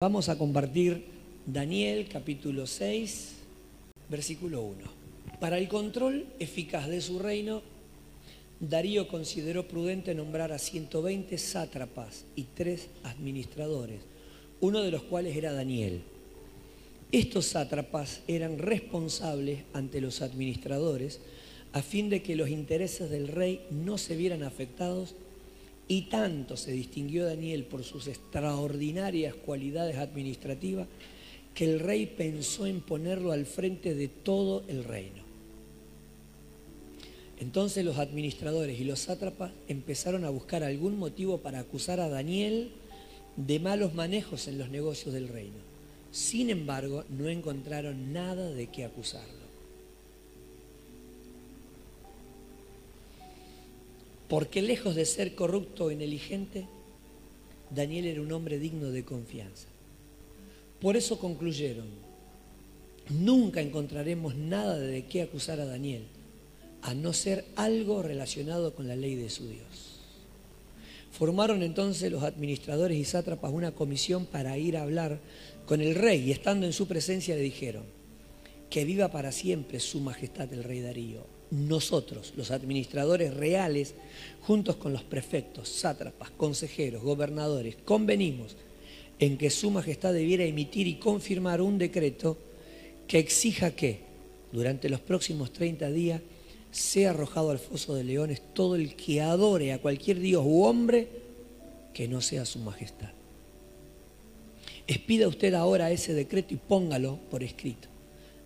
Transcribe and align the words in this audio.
Vamos 0.00 0.28
a 0.28 0.38
compartir 0.38 1.06
Daniel 1.44 2.06
capítulo 2.08 2.68
6, 2.68 3.32
versículo 4.08 4.62
1. 4.62 4.76
Para 5.40 5.58
el 5.58 5.66
control 5.66 6.24
eficaz 6.38 6.86
de 6.86 7.00
su 7.00 7.18
reino, 7.18 7.62
Darío 8.60 9.08
consideró 9.08 9.66
prudente 9.66 10.14
nombrar 10.14 10.52
a 10.52 10.60
120 10.60 11.36
sátrapas 11.36 12.26
y 12.36 12.44
tres 12.44 12.90
administradores, 13.02 14.02
uno 14.60 14.82
de 14.82 14.92
los 14.92 15.02
cuales 15.02 15.36
era 15.36 15.52
Daniel. 15.52 16.02
Estos 17.10 17.46
sátrapas 17.46 18.22
eran 18.28 18.58
responsables 18.58 19.64
ante 19.72 20.00
los 20.00 20.22
administradores 20.22 21.18
a 21.72 21.82
fin 21.82 22.08
de 22.08 22.22
que 22.22 22.36
los 22.36 22.50
intereses 22.50 23.10
del 23.10 23.26
rey 23.26 23.66
no 23.72 23.98
se 23.98 24.14
vieran 24.14 24.44
afectados 24.44 25.16
y 25.88 26.02
tanto 26.02 26.56
se 26.56 26.72
distinguió 26.72 27.24
Daniel 27.24 27.64
por 27.64 27.82
sus 27.82 28.06
extraordinarias 28.06 29.34
cualidades 29.34 29.96
administrativas 29.96 30.86
que 31.54 31.64
el 31.64 31.80
rey 31.80 32.06
pensó 32.06 32.66
en 32.66 32.82
ponerlo 32.82 33.32
al 33.32 33.46
frente 33.46 33.94
de 33.94 34.08
todo 34.08 34.62
el 34.68 34.84
reino. 34.84 35.26
Entonces 37.40 37.84
los 37.84 37.98
administradores 37.98 38.78
y 38.78 38.84
los 38.84 39.00
sátrapas 39.00 39.52
empezaron 39.66 40.24
a 40.24 40.30
buscar 40.30 40.62
algún 40.62 40.98
motivo 40.98 41.38
para 41.38 41.60
acusar 41.60 42.00
a 42.00 42.08
Daniel 42.08 42.70
de 43.36 43.60
malos 43.60 43.94
manejos 43.94 44.48
en 44.48 44.58
los 44.58 44.68
negocios 44.70 45.14
del 45.14 45.28
reino. 45.28 45.56
Sin 46.10 46.50
embargo, 46.50 47.04
no 47.08 47.28
encontraron 47.28 48.12
nada 48.12 48.50
de 48.50 48.66
qué 48.66 48.84
acusarlo. 48.84 49.37
Porque 54.28 54.60
lejos 54.60 54.94
de 54.94 55.06
ser 55.06 55.34
corrupto 55.34 55.86
o 55.86 55.90
ineligente, 55.90 56.66
Daniel 57.70 58.06
era 58.06 58.20
un 58.20 58.32
hombre 58.32 58.58
digno 58.58 58.90
de 58.90 59.04
confianza. 59.04 59.68
Por 60.80 60.96
eso 60.96 61.18
concluyeron, 61.18 61.86
nunca 63.08 63.60
encontraremos 63.60 64.36
nada 64.36 64.78
de 64.78 65.06
qué 65.06 65.22
acusar 65.22 65.60
a 65.60 65.66
Daniel, 65.66 66.04
a 66.82 66.94
no 66.94 67.12
ser 67.12 67.46
algo 67.56 68.02
relacionado 68.02 68.74
con 68.74 68.86
la 68.86 68.96
ley 68.96 69.16
de 69.16 69.30
su 69.30 69.48
Dios. 69.48 70.00
Formaron 71.10 71.62
entonces 71.62 72.12
los 72.12 72.22
administradores 72.22 72.98
y 72.98 73.04
sátrapas 73.04 73.52
una 73.52 73.72
comisión 73.72 74.26
para 74.26 74.58
ir 74.58 74.76
a 74.76 74.82
hablar 74.82 75.20
con 75.66 75.80
el 75.80 75.94
rey 75.94 76.28
y 76.28 76.32
estando 76.32 76.66
en 76.66 76.72
su 76.72 76.86
presencia 76.86 77.34
le 77.34 77.40
dijeron, 77.40 77.84
que 78.70 78.84
viva 78.84 79.08
para 79.08 79.32
siempre 79.32 79.80
su 79.80 80.00
majestad 80.00 80.52
el 80.52 80.62
rey 80.62 80.80
Darío 80.80 81.37
nosotros, 81.50 82.32
los 82.36 82.50
administradores 82.50 83.34
reales, 83.34 83.94
juntos 84.42 84.76
con 84.76 84.92
los 84.92 85.02
prefectos, 85.02 85.68
sátrapas, 85.68 86.30
consejeros, 86.30 87.02
gobernadores, 87.02 87.76
convenimos 87.84 88.56
en 89.18 89.38
que 89.38 89.50
Su 89.50 89.70
Majestad 89.70 90.12
debiera 90.12 90.44
emitir 90.44 90.86
y 90.86 90.96
confirmar 90.96 91.60
un 91.60 91.78
decreto 91.78 92.36
que 93.06 93.18
exija 93.18 93.72
que 93.72 94.00
durante 94.52 94.88
los 94.88 95.00
próximos 95.00 95.52
30 95.52 95.90
días 95.90 96.20
sea 96.70 97.10
arrojado 97.10 97.50
al 97.50 97.58
foso 97.58 97.94
de 97.94 98.04
leones 98.04 98.42
todo 98.54 98.76
el 98.76 98.94
que 98.94 99.20
adore 99.20 99.72
a 99.72 99.80
cualquier 99.80 100.20
dios 100.20 100.44
u 100.46 100.64
hombre 100.64 101.08
que 101.92 102.08
no 102.08 102.20
sea 102.20 102.44
Su 102.44 102.58
Majestad. 102.60 103.10
Expida 104.86 105.28
usted 105.28 105.54
ahora 105.54 105.90
ese 105.90 106.14
decreto 106.14 106.54
y 106.54 106.56
póngalo 106.56 107.18
por 107.30 107.42
escrito, 107.42 107.88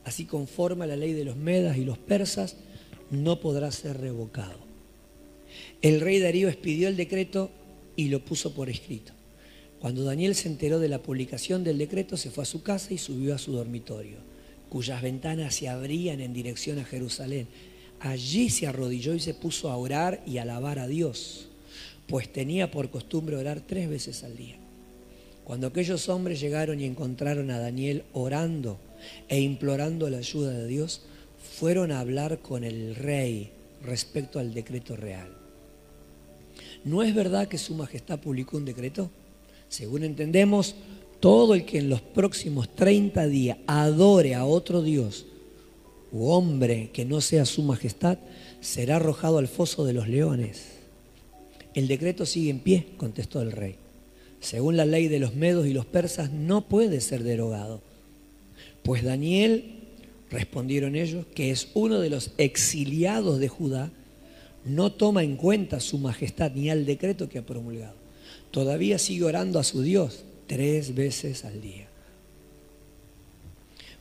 así 0.04 0.24
conforme 0.24 0.84
a 0.84 0.88
la 0.88 0.96
ley 0.96 1.12
de 1.12 1.24
los 1.24 1.36
medas 1.36 1.76
y 1.76 1.84
los 1.84 1.98
persas, 1.98 2.56
no 3.12 3.38
podrá 3.40 3.70
ser 3.70 4.00
revocado. 4.00 4.58
El 5.82 6.00
rey 6.00 6.18
Darío 6.18 6.48
expidió 6.48 6.88
el 6.88 6.96
decreto 6.96 7.50
y 7.94 8.08
lo 8.08 8.24
puso 8.24 8.54
por 8.54 8.70
escrito. 8.70 9.12
Cuando 9.80 10.02
Daniel 10.02 10.34
se 10.34 10.48
enteró 10.48 10.78
de 10.78 10.88
la 10.88 11.02
publicación 11.02 11.62
del 11.62 11.78
decreto, 11.78 12.16
se 12.16 12.30
fue 12.30 12.42
a 12.42 12.46
su 12.46 12.62
casa 12.62 12.94
y 12.94 12.98
subió 12.98 13.34
a 13.34 13.38
su 13.38 13.52
dormitorio, 13.52 14.16
cuyas 14.68 15.02
ventanas 15.02 15.54
se 15.54 15.68
abrían 15.68 16.20
en 16.20 16.32
dirección 16.32 16.78
a 16.78 16.84
Jerusalén. 16.84 17.48
Allí 18.00 18.48
se 18.48 18.66
arrodilló 18.66 19.14
y 19.14 19.20
se 19.20 19.34
puso 19.34 19.70
a 19.70 19.76
orar 19.76 20.22
y 20.26 20.38
alabar 20.38 20.78
a 20.78 20.86
Dios, 20.86 21.48
pues 22.06 22.32
tenía 22.32 22.70
por 22.70 22.90
costumbre 22.90 23.36
orar 23.36 23.60
tres 23.60 23.88
veces 23.88 24.24
al 24.24 24.36
día. 24.36 24.56
Cuando 25.44 25.66
aquellos 25.66 26.08
hombres 26.08 26.40
llegaron 26.40 26.80
y 26.80 26.84
encontraron 26.84 27.50
a 27.50 27.58
Daniel 27.58 28.04
orando 28.12 28.78
e 29.28 29.40
implorando 29.40 30.08
la 30.08 30.18
ayuda 30.18 30.52
de 30.52 30.66
Dios, 30.66 31.02
fueron 31.52 31.92
a 31.92 32.00
hablar 32.00 32.38
con 32.38 32.64
el 32.64 32.94
rey 32.94 33.50
respecto 33.84 34.38
al 34.38 34.54
decreto 34.54 34.96
real. 34.96 35.28
¿No 36.84 37.02
es 37.02 37.14
verdad 37.14 37.48
que 37.48 37.58
Su 37.58 37.74
Majestad 37.74 38.18
publicó 38.18 38.56
un 38.56 38.64
decreto? 38.64 39.10
Según 39.68 40.02
entendemos, 40.02 40.74
todo 41.20 41.54
el 41.54 41.64
que 41.64 41.78
en 41.78 41.88
los 41.88 42.00
próximos 42.00 42.74
30 42.74 43.26
días 43.26 43.58
adore 43.66 44.34
a 44.34 44.44
otro 44.44 44.82
Dios 44.82 45.26
u 46.10 46.28
hombre 46.28 46.90
que 46.92 47.04
no 47.04 47.20
sea 47.20 47.44
Su 47.44 47.62
Majestad 47.62 48.18
será 48.60 48.96
arrojado 48.96 49.38
al 49.38 49.48
foso 49.48 49.84
de 49.84 49.92
los 49.92 50.08
leones. 50.08 50.64
El 51.74 51.86
decreto 51.86 52.26
sigue 52.26 52.50
en 52.50 52.60
pie, 52.60 52.86
contestó 52.96 53.40
el 53.42 53.52
rey. 53.52 53.76
Según 54.40 54.76
la 54.76 54.84
ley 54.84 55.08
de 55.08 55.20
los 55.20 55.34
medos 55.34 55.66
y 55.66 55.72
los 55.72 55.86
persas, 55.86 56.32
no 56.32 56.62
puede 56.62 57.00
ser 57.00 57.22
derogado. 57.22 57.80
Pues 58.82 59.04
Daniel 59.04 59.81
Respondieron 60.32 60.96
ellos 60.96 61.26
que 61.34 61.50
es 61.50 61.68
uno 61.74 62.00
de 62.00 62.08
los 62.08 62.30
exiliados 62.38 63.38
de 63.38 63.48
Judá, 63.48 63.90
no 64.64 64.90
toma 64.90 65.22
en 65.22 65.36
cuenta 65.36 65.78
su 65.78 65.98
majestad 65.98 66.52
ni 66.52 66.70
al 66.70 66.86
decreto 66.86 67.28
que 67.28 67.38
ha 67.38 67.46
promulgado. 67.46 67.94
Todavía 68.50 68.98
sigue 68.98 69.24
orando 69.24 69.58
a 69.58 69.64
su 69.64 69.82
Dios 69.82 70.24
tres 70.46 70.94
veces 70.94 71.44
al 71.44 71.60
día. 71.60 71.86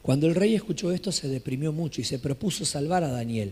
Cuando 0.02 0.28
el 0.28 0.36
rey 0.36 0.56
escuchó 0.56 0.92
esto 0.92 1.12
se 1.12 1.28
deprimió 1.28 1.74
mucho 1.74 2.00
y 2.00 2.06
se 2.06 2.18
propuso 2.18 2.63
salvar 2.63 3.03
a 3.03 3.12
Daniel. 3.12 3.52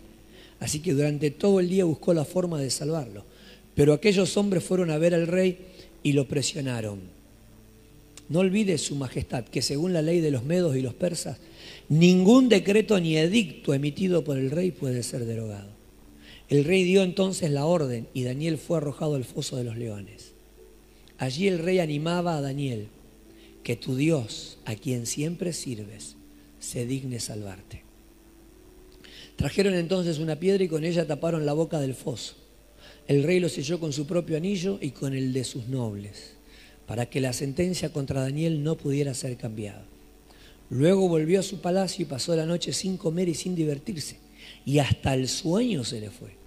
Así 0.61 0.79
que 0.79 0.93
durante 0.93 1.31
todo 1.31 1.59
el 1.59 1.67
día 1.67 1.83
buscó 1.83 2.13
la 2.13 2.23
forma 2.23 2.61
de 2.61 2.69
salvarlo. 2.69 3.25
Pero 3.75 3.91
aquellos 3.91 4.37
hombres 4.37 4.63
fueron 4.63 4.89
a 4.89 4.97
ver 4.97 5.13
al 5.13 5.27
rey 5.27 5.57
y 6.01 6.13
lo 6.13 6.29
presionaron. 6.29 6.99
No 8.29 8.39
olvide 8.39 8.77
su 8.77 8.95
majestad 8.95 9.43
que 9.45 9.61
según 9.61 9.91
la 9.91 10.01
ley 10.01 10.21
de 10.21 10.31
los 10.31 10.43
medos 10.43 10.75
y 10.75 10.81
los 10.81 10.93
persas, 10.93 11.37
Ningún 11.89 12.49
decreto 12.49 12.99
ni 12.99 13.17
edicto 13.17 13.73
emitido 13.73 14.23
por 14.23 14.37
el 14.37 14.51
rey 14.51 14.69
puede 14.69 15.01
ser 15.01 15.25
derogado. 15.25 15.69
El 16.47 16.63
rey 16.63 16.83
dio 16.83 17.01
entonces 17.01 17.49
la 17.49 17.65
orden 17.65 18.07
y 18.13 18.23
Daniel 18.23 18.59
fue 18.59 18.77
arrojado 18.77 19.15
al 19.15 19.23
foso 19.23 19.57
de 19.57 19.63
los 19.63 19.75
leones. 19.75 20.33
Allí 21.17 21.47
el 21.47 21.57
rey 21.57 21.79
animaba 21.79 22.37
a 22.37 22.41
Daniel, 22.41 22.89
que 23.63 23.75
tu 23.75 23.95
Dios, 23.95 24.59
a 24.65 24.75
quien 24.75 25.07
siempre 25.07 25.51
sirves, 25.51 26.15
se 26.59 26.85
digne 26.85 27.19
salvarte. 27.19 27.83
Trajeron 29.35 29.73
entonces 29.73 30.19
una 30.19 30.35
piedra 30.35 30.63
y 30.63 30.67
con 30.67 30.83
ella 30.83 31.07
taparon 31.07 31.45
la 31.45 31.53
boca 31.53 31.79
del 31.79 31.95
foso. 31.95 32.35
El 33.07 33.23
rey 33.23 33.39
lo 33.39 33.49
selló 33.49 33.79
con 33.79 33.93
su 33.93 34.05
propio 34.05 34.37
anillo 34.37 34.77
y 34.79 34.91
con 34.91 35.15
el 35.15 35.33
de 35.33 35.43
sus 35.43 35.67
nobles, 35.67 36.33
para 36.85 37.07
que 37.07 37.19
la 37.19 37.33
sentencia 37.33 37.91
contra 37.91 38.21
Daniel 38.21 38.63
no 38.63 38.77
pudiera 38.77 39.15
ser 39.15 39.37
cambiada. 39.37 39.88
Luego 40.69 41.07
volvió 41.07 41.39
a 41.39 41.43
su 41.43 41.61
palacio 41.61 42.03
y 42.03 42.05
pasó 42.05 42.35
la 42.35 42.45
noche 42.45 42.73
sin 42.73 42.97
comer 42.97 43.27
y 43.27 43.33
sin 43.33 43.55
divertirse. 43.55 44.19
Y 44.65 44.79
hasta 44.79 45.13
el 45.13 45.27
sueño 45.27 45.83
se 45.83 45.99
le 45.99 46.11
fue. 46.11 46.37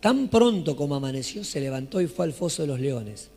Tan 0.00 0.28
pronto 0.28 0.76
como 0.76 0.94
amaneció, 0.94 1.44
se 1.44 1.60
levantó 1.60 2.00
y 2.00 2.06
fue 2.06 2.26
al 2.26 2.32
foso 2.32 2.62
de 2.62 2.68
los 2.68 2.80
leones. 2.80 3.30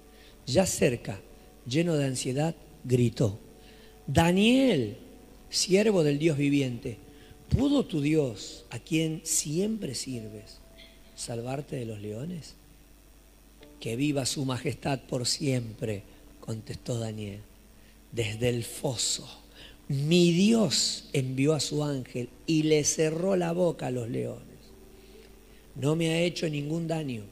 Ya 0.45 0.65
cerca, 0.65 1.19
lleno 1.65 1.95
de 1.95 2.05
ansiedad, 2.05 2.55
gritó, 2.83 3.39
Daniel, 4.05 4.97
siervo 5.49 6.03
del 6.03 6.19
Dios 6.19 6.37
viviente, 6.37 6.97
¿pudo 7.49 7.85
tu 7.85 8.01
Dios, 8.01 8.65
a 8.69 8.79
quien 8.79 9.21
siempre 9.23 9.95
sirves, 9.95 10.59
salvarte 11.15 11.77
de 11.77 11.85
los 11.85 12.01
leones? 12.01 12.55
Que 13.79 13.95
viva 13.95 14.25
su 14.25 14.45
majestad 14.45 14.99
por 14.99 15.25
siempre, 15.25 16.03
contestó 16.39 16.99
Daniel, 16.99 17.39
desde 18.11 18.49
el 18.49 18.63
foso 18.63 19.40
mi 19.87 20.31
Dios 20.31 21.09
envió 21.13 21.53
a 21.53 21.59
su 21.59 21.83
ángel 21.83 22.29
y 22.45 22.63
le 22.63 22.83
cerró 22.83 23.35
la 23.35 23.51
boca 23.51 23.87
a 23.87 23.91
los 23.91 24.09
leones. 24.09 24.45
No 25.75 25.95
me 25.95 26.09
ha 26.09 26.21
hecho 26.21 26.49
ningún 26.49 26.87
daño, 26.87 27.23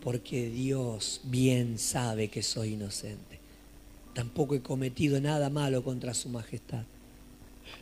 porque 0.00 0.50
Dios 0.50 1.20
bien 1.24 1.78
sabe 1.78 2.28
que 2.28 2.42
soy 2.42 2.74
inocente. 2.74 3.38
Tampoco 4.12 4.54
he 4.54 4.60
cometido 4.60 5.20
nada 5.20 5.50
malo 5.50 5.82
contra 5.82 6.14
su 6.14 6.28
majestad. 6.28 6.84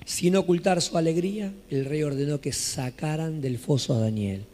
Sin 0.04 0.36
ocultar 0.36 0.80
su 0.80 0.96
alegría, 0.96 1.52
el 1.70 1.84
rey 1.84 2.02
ordenó 2.02 2.40
que 2.40 2.52
sacaran 2.52 3.40
del 3.40 3.58
foso 3.58 3.94
a 3.94 3.98
Daniel. 3.98 4.44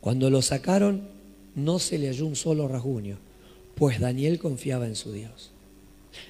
Cuando 0.00 0.30
lo 0.30 0.42
sacaron, 0.42 1.08
no 1.54 1.78
se 1.78 1.98
le 1.98 2.08
halló 2.08 2.26
un 2.26 2.36
solo 2.36 2.68
rasguño, 2.68 3.16
pues 3.74 4.00
Daniel 4.00 4.38
confiaba 4.38 4.86
en 4.86 4.96
su 4.96 5.12
Dios. 5.12 5.50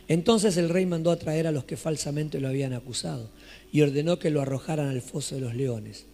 Entonces 0.08 0.56
el 0.56 0.68
rey 0.68 0.86
mandó 0.86 1.10
a 1.10 1.18
traer 1.18 1.46
a 1.46 1.52
los 1.52 1.64
que 1.64 1.76
falsamente 1.76 2.40
lo 2.40 2.48
habían 2.48 2.72
acusado 2.72 3.30
y 3.72 3.82
ordenó 3.82 4.18
que 4.18 4.30
lo 4.30 4.40
arrojaran 4.40 4.88
al 4.88 5.02
foso 5.02 5.34
de 5.34 5.40
los 5.40 5.54
leones, 5.54 6.06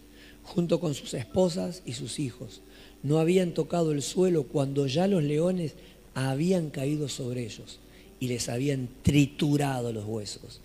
junto 0.43 0.79
con 0.79 0.93
sus 0.93 1.13
esposas 1.13 1.81
y 1.85 1.93
sus 1.93 2.19
hijos. 2.19 2.61
No 3.03 3.19
habían 3.19 3.53
tocado 3.53 3.91
el 3.91 4.01
suelo 4.01 4.43
cuando 4.43 4.87
ya 4.87 5.07
los 5.07 5.23
leones 5.23 5.73
habían 6.13 6.69
caído 6.69 7.07
sobre 7.09 7.43
ellos. 7.45 7.79
y 8.19 8.27
les 8.27 8.49
habían 8.49 8.87
triturado 9.01 9.91
los 9.91 10.05
huesos. 10.05 10.61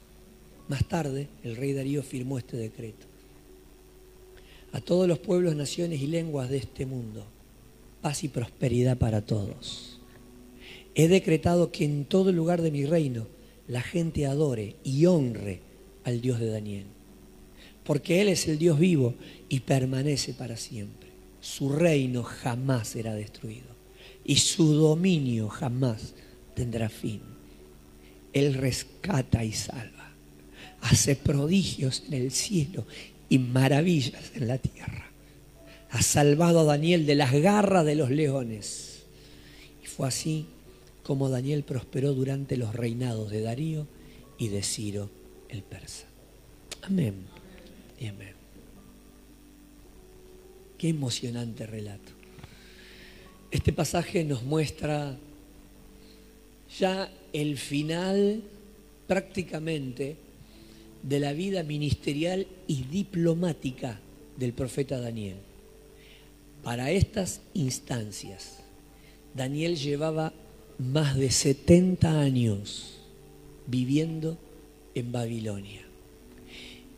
Más 0.68 0.86
tarde, 0.86 1.28
el 1.42 1.56
rey 1.56 1.72
Darío 1.72 2.02
firmó 2.02 2.36
este 2.36 2.58
decreto. 2.58 3.06
A 4.72 4.80
todos 4.82 5.08
los 5.08 5.18
pueblos, 5.18 5.56
naciones 5.56 6.02
y 6.02 6.06
lenguas 6.06 6.50
de 6.50 6.58
este 6.58 6.84
mundo, 6.84 7.24
paz 8.02 8.24
y 8.24 8.28
prosperidad 8.28 8.98
para 8.98 9.22
todos. 9.22 9.95
He 10.98 11.08
decretado 11.08 11.70
que 11.70 11.84
en 11.84 12.06
todo 12.06 12.32
lugar 12.32 12.62
de 12.62 12.70
mi 12.70 12.87
reino 12.87 13.26
la 13.69 13.82
gente 13.82 14.25
adore 14.25 14.76
y 14.82 15.04
honre 15.04 15.60
al 16.04 16.22
Dios 16.22 16.40
de 16.40 16.48
Daniel, 16.48 16.87
porque 17.84 18.22
Él 18.22 18.28
es 18.28 18.48
el 18.48 18.58
Dios 18.58 18.78
vivo 18.78 19.14
y 19.50 19.60
permanece 19.60 20.32
para 20.32 20.56
siempre. 20.56 21.10
Su 21.43 21.69
reino 21.69 22.22
jamás 22.22 22.88
será 22.88 23.14
destruido 23.14 23.66
y 24.25 24.37
su 24.37 24.72
dominio 24.72 25.50
jamás 25.50 26.14
tendrá 26.54 26.88
fin. 26.88 27.20
Él 28.32 28.54
rescata 28.54 29.44
y 29.44 29.52
salva, 29.52 30.14
hace 30.81 31.14
prodigios 31.14 32.04
en 32.06 32.14
el 32.14 32.31
cielo 32.31 32.87
y 33.28 33.38
maravillas 33.38 34.32
en 34.34 34.49
la 34.49 34.56
tierra. 34.56 35.10
Ha 35.90 36.00
salvado 36.00 36.60
a 36.60 36.64
Daniel 36.64 37.04
de 37.04 37.16
las 37.16 37.32
garras 37.32 37.84
de 37.84 37.96
los 37.96 38.10
leones. 38.10 39.02
Y 39.84 39.87
fue 39.87 40.08
así 40.08 40.46
como 41.06 41.28
Daniel 41.28 41.62
prosperó 41.62 42.14
durante 42.14 42.56
los 42.56 42.74
reinados 42.74 43.30
de 43.30 43.40
Darío 43.40 43.86
y 44.38 44.48
de 44.48 44.60
Ciro 44.64 45.08
el 45.48 45.62
persa. 45.62 46.08
Amén 46.82 47.14
y 48.00 48.06
amén. 48.08 48.34
Qué 50.76 50.88
emocionante 50.88 51.64
relato. 51.64 52.10
Este 53.52 53.72
pasaje 53.72 54.24
nos 54.24 54.42
muestra 54.42 55.16
ya 56.76 57.08
el 57.32 57.56
final 57.56 58.42
prácticamente 59.06 60.16
de 61.04 61.20
la 61.20 61.32
vida 61.34 61.62
ministerial 61.62 62.48
y 62.66 62.82
diplomática 62.82 64.00
del 64.36 64.52
profeta 64.54 64.98
Daniel. 64.98 65.36
Para 66.64 66.90
estas 66.90 67.42
instancias, 67.54 68.58
Daniel 69.36 69.76
llevaba 69.76 70.32
más 70.78 71.17
de 71.17 71.31
70 71.31 72.20
años 72.20 72.99
viviendo 73.67 74.38
en 74.94 75.12
Babilonia. 75.12 75.82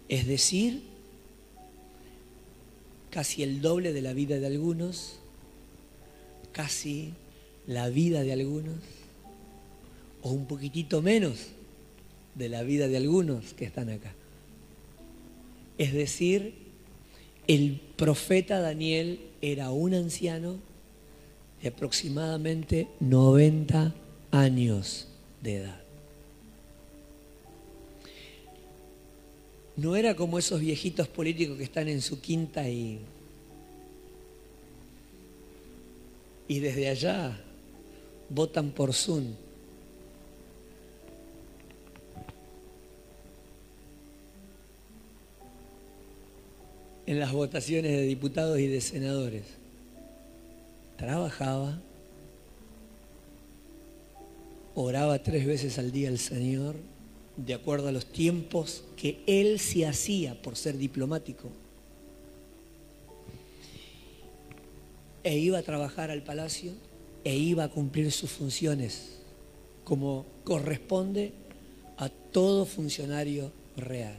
Es 0.09 0.27
decir, 0.27 0.83
casi 3.11 3.43
el 3.43 3.61
doble 3.61 3.93
de 3.93 4.03
la 4.03 4.13
vida 4.13 4.39
de 4.39 4.47
algunos, 4.47 5.19
casi 6.53 7.13
la 7.67 7.89
vida 7.89 8.23
de 8.23 8.33
algunos, 8.33 8.77
o 10.23 10.31
un 10.31 10.47
poquitito 10.47 11.03
menos 11.03 11.49
de 12.35 12.49
la 12.49 12.63
vida 12.63 12.89
de 12.89 12.97
algunos 12.97 13.55
que 13.55 13.65
están 13.65 13.91
acá. 13.91 14.13
Es 15.77 15.93
decir, 15.93 16.55
el 17.47 17.81
profeta 17.97 18.61
Daniel 18.61 19.21
era 19.41 19.71
un 19.71 19.95
anciano 19.95 20.57
de 21.62 21.69
aproximadamente 21.69 22.88
90 23.00 23.94
años 24.31 25.08
de 25.43 25.56
edad. 25.56 25.81
No 29.76 29.94
era 29.94 30.16
como 30.16 30.38
esos 30.38 30.60
viejitos 30.60 31.06
políticos 31.08 31.56
que 31.56 31.64
están 31.64 31.88
en 31.88 32.02
su 32.02 32.20
quinta 32.20 32.69
y, 32.69 32.99
y 36.49 36.58
desde 36.58 36.88
allá 36.88 37.40
votan 38.28 38.70
por 38.70 38.93
Zoom 38.93 39.34
en 47.08 47.19
las 47.19 47.32
votaciones 47.32 47.93
de 47.93 48.02
diputados 48.02 48.58
y 48.58 48.66
de 48.66 48.82
senadores. 48.82 49.57
Trabajaba, 50.99 51.79
oraba 54.75 55.23
tres 55.23 55.47
veces 55.47 55.79
al 55.79 55.93
día 55.93 56.09
al 56.09 56.19
Señor, 56.19 56.75
de 57.37 57.55
acuerdo 57.55 57.87
a 57.87 57.93
los 57.93 58.06
tiempos 58.06 58.83
que 58.97 59.21
él 59.29 59.61
se 59.61 59.87
hacía 59.87 60.43
por 60.43 60.56
ser 60.56 60.77
diplomático. 60.77 61.50
E 65.23 65.39
iba 65.39 65.59
a 65.59 65.62
trabajar 65.62 66.11
al 66.11 66.25
palacio 66.25 66.73
e 67.23 67.37
iba 67.37 67.62
a 67.62 67.69
cumplir 67.69 68.11
sus 68.11 68.31
funciones 68.31 69.19
como 69.85 70.27
corresponde 70.43 71.33
a 71.97 72.09
todo 72.09 72.67
funcionario 72.67 73.53
real. 73.77 74.17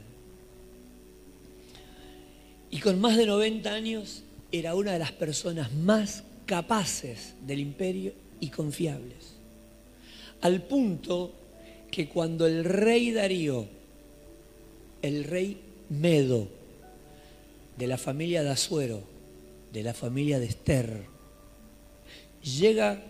Y 2.70 2.80
con 2.80 2.98
más 3.00 3.18
de 3.18 3.26
90 3.26 3.70
años 3.70 4.22
era 4.50 4.74
una 4.74 4.92
de 4.92 4.98
las 4.98 5.12
personas 5.12 5.72
más 5.74 6.24
capaces 6.50 7.34
del 7.46 7.60
imperio 7.60 8.12
y 8.40 8.48
confiables. 8.48 9.36
Al 10.40 10.60
punto 10.62 11.32
que 11.92 12.08
cuando 12.08 12.44
el 12.44 12.64
rey 12.64 13.12
Darío, 13.12 13.68
el 15.00 15.22
rey 15.22 15.60
Medo, 15.90 16.48
de 17.78 17.86
la 17.86 17.98
familia 17.98 18.42
de 18.42 18.50
Azuero, 18.50 19.04
de 19.72 19.84
la 19.84 19.94
familia 19.94 20.40
de 20.40 20.46
Esther, 20.46 21.04
llega 22.42 23.00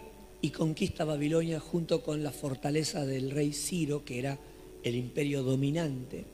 y 0.42 0.50
conquista 0.50 1.06
Babilonia 1.06 1.60
junto 1.60 2.02
con 2.02 2.22
la 2.22 2.32
fortaleza 2.32 3.06
del 3.06 3.30
rey 3.30 3.54
Ciro, 3.54 4.04
que 4.04 4.18
era 4.18 4.38
el 4.82 4.96
imperio 4.96 5.42
dominante, 5.42 6.26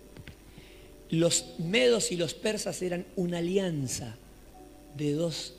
los 1.10 1.54
medos 1.60 2.10
y 2.10 2.16
los 2.16 2.34
persas 2.34 2.82
eran 2.82 3.06
una 3.14 3.38
alianza 3.38 4.16
de 4.96 5.12
dos 5.12 5.55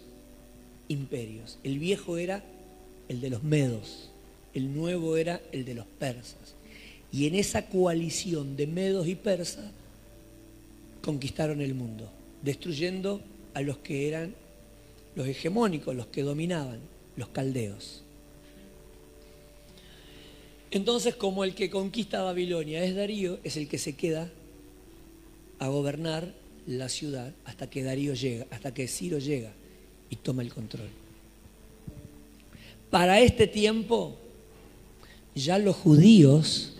imperios. 0.88 1.58
El 1.64 1.80
viejo 1.80 2.18
era 2.18 2.44
el 3.10 3.22
de 3.22 3.30
los 3.30 3.44
medos, 3.44 4.10
el 4.54 4.74
nuevo 4.74 5.18
era 5.18 5.42
el 5.52 5.66
de 5.66 5.76
los 5.76 5.86
persas. 5.86 6.56
Y 7.12 7.28
en 7.28 7.36
esa 7.36 7.68
coalición 7.68 8.58
de 8.58 8.68
medos 8.68 9.08
y 9.08 9.16
persas 9.16 9.72
conquistaron 11.02 11.62
el 11.62 11.74
mundo, 11.74 12.12
destruyendo 12.42 13.22
a 13.54 13.62
los 13.62 13.78
que 13.78 14.08
eran 14.08 14.36
los 15.16 15.28
hegemónicos, 15.28 15.96
los 15.96 16.08
que 16.08 16.24
dominaban, 16.24 16.80
los 17.16 17.30
caldeos. 17.30 18.04
Entonces, 20.70 21.16
como 21.16 21.44
el 21.46 21.56
que 21.56 21.70
conquista 21.70 22.22
Babilonia 22.22 22.84
es 22.84 22.94
Darío, 22.94 23.40
es 23.44 23.56
el 23.56 23.70
que 23.70 23.78
se 23.78 23.96
queda 23.96 24.30
a 25.60 25.68
gobernar 25.70 26.34
la 26.68 26.90
ciudad 26.90 27.34
hasta 27.46 27.70
que 27.70 27.84
Darío 27.84 28.14
llega, 28.14 28.46
hasta 28.52 28.74
que 28.74 28.88
Ciro 28.88 29.18
llega 29.18 29.54
y 30.10 30.16
toma 30.16 30.42
el 30.42 30.54
control. 30.54 30.90
Para 32.90 33.20
este 33.20 33.48
tiempo 33.48 34.18
ya 35.36 35.60
los 35.60 35.76
judíos 35.76 36.74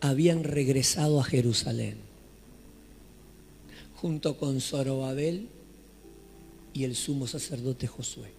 habían 0.00 0.44
regresado 0.44 1.20
a 1.20 1.24
Jerusalén 1.24 1.96
junto 4.02 4.36
con 4.36 4.60
Zorobabel 4.60 5.46
y 6.74 6.82
el 6.82 6.96
sumo 6.96 7.28
sacerdote 7.28 7.86
Josué. 7.86 8.30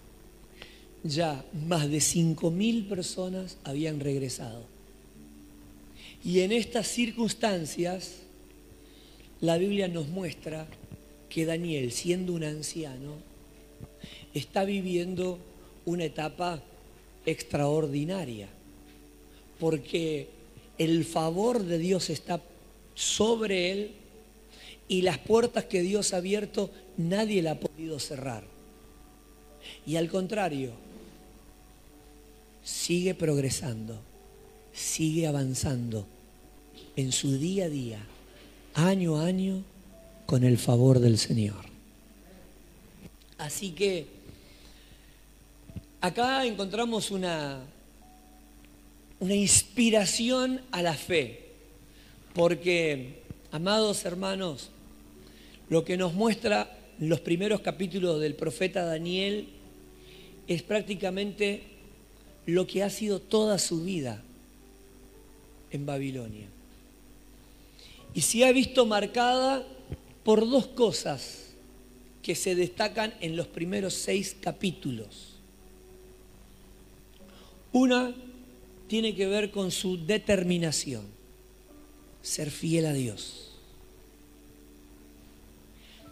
Ya 1.02 1.42
más 1.66 1.90
de 1.90 2.02
cinco 2.02 2.50
mil 2.50 2.84
personas 2.86 3.56
habían 3.64 4.00
regresado. 4.00 4.64
Y 6.22 6.40
en 6.40 6.52
estas 6.52 6.86
circunstancias, 6.88 8.16
la 9.40 9.56
Biblia 9.56 9.88
nos 9.88 10.08
muestra 10.08 10.66
que 11.30 11.46
Daniel, 11.46 11.92
siendo 11.92 12.34
un 12.34 12.44
anciano, 12.44 13.16
está 14.34 14.64
viviendo 14.64 15.38
una 15.86 16.04
etapa 16.04 16.60
extraordinaria, 17.24 18.48
porque 19.58 20.28
el 20.78 21.04
favor 21.04 21.62
de 21.62 21.78
Dios 21.78 22.10
está 22.10 22.42
sobre 22.94 23.70
él 23.72 23.90
y 24.88 25.02
las 25.02 25.18
puertas 25.18 25.64
que 25.64 25.82
Dios 25.82 26.12
ha 26.12 26.18
abierto 26.18 26.70
nadie 26.96 27.42
la 27.42 27.52
ha 27.52 27.60
podido 27.60 27.98
cerrar. 27.98 28.44
Y 29.86 29.96
al 29.96 30.08
contrario, 30.08 30.72
sigue 32.62 33.14
progresando, 33.14 34.00
sigue 34.72 35.26
avanzando 35.26 36.06
en 36.96 37.12
su 37.12 37.38
día 37.38 37.66
a 37.66 37.68
día 37.68 38.06
año 38.74 39.16
a 39.16 39.26
año 39.26 39.62
con 40.26 40.44
el 40.44 40.58
favor 40.58 40.98
del 40.98 41.18
Señor. 41.18 41.64
Así 43.38 43.70
que 43.70 44.06
acá 46.04 46.44
encontramos 46.44 47.10
una, 47.10 47.60
una 49.20 49.34
inspiración 49.34 50.60
a 50.70 50.82
la 50.82 50.92
fe, 50.92 51.46
porque, 52.34 53.22
amados 53.50 54.04
hermanos, 54.04 54.68
lo 55.70 55.82
que 55.82 55.96
nos 55.96 56.12
muestra 56.12 56.78
los 56.98 57.20
primeros 57.20 57.62
capítulos 57.62 58.20
del 58.20 58.34
profeta 58.34 58.84
Daniel 58.84 59.48
es 60.46 60.62
prácticamente 60.62 61.62
lo 62.44 62.66
que 62.66 62.82
ha 62.82 62.90
sido 62.90 63.18
toda 63.18 63.58
su 63.58 63.82
vida. 63.82 64.22
en 65.70 65.86
Babilonia. 65.86 66.46
Y 68.14 68.20
se 68.20 68.44
ha 68.44 68.52
visto 68.52 68.86
marcada 68.86 69.66
por 70.22 70.48
dos 70.48 70.68
cosas 70.68 71.54
que 72.22 72.36
se 72.36 72.54
destacan 72.54 73.12
en 73.20 73.34
los 73.34 73.48
primeros 73.48 73.94
seis 73.94 74.36
capítulos. 74.40 75.33
Una 77.74 78.14
tiene 78.86 79.16
que 79.16 79.26
ver 79.26 79.50
con 79.50 79.72
su 79.72 80.06
determinación, 80.06 81.02
ser 82.22 82.52
fiel 82.52 82.86
a 82.86 82.92
Dios. 82.92 83.50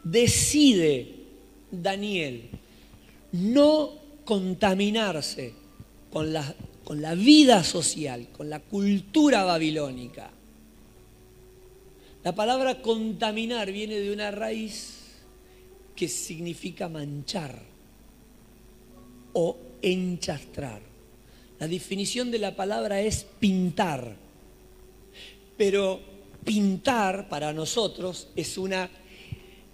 Decide 0.02 1.14
Daniel 1.70 2.50
no 3.30 3.90
contaminarse 4.24 5.54
con 6.12 6.32
la, 6.32 6.52
con 6.82 7.00
la 7.00 7.14
vida 7.14 7.62
social, 7.62 8.26
con 8.36 8.50
la 8.50 8.58
cultura 8.58 9.44
babilónica. 9.44 10.32
La 12.24 12.34
palabra 12.34 12.82
contaminar 12.82 13.70
viene 13.70 14.00
de 14.00 14.12
una 14.12 14.32
raíz 14.32 14.94
que 15.94 16.08
significa 16.08 16.88
manchar 16.88 17.62
o 19.32 19.56
enchastrar. 19.80 20.91
La 21.62 21.68
definición 21.68 22.32
de 22.32 22.40
la 22.40 22.56
palabra 22.56 23.00
es 23.00 23.24
pintar, 23.38 24.16
pero 25.56 26.00
pintar 26.44 27.28
para 27.28 27.52
nosotros 27.52 28.26
es 28.34 28.58
una 28.58 28.90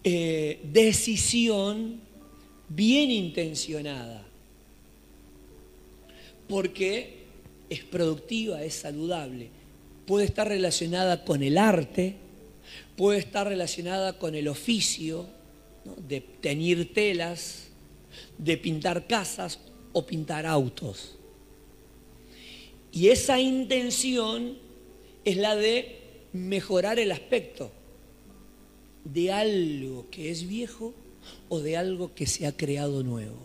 eh, 0.04 0.61
decisión 0.71 1.99
bien 2.68 3.11
intencionada, 3.11 4.23
porque 6.47 7.25
es 7.71 7.85
productiva, 7.85 8.62
es 8.62 8.75
saludable, 8.75 9.49
puede 10.04 10.26
estar 10.26 10.47
relacionada 10.47 11.25
con 11.25 11.42
el 11.42 11.57
arte, 11.57 12.16
puede 12.99 13.18
estar 13.18 13.49
relacionada 13.49 14.18
con 14.18 14.35
el 14.35 14.49
oficio 14.49 15.26
de 16.07 16.21
teñir 16.21 16.92
telas, 16.92 17.68
de 18.37 18.59
pintar 18.59 19.07
casas 19.07 19.59
o 19.95 20.04
pintar 20.04 20.45
autos. 20.45 21.14
Y 22.92 23.09
esa 23.09 23.40
intención 23.40 24.57
es 25.25 25.37
la 25.37 25.57
de 25.57 25.99
mejorar 26.33 26.99
el 26.99 27.12
aspecto 27.12 27.71
de 29.04 29.33
algo 29.33 30.07
que 30.11 30.30
es 30.30 30.49
viejo 30.49 30.95
o 31.49 31.61
de 31.61 31.76
algo 31.76 32.14
que 32.14 32.26
se 32.26 32.47
ha 32.47 32.57
creado 32.57 33.02
nuevo. 33.02 33.38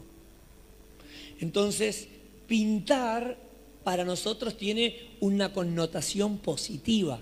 Entonces, 1.40 2.08
pintar 2.48 3.38
para 3.84 4.06
nosotros 4.06 4.58
tiene 4.58 4.96
una 5.20 5.52
connotación 5.52 6.38
positiva, 6.38 7.20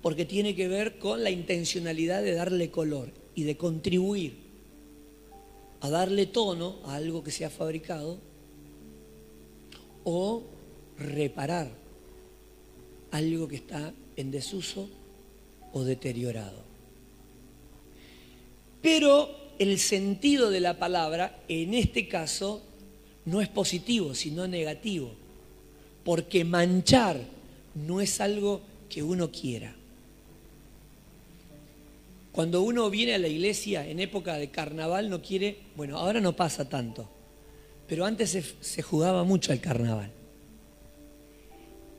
porque 0.00 0.24
tiene 0.24 0.56
que 0.56 0.66
ver 0.66 0.98
con 0.98 1.22
la 1.22 1.30
intencionalidad 1.30 2.22
de 2.22 2.34
darle 2.34 2.70
color 2.70 3.10
y 3.34 3.44
de 3.44 3.56
contribuir 3.56 4.34
a 5.80 5.90
darle 5.90 6.26
tono 6.26 6.78
a 6.84 6.96
algo 6.96 7.22
que 7.22 7.30
se 7.30 7.44
ha 7.44 7.50
fabricado 7.50 8.18
o 10.04 10.42
reparar 10.98 11.70
algo 13.10 13.48
que 13.48 13.56
está 13.56 13.92
en 14.16 14.30
desuso 14.30 14.88
o 15.72 15.84
deteriorado. 15.84 16.62
Pero 18.80 19.30
el 19.58 19.78
sentido 19.78 20.50
de 20.50 20.60
la 20.60 20.78
palabra 20.78 21.40
en 21.48 21.74
este 21.74 22.08
caso 22.08 22.62
no 23.24 23.40
es 23.40 23.48
positivo, 23.48 24.14
sino 24.14 24.48
negativo, 24.48 25.12
porque 26.04 26.44
manchar 26.44 27.20
no 27.74 28.00
es 28.00 28.20
algo 28.20 28.60
que 28.88 29.02
uno 29.02 29.30
quiera. 29.30 29.74
Cuando 32.32 32.62
uno 32.62 32.88
viene 32.90 33.14
a 33.14 33.18
la 33.18 33.28
iglesia 33.28 33.86
en 33.86 34.00
época 34.00 34.36
de 34.36 34.50
carnaval 34.50 35.10
no 35.10 35.22
quiere, 35.22 35.58
bueno, 35.76 35.98
ahora 35.98 36.20
no 36.20 36.34
pasa 36.34 36.68
tanto, 36.68 37.08
pero 37.92 38.06
antes 38.06 38.56
se, 38.62 38.80
jugaba 38.80 39.22
mucho 39.22 39.52
al 39.52 39.60
carnaval. 39.60 40.10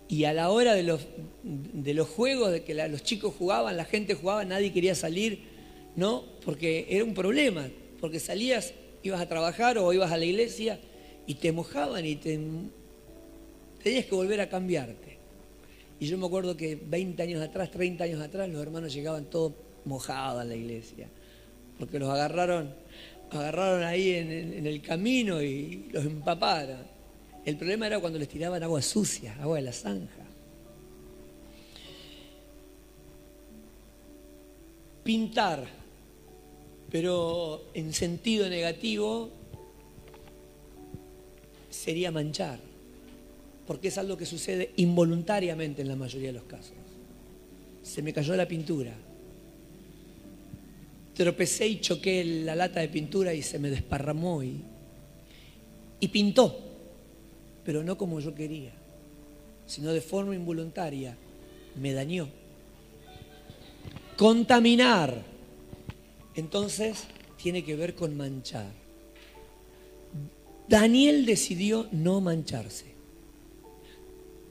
Y 0.08 0.24
a 0.24 0.34
la 0.34 0.50
hora 0.50 0.74
de 0.74 0.82
los, 0.82 1.06
de 1.44 1.94
los 1.94 2.08
juegos, 2.08 2.52
de 2.52 2.64
que 2.64 2.74
los 2.74 3.04
chicos 3.04 3.36
jugaban, 3.38 3.78
la 3.78 3.86
gente 3.86 4.16
jugaba, 4.16 4.44
nadie 4.44 4.74
quería 4.74 4.96
salir 4.96 5.54
¿no? 5.96 6.24
Porque 6.44 6.88
era 6.90 7.04
un 7.04 7.14
problema, 7.14 7.70
porque 8.00 8.20
salías, 8.20 8.74
ibas 9.04 9.22
a 9.22 9.30
trabajar 9.30 9.78
o 9.78 9.94
ibas 9.94 10.12
a 10.12 10.18
la 10.18 10.26
iglesia 10.26 10.80
y 11.28 11.36
te 11.36 11.52
mojaban 11.52 12.04
y 12.08 12.16
te, 12.16 12.40
tenías 13.84 14.06
que 14.06 14.16
volver 14.16 14.42
a 14.42 14.50
cambiarte. 14.50 15.20
Y 16.00 16.08
yo 16.08 16.18
me 16.18 16.26
acuerdo 16.26 16.58
que 16.58 16.76
20 16.76 17.22
años 17.22 17.42
atrás, 17.44 17.70
30 17.70 18.04
años 18.04 18.20
atrás, 18.20 18.50
los 18.50 18.64
hermanos 18.64 18.96
llegaban 18.96 19.26
todos 19.26 19.54
mojados 19.86 20.42
a 20.42 20.44
la 20.44 20.56
iglesia, 20.56 21.08
porque 21.78 22.00
los 22.00 22.10
agarraron, 22.10 22.74
agarraron 23.36 23.84
ahí 23.84 24.12
en, 24.12 24.32
en 24.32 24.68
el 24.68 24.82
camino 24.82 25.42
y 25.42 25.90
los 25.92 26.06
empaparon. 26.06 26.94
El 27.46 27.58
problema 27.58 27.88
era 27.88 28.00
cuando 28.00 28.20
les 28.20 28.30
tiraban 28.30 28.63
agua 28.63 28.82
sucia, 28.82 29.36
agua 29.42 29.58
de 29.58 29.63
la 29.63 29.74
zanja. 29.74 30.24
Pintar 35.04 35.84
pero 36.94 37.72
en 37.74 37.92
sentido 37.92 38.48
negativo 38.48 39.32
sería 41.72 42.12
manchar, 42.12 42.60
porque 43.66 43.88
es 43.88 43.98
algo 43.98 44.16
que 44.16 44.28
sucede 44.28 44.74
involuntariamente 44.75 45.82
en 45.82 45.88
la 45.88 45.96
mayoría 45.96 46.28
de 46.28 46.34
los 46.34 46.44
casos. 46.44 46.75
Se 47.82 48.04
me 48.04 48.13
cayó 48.13 48.36
la 48.36 48.48
pintura, 48.48 48.94
tropecé 51.13 51.67
y 51.67 51.79
choqué 51.79 52.24
la 52.24 52.55
lata 52.55 52.79
de 52.79 52.89
pintura 52.89 53.34
y 53.34 53.41
se 53.41 53.60
me 53.60 53.70
desparramó 53.70 54.43
y, 54.43 54.62
y 56.00 56.08
pintó, 56.08 56.60
pero 57.63 57.84
no 57.84 57.98
como 57.98 58.20
yo 58.20 58.34
quería, 58.34 58.72
sino 59.65 59.91
de 59.91 60.01
forma 60.01 60.36
involuntaria, 60.36 61.15
me 61.79 61.93
dañó. 61.93 62.27
Contaminar 64.17 65.34
entonces 66.36 67.03
tiene 67.41 67.63
que 67.63 67.75
ver 67.75 67.96
con 67.96 68.17
manchar. 68.17 68.72
Daniel 70.67 71.25
decidió 71.25 71.88
no 71.91 72.22
mancharse. 72.22 72.93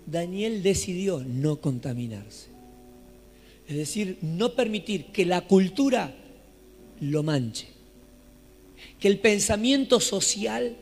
Daniel 0.06 0.62
decidió 0.62 1.24
no 1.24 1.60
contaminarse. 1.60 2.48
Es 3.66 3.76
decir, 3.76 4.18
no 4.20 4.54
permitir 4.54 5.06
que 5.06 5.24
la 5.24 5.42
cultura 5.42 6.14
lo 7.02 7.22
manche. 7.22 7.66
Que 8.98 9.08
el 9.08 9.18
pensamiento 9.18 10.00
social 10.00 10.76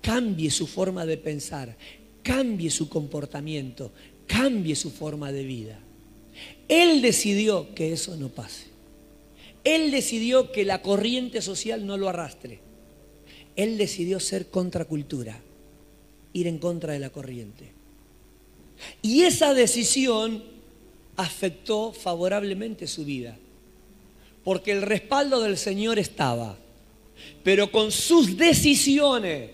cambie 0.00 0.50
su 0.50 0.66
forma 0.66 1.04
de 1.04 1.18
pensar, 1.18 1.76
cambie 2.22 2.70
su 2.70 2.88
comportamiento, 2.88 3.92
cambie 4.26 4.74
su 4.74 4.90
forma 4.90 5.32
de 5.32 5.44
vida. 5.44 5.78
Él 6.68 7.02
decidió 7.02 7.74
que 7.74 7.92
eso 7.92 8.16
no 8.16 8.28
pase. 8.28 8.64
Él 9.62 9.90
decidió 9.90 10.52
que 10.52 10.64
la 10.64 10.80
corriente 10.80 11.42
social 11.42 11.84
no 11.86 11.98
lo 11.98 12.08
arrastre. 12.08 12.60
Él 13.56 13.76
decidió 13.76 14.18
ser 14.18 14.46
contracultura, 14.46 15.38
ir 16.32 16.46
en 16.46 16.58
contra 16.58 16.94
de 16.94 17.00
la 17.00 17.10
corriente. 17.10 17.72
Y 19.02 19.22
esa 19.22 19.52
decisión 19.52 20.42
afectó 21.16 21.92
favorablemente 21.92 22.86
su 22.86 23.04
vida, 23.04 23.36
porque 24.44 24.72
el 24.72 24.82
respaldo 24.82 25.40
del 25.40 25.56
Señor 25.56 25.98
estaba, 25.98 26.56
pero 27.42 27.70
con 27.70 27.92
sus 27.92 28.36
decisiones 28.36 29.50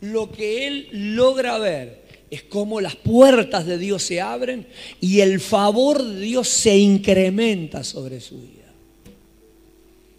lo 0.00 0.30
que 0.30 0.66
él 0.66 0.88
logra 0.92 1.58
ver 1.58 2.02
es 2.30 2.42
cómo 2.44 2.80
las 2.80 2.96
puertas 2.96 3.66
de 3.66 3.78
Dios 3.78 4.02
se 4.02 4.20
abren 4.20 4.66
y 5.00 5.20
el 5.20 5.38
favor 5.40 6.02
de 6.02 6.20
Dios 6.20 6.48
se 6.48 6.76
incrementa 6.78 7.84
sobre 7.84 8.20
su 8.20 8.40
vida. 8.40 8.62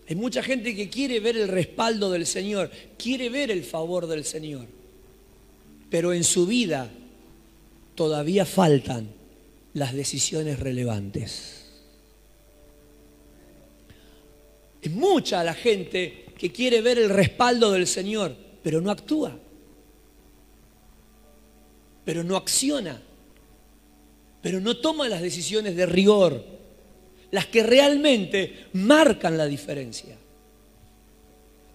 Hay 0.08 0.16
mucha 0.16 0.44
gente 0.44 0.76
que 0.76 0.90
quiere 0.90 1.20
ver 1.20 1.38
el 1.38 1.48
respaldo 1.48 2.12
del 2.12 2.26
Señor, 2.26 2.70
quiere 2.98 3.30
ver 3.30 3.50
el 3.50 3.64
favor 3.64 4.06
del 4.08 4.26
Señor, 4.26 4.68
pero 5.90 6.14
en 6.14 6.24
su 6.24 6.46
vida 6.46 6.92
todavía 7.96 8.46
faltan 8.46 9.08
las 9.74 9.94
decisiones 9.94 10.60
relevantes. 10.60 11.53
Es 14.84 14.92
mucha 14.92 15.46
la 15.46 15.54
gente 15.54 16.26
que 16.38 16.52
quiere 16.52 16.82
ver 16.82 17.00
el 17.00 17.10
respaldo 17.10 17.72
del 17.72 17.88
Señor, 17.88 18.36
pero 18.62 18.82
no 18.82 18.92
actúa, 18.92 19.34
pero 22.04 22.22
no 22.22 22.36
acciona, 22.36 23.02
pero 24.42 24.60
no 24.60 24.76
toma 24.76 25.08
las 25.08 25.22
decisiones 25.22 25.78
de 25.78 25.86
rigor 25.86 26.44
las 27.32 27.46
que 27.48 27.64
realmente 27.64 28.68
marcan 28.74 29.38
la 29.38 29.46
diferencia. 29.46 30.18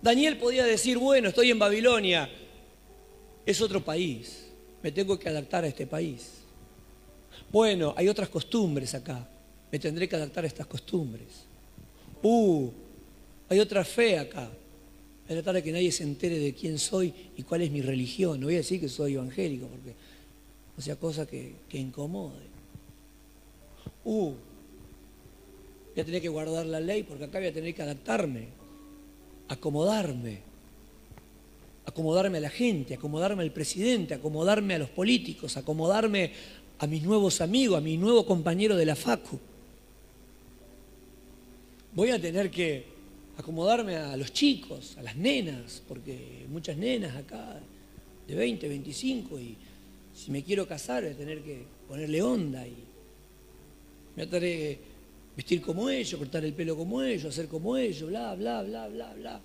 Daniel 0.02 0.36
podía 0.36 0.66
decir, 0.66 0.98
bueno, 0.98 1.30
estoy 1.30 1.50
en 1.50 1.58
Babilonia, 1.58 2.28
es 3.46 3.60
otro 3.62 3.82
país, 3.82 4.50
me 4.82 4.92
tengo 4.92 5.18
que 5.18 5.30
adaptar 5.30 5.64
a 5.64 5.68
este 5.68 5.86
país. 5.86 6.42
Bueno, 7.50 7.94
hay 7.96 8.06
otras 8.06 8.28
costumbres 8.28 8.94
acá. 8.94 9.26
Me 9.72 9.78
tendré 9.78 10.06
que 10.06 10.16
adaptar 10.16 10.44
a 10.44 10.46
estas 10.46 10.66
costumbres. 10.66 11.46
Uh, 12.22 12.70
hay 13.48 13.60
otra 13.60 13.84
fe 13.84 14.18
acá. 14.18 14.50
Voy 15.26 15.36
a 15.36 15.42
tratar 15.42 15.54
de 15.56 15.62
que 15.62 15.72
nadie 15.72 15.92
se 15.92 16.04
entere 16.04 16.38
de 16.38 16.54
quién 16.54 16.78
soy 16.78 17.12
y 17.36 17.42
cuál 17.42 17.62
es 17.62 17.70
mi 17.70 17.82
religión. 17.82 18.40
No 18.40 18.46
voy 18.46 18.54
a 18.54 18.58
decir 18.58 18.80
que 18.80 18.88
soy 18.88 19.14
evangélico 19.14 19.66
porque 19.66 19.94
no 20.76 20.82
sea 20.82 20.96
cosa 20.96 21.26
que, 21.26 21.54
que 21.68 21.78
incomode. 21.78 22.46
Uh, 24.04 24.32
voy 25.94 26.00
a 26.00 26.04
tener 26.04 26.22
que 26.22 26.28
guardar 26.28 26.66
la 26.66 26.80
ley 26.80 27.02
porque 27.02 27.24
acá 27.24 27.38
voy 27.38 27.48
a 27.48 27.52
tener 27.52 27.74
que 27.74 27.82
adaptarme, 27.82 28.48
acomodarme, 29.48 30.38
acomodarme 31.84 32.38
a 32.38 32.40
la 32.42 32.50
gente, 32.50 32.94
acomodarme 32.94 33.42
al 33.42 33.52
presidente, 33.52 34.14
acomodarme 34.14 34.74
a 34.74 34.78
los 34.78 34.90
políticos, 34.90 35.56
acomodarme 35.56 36.32
a 36.78 36.86
mis 36.86 37.02
nuevos 37.02 37.40
amigos, 37.40 37.78
a 37.78 37.80
mi 37.80 37.96
nuevo 37.96 38.24
compañero 38.24 38.76
de 38.76 38.86
la 38.86 38.94
FACU. 38.94 39.38
Voy 41.94 42.10
a 42.10 42.20
tener 42.20 42.50
que 42.50 42.97
acomodarme 43.38 43.96
a 43.96 44.16
los 44.16 44.32
chicos, 44.32 44.96
a 44.98 45.02
las 45.02 45.16
nenas, 45.16 45.80
porque 45.86 46.44
muchas 46.50 46.76
nenas 46.76 47.14
acá 47.16 47.60
de 48.26 48.34
20, 48.34 48.68
25 48.68 49.38
y 49.38 49.56
si 50.14 50.32
me 50.32 50.42
quiero 50.42 50.66
casar 50.66 51.04
voy 51.04 51.12
a 51.12 51.16
tener 51.16 51.40
que 51.42 51.62
ponerle 51.86 52.20
onda 52.20 52.66
y 52.66 52.74
me 54.16 54.26
voy 54.26 54.36
a 54.36 54.40
que 54.40 54.78
vestir 55.36 55.62
como 55.62 55.88
ellos, 55.88 56.18
cortar 56.18 56.44
el 56.44 56.52
pelo 56.52 56.76
como 56.76 57.00
ellos, 57.00 57.26
hacer 57.26 57.46
como 57.46 57.76
ellos, 57.76 58.08
bla, 58.08 58.34
bla, 58.34 58.62
bla, 58.64 58.88
bla, 58.88 59.14
bla. 59.14 59.40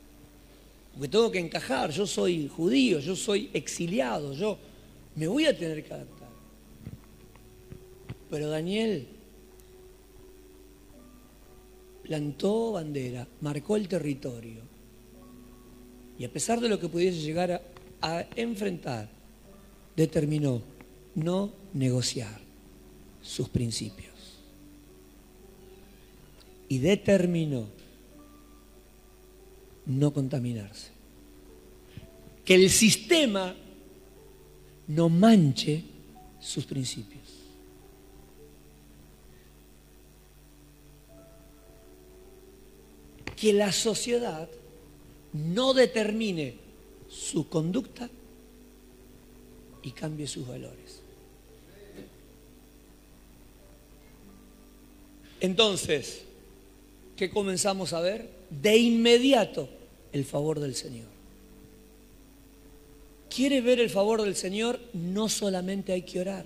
Porque 0.93 1.07
tengo 1.07 1.31
que 1.31 1.39
encajar, 1.39 1.91
yo 1.91 2.07
soy 2.07 2.47
judío, 2.47 2.99
yo 2.99 3.15
soy 3.15 3.51
exiliado, 3.53 4.33
yo 4.33 4.57
me 5.15 5.27
voy 5.27 5.45
a 5.45 5.55
tener 5.55 5.83
que 5.83 5.93
adaptar. 5.93 6.29
Pero 8.31 8.49
Daniel 8.49 9.05
plantó 12.03 12.73
bandera, 12.73 13.27
marcó 13.41 13.75
el 13.75 13.87
territorio. 13.87 14.61
Y 16.19 16.25
a 16.25 16.31
pesar 16.31 16.59
de 16.59 16.69
lo 16.69 16.79
que 16.79 16.89
pudiese 16.89 17.21
llegar 17.21 17.63
a, 18.01 18.25
enfrentar, 18.35 19.09
determinó 19.95 20.61
no 21.15 21.51
negociar 21.73 22.39
sus 23.21 23.49
principios. 23.49 24.11
Y 26.67 26.77
determinó 26.79 27.67
no 29.85 30.13
contaminarse. 30.13 30.91
Que 32.43 32.55
el 32.55 32.69
sistema 32.69 33.55
no 34.87 35.09
manche 35.09 35.83
sus 36.39 36.65
principios. 36.65 37.22
Que 43.43 43.51
la 43.51 43.73
sociedad 43.73 44.47
no 45.33 45.73
determine 45.73 46.53
su 47.09 47.49
conducta 47.49 48.09
y 49.81 49.91
cambie 49.91 50.27
sus 50.27 50.47
valores. 50.47 51.01
Entonces, 55.41 56.21
¿qué 57.17 57.29
comenzamos 57.29 57.91
a 57.91 57.99
ver? 57.99 58.29
De 58.49 58.77
inmediato 58.77 59.67
el 60.13 60.23
favor 60.23 60.61
del 60.61 60.73
Señor. 60.73 61.09
¿Quiere 63.29 63.59
ver 63.59 63.81
el 63.81 63.89
favor 63.89 64.21
del 64.21 64.37
Señor? 64.37 64.79
No 64.93 65.27
solamente 65.27 65.91
hay 65.91 66.03
que 66.03 66.21
orar. 66.21 66.45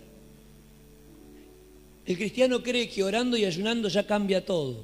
El 2.07 2.17
cristiano 2.17 2.63
cree 2.63 2.89
que 2.89 3.03
orando 3.03 3.37
y 3.37 3.45
ayunando 3.45 3.87
ya 3.87 4.07
cambia 4.07 4.43
todo. 4.43 4.83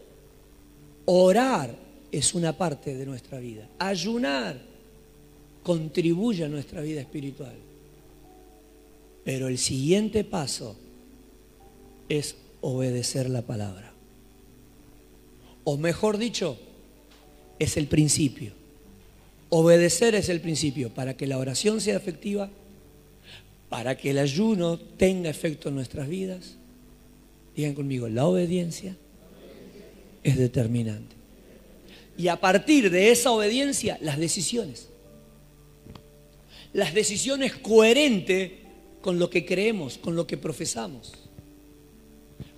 Orar 1.05 1.81
es 2.13 2.35
una 2.35 2.55
parte 2.55 2.95
de 2.95 3.07
nuestra 3.07 3.39
vida. 3.39 3.67
Ayunar 3.79 4.55
contribuye 5.63 6.45
a 6.45 6.47
nuestra 6.47 6.81
vida 6.81 7.01
espiritual. 7.01 7.55
Pero 9.23 9.47
el 9.47 9.57
siguiente 9.57 10.23
paso 10.23 10.75
es 12.07 12.35
obedecer 12.61 13.31
la 13.31 13.41
palabra. 13.41 13.93
O 15.63 15.75
mejor 15.77 16.19
dicho, 16.19 16.55
es 17.57 17.77
el 17.77 17.87
principio. 17.87 18.51
Obedecer 19.49 20.13
es 20.13 20.29
el 20.29 20.39
principio 20.39 20.93
para 20.93 21.17
que 21.17 21.25
la 21.25 21.39
oración 21.39 21.81
sea 21.81 21.97
efectiva, 21.97 22.51
para 23.69 23.97
que 23.97 24.11
el 24.11 24.19
ayuno 24.19 24.77
tenga 24.77 25.31
efecto 25.31 25.69
en 25.69 25.75
nuestras 25.75 26.07
vidas. 26.07 26.57
Digan 27.55 27.73
conmigo, 27.73 28.07
la 28.07 28.25
obediencia 28.27 28.95
es 30.21 30.37
determinante. 30.37 31.22
Y 32.17 32.27
a 32.27 32.39
partir 32.39 32.89
de 32.89 33.11
esa 33.11 33.31
obediencia, 33.31 33.97
las 34.01 34.17
decisiones. 34.17 34.89
Las 36.73 36.93
decisiones 36.93 37.55
coherentes 37.55 38.51
con 39.01 39.19
lo 39.19 39.29
que 39.29 39.45
creemos, 39.45 39.97
con 39.97 40.15
lo 40.15 40.25
que 40.25 40.37
profesamos. 40.37 41.13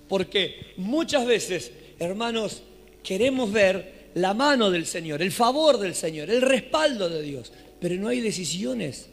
Porque 0.08 0.74
muchas 0.76 1.26
veces, 1.26 1.72
hermanos, 1.98 2.62
queremos 3.02 3.50
ver 3.50 4.10
la 4.14 4.32
mano 4.32 4.70
del 4.70 4.86
Señor, 4.86 5.20
el 5.20 5.32
favor 5.32 5.78
del 5.78 5.94
Señor, 5.94 6.30
el 6.30 6.40
respaldo 6.40 7.08
de 7.08 7.22
Dios, 7.22 7.52
pero 7.80 7.96
no 7.96 8.08
hay 8.08 8.20
decisiones 8.20 9.08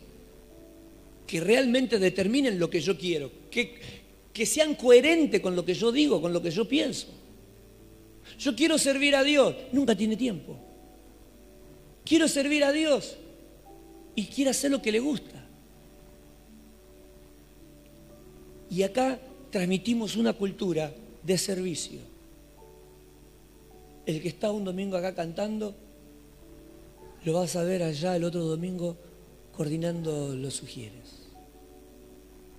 que 1.27 1.39
realmente 1.41 1.99
determinen 1.99 2.60
lo 2.60 2.69
que 2.69 2.79
yo 2.79 2.97
quiero, 2.97 3.32
que, 3.49 3.79
sean 4.45 4.75
coherentes 4.75 5.41
con 5.41 5.56
lo 5.56 5.65
que 5.65 5.73
yo 5.73 5.91
digo, 5.91 6.21
con 6.21 6.32
lo 6.32 6.41
que 6.41 6.51
yo 6.51 6.67
pienso. 6.67 7.08
Yo 8.39 8.56
quiero 8.56 8.78
servir 8.78 9.15
a 9.15 9.24
Dios, 9.24 9.56
nunca 9.72 9.96
tiene 9.96 10.15
tiempo. 10.15 10.58
Quiero 12.06 12.28
servir 12.28 12.63
a 12.63 12.72
Dios 12.72 13.17
y 14.15 14.26
quiere 14.26 14.52
hacer 14.52 14.72
lo 14.72 14.82
que 14.82 14.91
le 14.91 15.00
gusta. 15.00 15.43
Y 18.69 18.84
acá 18.84 19.19
transmitimos 19.52 20.15
una 20.15 20.34
cultura 20.34 20.91
de 21.22 21.38
servicio. 21.38 22.00
El 24.06 24.22
que 24.22 24.28
está 24.28 24.52
un 24.52 24.63
domingo 24.63 24.98
acá 24.98 25.13
cantando, 25.13 25.76
lo 27.24 27.34
vas 27.34 27.56
a 27.56 27.63
ver 27.63 27.84
allá 27.84 28.15
el 28.15 28.24
otro 28.24 28.43
domingo 28.43 28.98
coordinando 29.56 30.36
los 30.36 30.56
sugieres. 30.56 31.28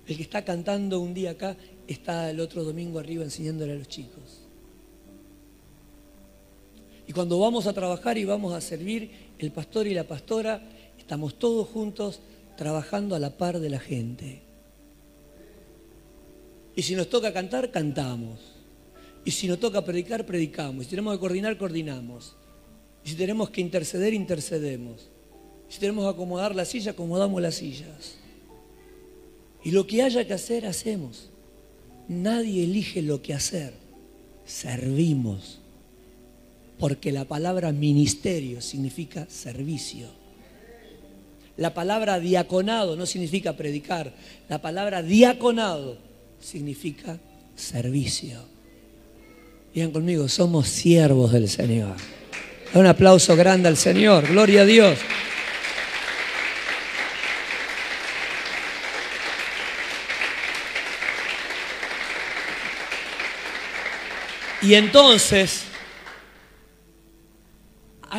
El 0.07 0.17
que 0.17 0.23
está 0.23 0.45
cantando 0.45 0.99
un 0.99 1.13
día 1.13 1.31
acá, 1.31 1.57
está 1.87 2.29
el 2.29 2.39
otro 2.39 2.63
domingo 2.63 2.99
arriba 2.99 3.23
enseñándole 3.23 3.73
a 3.73 3.75
los 3.75 3.87
chicos. 3.87 4.44
Y 7.07 7.13
cuando 7.13 7.39
vamos 7.39 7.67
a 7.67 7.73
trabajar 7.73 8.17
y 8.17 8.25
vamos 8.25 8.53
a 8.53 8.61
servir, 8.61 9.11
el 9.37 9.51
pastor 9.51 9.87
y 9.87 9.93
la 9.93 10.05
pastora, 10.05 10.61
estamos 10.97 11.37
todos 11.37 11.67
juntos 11.67 12.19
trabajando 12.57 13.15
a 13.15 13.19
la 13.19 13.37
par 13.37 13.59
de 13.59 13.69
la 13.69 13.79
gente. 13.79 14.41
Y 16.75 16.81
si 16.81 16.95
nos 16.95 17.09
toca 17.09 17.31
cantar, 17.31 17.71
cantamos. 17.71 18.39
Y 19.23 19.31
si 19.31 19.47
nos 19.47 19.59
toca 19.59 19.83
predicar, 19.85 20.25
predicamos. 20.25 20.81
Y 20.81 20.83
si 20.85 20.89
tenemos 20.89 21.13
que 21.13 21.19
coordinar, 21.19 21.57
coordinamos. 21.57 22.35
Y 23.03 23.09
si 23.09 23.15
tenemos 23.15 23.49
que 23.49 23.61
interceder, 23.61 24.13
intercedemos. 24.13 25.09
Y 25.69 25.73
si 25.73 25.79
tenemos 25.79 26.05
que 26.05 26.09
acomodar 26.09 26.55
la 26.55 26.65
silla, 26.65 26.91
acomodamos 26.91 27.41
las 27.41 27.55
sillas. 27.55 28.17
Y 29.63 29.71
lo 29.71 29.87
que 29.87 30.03
haya 30.03 30.25
que 30.25 30.33
hacer, 30.33 30.65
hacemos. 30.65 31.29
Nadie 32.07 32.63
elige 32.63 33.01
lo 33.01 33.21
que 33.21 33.33
hacer. 33.33 33.73
Servimos 34.45 35.59
porque 36.79 37.11
la 37.11 37.25
palabra 37.25 37.71
ministerio 37.71 38.61
significa 38.61 39.25
servicio. 39.29 40.09
La 41.57 41.73
palabra 41.73 42.19
diaconado 42.19 42.95
no 42.95 43.05
significa 43.05 43.53
predicar, 43.53 44.13
la 44.49 44.61
palabra 44.61 45.01
diaconado 45.01 45.97
significa 46.39 47.17
servicio. 47.55 48.39
Digan 49.73 49.91
conmigo, 49.91 50.27
somos 50.27 50.67
siervos 50.67 51.31
del 51.31 51.49
Señor. 51.49 51.95
Un 52.73 52.87
aplauso 52.87 53.35
grande 53.35 53.69
al 53.69 53.77
Señor, 53.77 54.27
gloria 54.27 54.61
a 54.61 54.65
Dios. 54.65 54.99
Y 64.61 64.73
entonces, 64.73 65.64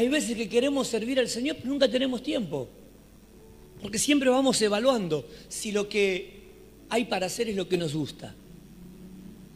hay 0.07 0.13
veces 0.13 0.37
que 0.37 0.49
queremos 0.49 0.87
servir 0.87 1.19
al 1.19 1.29
Señor, 1.29 1.57
pero 1.57 1.69
nunca 1.69 1.91
tenemos 1.91 2.23
tiempo. 2.23 2.69
Porque 3.83 3.99
siempre 3.99 4.31
vamos 4.31 4.63
evaluando 4.63 5.27
si 5.49 5.73
lo 5.73 5.89
que 5.89 6.45
hay 6.89 7.07
para 7.07 7.27
hacer 7.27 7.49
es 7.49 7.57
lo 7.57 7.69
que 7.69 7.77
nos 7.77 7.93
gusta. 7.93 8.33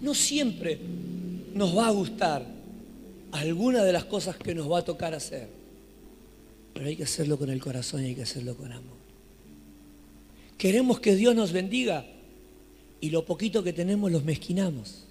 No 0.01 0.13
siempre 0.13 0.81
nos 1.55 1.77
va 1.77 1.87
a 1.87 1.91
gustar 1.91 2.45
alguna 3.31 3.85
de 3.85 3.93
las 3.93 4.05
cosas 4.07 4.37
que 4.37 4.53
nos 4.53 4.69
va 4.69 4.81
a 4.81 4.85
tocar 4.85 5.15
hacer. 5.15 5.49
Pero 6.75 6.87
hay 6.87 6.97
que 6.97 7.05
hacerlo 7.05 7.39
con 7.39 7.49
el 7.49 7.61
corazón 7.61 8.03
y 8.03 8.07
hay 8.07 8.15
que 8.17 8.23
hacerlo 8.23 8.57
con 8.57 8.73
amor. 8.73 8.99
Queremos 10.59 10.99
que 10.99 11.15
Dios 11.15 11.37
nos 11.37 11.53
bendiga, 11.53 12.05
y 13.01 13.11
lo 13.11 13.25
poquito 13.25 13.63
que 13.63 13.73
tenemos 13.73 14.11
los 14.11 14.25
mezquinamos. 14.25 15.05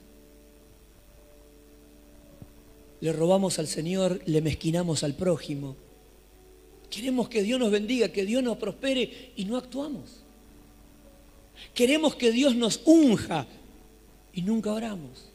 Le 3.01 3.13
robamos 3.13 3.59
al 3.59 3.67
Señor, 3.67 4.21
le 4.25 4.41
mezquinamos 4.41 5.03
al 5.03 5.15
prójimo. 5.15 5.75
Queremos 6.89 7.29
que 7.29 7.43
Dios 7.43 7.59
nos 7.59 7.71
bendiga, 7.71 8.09
que 8.09 8.25
Dios 8.25 8.43
nos 8.43 8.57
prospere 8.57 9.31
y 9.35 9.45
no 9.45 9.57
actuamos. 9.57 10.23
Queremos 11.73 12.15
que 12.15 12.31
Dios 12.31 12.55
nos 12.55 12.81
unja 12.85 13.45
y 14.33 14.41
nunca 14.41 14.71
oramos. 14.73 15.29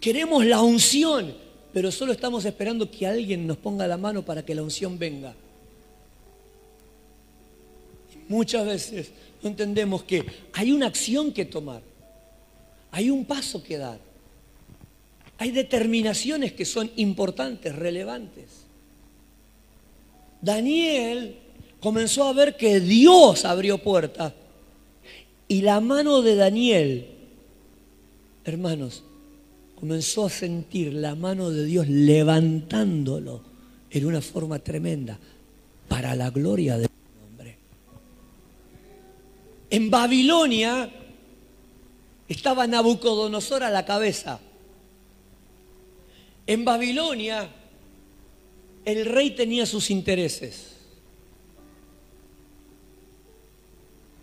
Queremos 0.00 0.44
la 0.46 0.62
unción, 0.62 1.34
pero 1.72 1.90
solo 1.90 2.12
estamos 2.12 2.44
esperando 2.44 2.90
que 2.90 3.06
alguien 3.06 3.46
nos 3.46 3.56
ponga 3.56 3.86
la 3.86 3.96
mano 3.96 4.24
para 4.24 4.44
que 4.44 4.54
la 4.54 4.62
unción 4.62 4.98
venga. 4.98 5.34
Muchas 8.28 8.64
veces 8.64 9.10
no 9.42 9.50
entendemos 9.50 10.04
que 10.04 10.24
hay 10.52 10.72
una 10.72 10.86
acción 10.86 11.32
que 11.32 11.44
tomar, 11.44 11.82
hay 12.92 13.10
un 13.10 13.24
paso 13.24 13.62
que 13.62 13.76
dar, 13.76 13.98
hay 15.40 15.52
determinaciones 15.52 16.52
que 16.52 16.66
son 16.66 16.90
importantes, 16.96 17.74
relevantes. 17.74 18.66
Daniel 20.42 21.34
comenzó 21.80 22.24
a 22.24 22.34
ver 22.34 22.58
que 22.58 22.78
Dios 22.78 23.46
abrió 23.46 23.78
puertas 23.78 24.34
y 25.48 25.62
la 25.62 25.80
mano 25.80 26.20
de 26.20 26.36
Daniel, 26.36 27.06
hermanos, 28.44 29.02
comenzó 29.76 30.26
a 30.26 30.30
sentir 30.30 30.92
la 30.92 31.14
mano 31.14 31.48
de 31.48 31.64
Dios 31.64 31.88
levantándolo 31.88 33.40
en 33.90 34.04
una 34.04 34.20
forma 34.20 34.58
tremenda 34.58 35.18
para 35.88 36.14
la 36.14 36.28
gloria 36.28 36.76
de 36.76 36.86
nombre. 37.18 37.56
En 39.70 39.90
Babilonia 39.90 40.90
estaba 42.28 42.66
Nabucodonosor 42.66 43.62
a 43.62 43.70
la 43.70 43.86
cabeza. 43.86 44.38
En 46.50 46.64
Babilonia 46.64 47.48
el 48.84 49.06
rey 49.06 49.36
tenía 49.36 49.66
sus 49.66 49.88
intereses. 49.88 50.72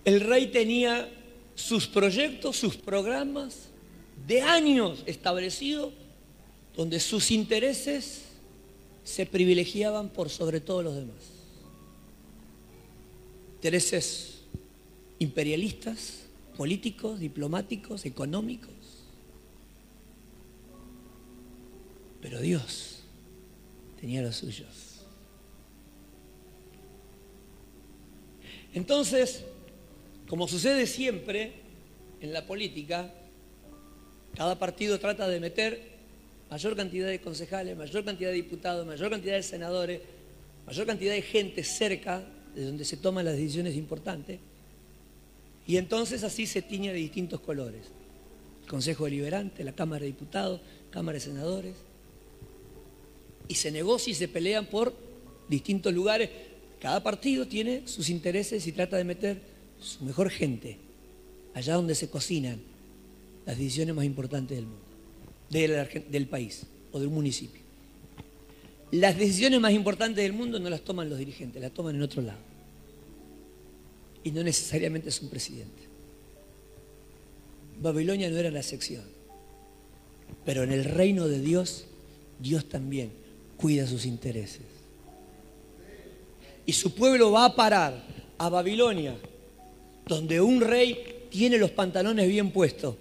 El 0.04 0.20
rey 0.20 0.48
tenía 0.48 1.10
sus 1.56 1.88
proyectos, 1.88 2.58
sus 2.58 2.76
programas 2.76 3.70
de 4.28 4.42
años 4.42 5.04
establecidos, 5.06 5.94
donde 6.76 7.00
sus 7.00 7.32
intereses 7.32 8.24
se 9.06 9.26
privilegiaban 9.26 10.10
por 10.10 10.30
sobre 10.30 10.60
todos 10.60 10.84
los 10.84 10.96
demás. 10.96 11.24
Intereses 13.56 14.42
imperialistas, 15.20 16.24
políticos, 16.58 17.22
diplomáticos, 17.22 18.06
económicos. 18.06 18.77
Pero 22.30 22.42
Dios 22.42 23.04
tenía 24.02 24.22
los 24.22 24.36
suyos. 24.36 25.06
Entonces, 28.74 29.46
como 30.28 30.46
sucede 30.46 30.88
siempre 30.88 31.54
en 32.20 32.34
la 32.34 32.46
política, 32.46 33.13
cada 34.36 34.60
partido 34.60 35.00
trata 35.00 35.26
de 35.30 35.40
meter 35.40 35.82
mayor 36.50 36.76
cantidad 36.76 37.08
de 37.08 37.22
concejales, 37.22 37.78
mayor 37.78 38.04
cantidad 38.04 38.32
de 38.32 38.36
diputados, 38.36 38.86
mayor 38.86 39.10
cantidad 39.10 39.36
de 39.36 39.44
senadores, 39.44 40.02
mayor 40.66 40.86
cantidad 40.86 41.13
de 41.13 41.22
gente 41.22 41.63
cerca 41.63 42.26
de 42.54 42.66
donde 42.66 42.84
se 42.84 42.98
toman 42.98 43.24
las 43.24 43.38
decisiones 43.38 43.74
importantes. 43.78 44.42
Y 45.66 45.78
entonces 45.78 46.26
así 46.26 46.46
se 46.46 46.62
tiñe 46.62 46.92
de 46.92 47.00
distintos 47.00 47.40
colores. 47.40 47.86
El 48.63 48.70
Consejo 48.70 49.06
Deliberante, 49.06 49.63
la 49.63 49.72
Cámara 49.72 50.02
de 50.02 50.08
Diputados, 50.08 50.60
Cámara 50.92 51.13
de 51.13 51.22
Senadores. 51.22 51.87
Y 53.48 53.56
se 53.56 53.72
negocia 53.72 54.12
y 54.12 54.16
se 54.16 54.28
pelean 54.28 54.66
por 54.66 54.94
distintos 55.48 55.94
lugares. 55.94 56.30
Cada 56.80 57.02
partido 57.02 57.48
tiene 57.48 57.88
sus 57.88 58.10
intereses 58.10 58.66
y 58.68 58.72
trata 58.72 58.98
de 58.98 59.04
meter 59.04 59.42
su 59.80 60.04
mejor 60.04 60.30
gente, 60.30 60.78
allá 61.54 61.76
donde 61.76 61.96
se 61.96 62.10
cocinan 62.10 62.60
las 63.46 63.58
decisiones 63.58 63.96
más 63.96 64.06
importantes 64.06 64.58
del 64.58 64.66
mundo, 64.68 64.84
del, 66.10 66.28
país 66.28 66.66
o 66.92 67.00
del 67.00 67.10
municipio. 67.10 67.62
Las 68.92 69.18
decisiones 69.18 69.60
más 69.60 69.72
importantes 69.72 70.24
del 70.24 70.34
mundo 70.34 70.60
no 70.60 70.70
las 70.70 70.82
toman 70.82 71.10
los 71.10 71.18
dirigentes, 71.18 71.62
las 71.62 71.74
toman 71.74 71.96
en 71.96 72.02
otro 72.02 72.22
lado. 72.22 72.40
Y 74.24 74.32
no 74.32 74.44
necesariamente 74.44 75.10
es 75.10 75.22
un 75.22 75.30
presidente. 75.30 75.84
Babilonia 77.82 78.30
no 78.30 78.38
era 78.38 78.52
la 78.52 78.60
excepción. 78.60 79.04
Pero 80.46 80.64
en 80.64 80.72
el 80.72 80.84
reino 80.84 81.28
de 81.28 81.40
Dios, 81.40 81.86
Dios 82.40 82.68
también 82.68 83.12
cuida 83.58 83.88
sus 83.88 84.06
intereses. 84.06 84.62
Y 86.65 86.74
su 86.74 86.93
pueblo 86.93 87.32
va 87.32 87.46
a 87.46 87.56
parar 87.56 88.04
a 88.38 88.50
Babilonia 88.50 89.15
donde 90.06 90.39
un 90.39 90.62
rey 90.62 90.98
tiene 91.30 91.58
los 91.58 91.72
pantalones 91.72 92.28
bien 92.30 92.52
puestos, 92.52 92.96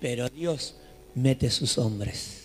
pero 0.00 0.28
Dios 0.28 0.74
mete 1.14 1.50
sus 1.50 1.78
hombres, 1.78 2.44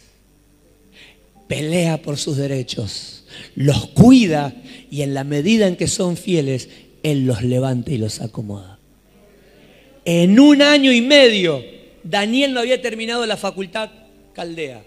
pelea 1.48 2.02
por 2.02 2.18
sus 2.18 2.38
derechos, 2.38 3.26
los 3.56 3.88
cuida 3.88 4.54
y 4.90 5.02
en 5.02 5.14
la 5.14 5.24
medida 5.24 5.68
en 5.68 5.76
que 5.76 5.88
son 5.88 6.18
fieles, 6.18 6.70
Él 7.04 7.26
los 7.26 7.44
levanta 7.44 7.92
y 7.92 7.98
los 7.98 8.22
acomoda. 8.22 8.80
En 10.06 10.40
un 10.40 10.62
año 10.62 10.92
y 10.92 11.02
medio, 11.02 11.64
Daniel 12.04 12.54
no 12.54 12.60
había 12.60 12.82
terminado 12.82 13.26
la 13.26 13.38
facultad 13.38 13.90
caldea 14.34 14.84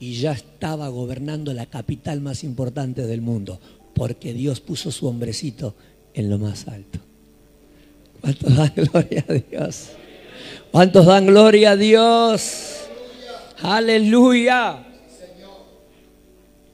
y 0.00 0.14
ya 0.14 0.32
estaba 0.32 0.88
gobernando 0.88 1.52
la 1.52 1.66
capital 1.66 2.20
más 2.20 2.44
importante 2.44 3.06
del 3.06 3.20
mundo, 3.20 3.60
porque 3.94 4.32
Dios 4.32 4.60
puso 4.60 4.90
su 4.92 5.06
hombrecito 5.06 5.74
en 6.14 6.30
lo 6.30 6.38
más 6.38 6.68
alto. 6.68 7.00
¿Cuántos 8.20 8.56
dan 8.56 8.72
gloria 8.76 9.24
a 9.28 9.32
Dios? 9.32 9.88
¿Cuántos 10.70 11.06
dan 11.06 11.26
gloria 11.26 11.72
a 11.72 11.76
Dios? 11.76 12.76
Aleluya. 13.60 14.84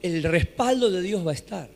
El 0.01 0.21
respaldo 0.23 0.91
de 0.91 1.01
Dios 1.01 1.25
va 1.25 1.31
a 1.31 1.35
estar. 1.35 1.69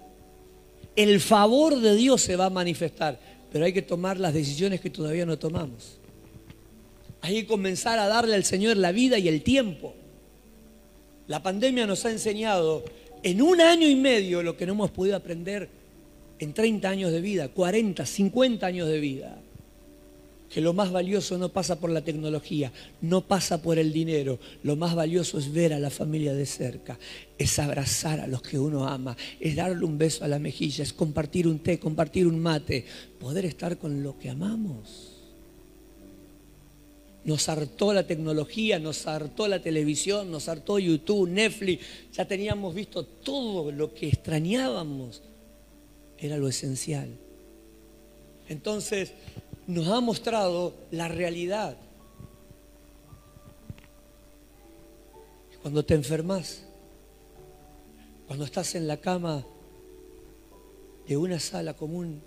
El 0.96 1.20
favor 1.20 1.80
de 1.80 1.96
Dios 1.96 2.22
se 2.22 2.36
va 2.36 2.46
a 2.46 2.50
manifestar. 2.50 3.20
Pero 3.52 3.66
hay 3.66 3.74
que 3.74 3.82
tomar 3.82 4.20
las 4.20 4.34
decisiones 4.34 4.80
que 4.82 4.90
todavía 4.90 5.26
no 5.26 5.40
tomamos. 5.40 5.98
Hay 7.22 7.42
que 7.42 7.48
comenzar 7.48 8.00
a 8.00 8.08
darle 8.08 8.36
al 8.36 8.44
Señor 8.44 8.78
la 8.78 8.92
vida 8.92 9.18
y 9.18 9.28
el 9.28 9.42
tiempo. 9.42 9.96
La 11.30 11.44
pandemia 11.44 11.86
nos 11.86 12.06
ha 12.06 12.12
enseñado 12.12 12.84
en 13.22 13.44
un 13.44 13.62
año 13.62 13.88
y 13.88 13.96
medio 13.96 14.42
lo 14.42 14.58
que 14.58 14.66
no 14.66 14.74
hemos 14.74 14.90
podido 14.90 15.16
aprender 15.16 15.70
en 16.40 16.54
30 16.54 16.90
años 16.90 17.12
de 17.12 17.22
vida, 17.22 17.50
40, 17.50 18.04
50 18.04 18.66
años 18.66 18.88
de 18.88 19.00
vida 19.00 19.40
que 20.50 20.60
lo 20.60 20.74
más 20.74 20.92
valioso 20.92 21.38
no 21.38 21.50
pasa 21.50 21.80
por 21.80 21.92
la 21.92 22.04
tecnología, 22.04 22.72
no 23.02 23.22
pasa 23.22 23.62
por 23.62 23.78
el 23.78 23.94
dinero, 23.94 24.40
lo 24.64 24.76
más 24.76 24.96
valioso 24.96 25.38
es 25.38 25.54
ver 25.54 25.72
a 25.72 25.80
la 25.80 25.92
familia 25.92 26.34
de 26.34 26.48
cerca, 26.48 26.98
es 27.38 27.60
abrazar 27.60 28.20
a 28.20 28.26
los 28.26 28.42
que 28.42 28.58
uno 28.58 28.88
ama, 28.88 29.16
es 29.40 29.56
darle 29.56 29.86
un 29.86 30.00
beso 30.00 30.26
a 30.26 30.28
la 30.28 30.40
mejilla, 30.40 30.82
es 30.82 30.94
compartir 30.94 31.48
un 31.48 31.60
té, 31.60 31.78
compartir 31.78 32.26
un 32.26 32.40
mate, 32.40 32.84
poder 33.20 33.46
estar 33.46 33.78
con 33.78 34.02
lo 34.02 34.18
que 34.18 34.32
amamos. 34.32 35.09
Nos 37.24 37.50
hartó 37.50 37.94
la 37.94 38.08
tecnología, 38.08 38.80
nos 38.80 39.06
hartó 39.06 39.48
la 39.48 39.62
televisión, 39.62 40.32
nos 40.32 40.48
hartó 40.48 40.80
YouTube, 40.80 41.30
Netflix, 41.30 41.86
ya 42.14 42.26
teníamos 42.26 42.74
visto 42.74 43.04
todo 43.04 43.72
lo 43.72 43.94
que 43.94 44.08
extrañábamos, 44.08 45.22
era 46.18 46.38
lo 46.38 46.48
esencial. 46.48 47.10
Entonces, 48.48 49.12
nos 49.68 49.88
ha 49.88 50.00
mostrado 50.00 50.74
la 50.92 51.08
realidad. 51.08 51.78
Cuando 55.62 55.84
te 55.84 55.94
enfermas, 55.94 56.64
cuando 58.28 58.46
estás 58.46 58.76
en 58.76 58.88
la 58.88 58.98
cama 58.98 59.46
de 61.08 61.18
una 61.18 61.40
sala 61.40 61.76
común 61.76 62.22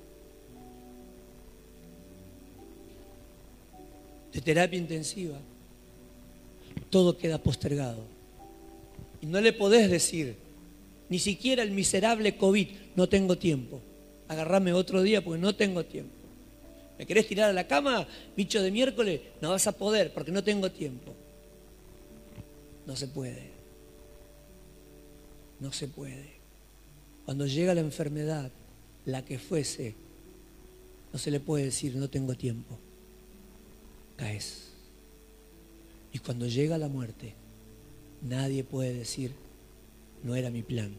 de 4.32 4.40
terapia 4.40 4.78
intensiva, 4.78 5.38
todo 6.90 7.16
queda 7.16 7.38
postergado. 7.38 8.04
Y 9.20 9.26
no 9.26 9.40
le 9.40 9.52
podés 9.52 9.90
decir, 9.90 10.36
ni 11.08 11.18
siquiera 11.18 11.62
el 11.62 11.70
miserable 11.70 12.36
COVID, 12.36 12.68
no 12.96 13.08
tengo 13.08 13.36
tiempo. 13.36 13.80
Agarrame 14.28 14.72
otro 14.72 15.02
día 15.02 15.22
porque 15.22 15.40
no 15.40 15.54
tengo 15.54 15.84
tiempo. 15.84 16.14
¿Me 16.98 17.06
querés 17.06 17.26
tirar 17.26 17.50
a 17.50 17.52
la 17.52 17.66
cama, 17.66 18.06
bicho 18.36 18.62
de 18.62 18.70
miércoles? 18.70 19.20
No 19.40 19.50
vas 19.50 19.66
a 19.66 19.72
poder 19.72 20.12
porque 20.12 20.32
no 20.32 20.42
tengo 20.42 20.70
tiempo. 20.70 21.14
No 22.86 22.96
se 22.96 23.08
puede. 23.08 23.50
No 25.60 25.72
se 25.72 25.88
puede. 25.88 26.32
Cuando 27.24 27.46
llega 27.46 27.74
la 27.74 27.80
enfermedad, 27.80 28.50
la 29.04 29.24
que 29.24 29.38
fuese, 29.38 29.94
no 31.12 31.18
se 31.18 31.30
le 31.30 31.40
puede 31.40 31.66
decir 31.66 31.94
no 31.96 32.08
tengo 32.08 32.34
tiempo. 32.34 32.78
Caes. 34.12 34.72
Y 36.12 36.18
cuando 36.18 36.46
llega 36.46 36.78
la 36.78 36.88
muerte, 36.88 37.34
nadie 38.20 38.64
puede 38.64 38.94
decir, 38.94 39.32
no 40.22 40.36
era 40.36 40.50
mi 40.50 40.62
plan, 40.62 40.94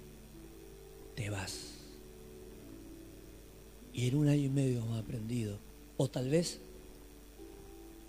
te 1.16 1.30
vas. 1.30 1.72
Y 3.94 4.08
en 4.08 4.16
un 4.16 4.28
año 4.28 4.44
y 4.44 4.50
medio 4.50 4.80
hemos 4.80 5.00
aprendido, 5.00 5.60
o 5.98 6.10
tal 6.10 6.30
vez 6.30 6.60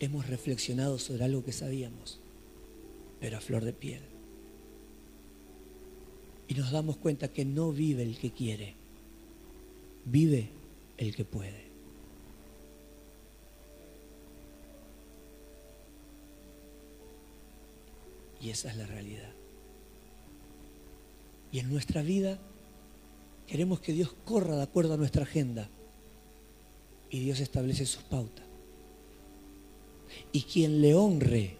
hemos 0.00 0.26
reflexionado 0.26 0.98
sobre 0.98 1.24
algo 1.24 1.44
que 1.44 1.52
sabíamos, 1.52 2.20
pero 3.20 3.36
a 3.36 3.40
flor 3.40 3.64
de 3.64 3.72
piel. 3.72 4.00
Y 6.48 6.54
nos 6.54 6.72
damos 6.72 6.96
cuenta 6.96 7.28
que 7.28 7.44
no 7.44 7.72
vive 7.72 8.02
el 8.02 8.18
que 8.18 8.30
quiere, 8.30 8.74
vive 10.04 10.48
el 10.96 11.14
que 11.14 11.24
puede. 11.24 11.63
Y 18.44 18.50
esa 18.50 18.68
es 18.68 18.76
la 18.76 18.84
realidad. 18.84 19.32
Y 21.50 21.60
en 21.60 21.70
nuestra 21.70 22.02
vida 22.02 22.38
queremos 23.46 23.80
que 23.80 23.94
Dios 23.94 24.14
corra 24.26 24.54
de 24.56 24.62
acuerdo 24.62 24.92
a 24.92 24.96
nuestra 24.98 25.22
agenda. 25.22 25.66
Y 27.08 27.20
Dios 27.20 27.40
establece 27.40 27.86
sus 27.86 28.02
pautas. 28.02 28.44
Y 30.30 30.42
quien 30.42 30.82
le 30.82 30.94
honre 30.94 31.56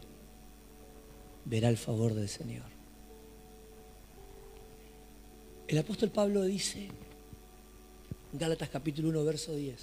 verá 1.47 1.71
el 1.71 1.79
favor 1.79 2.13
del 2.13 2.29
Señor. 2.29 2.67
El 5.67 5.79
apóstol 5.79 6.11
Pablo 6.11 6.43
dice 6.43 6.89
Gálatas 8.35 8.69
capítulo 8.69 9.09
1, 9.09 9.25
verso 9.25 9.57
10, 9.57 9.81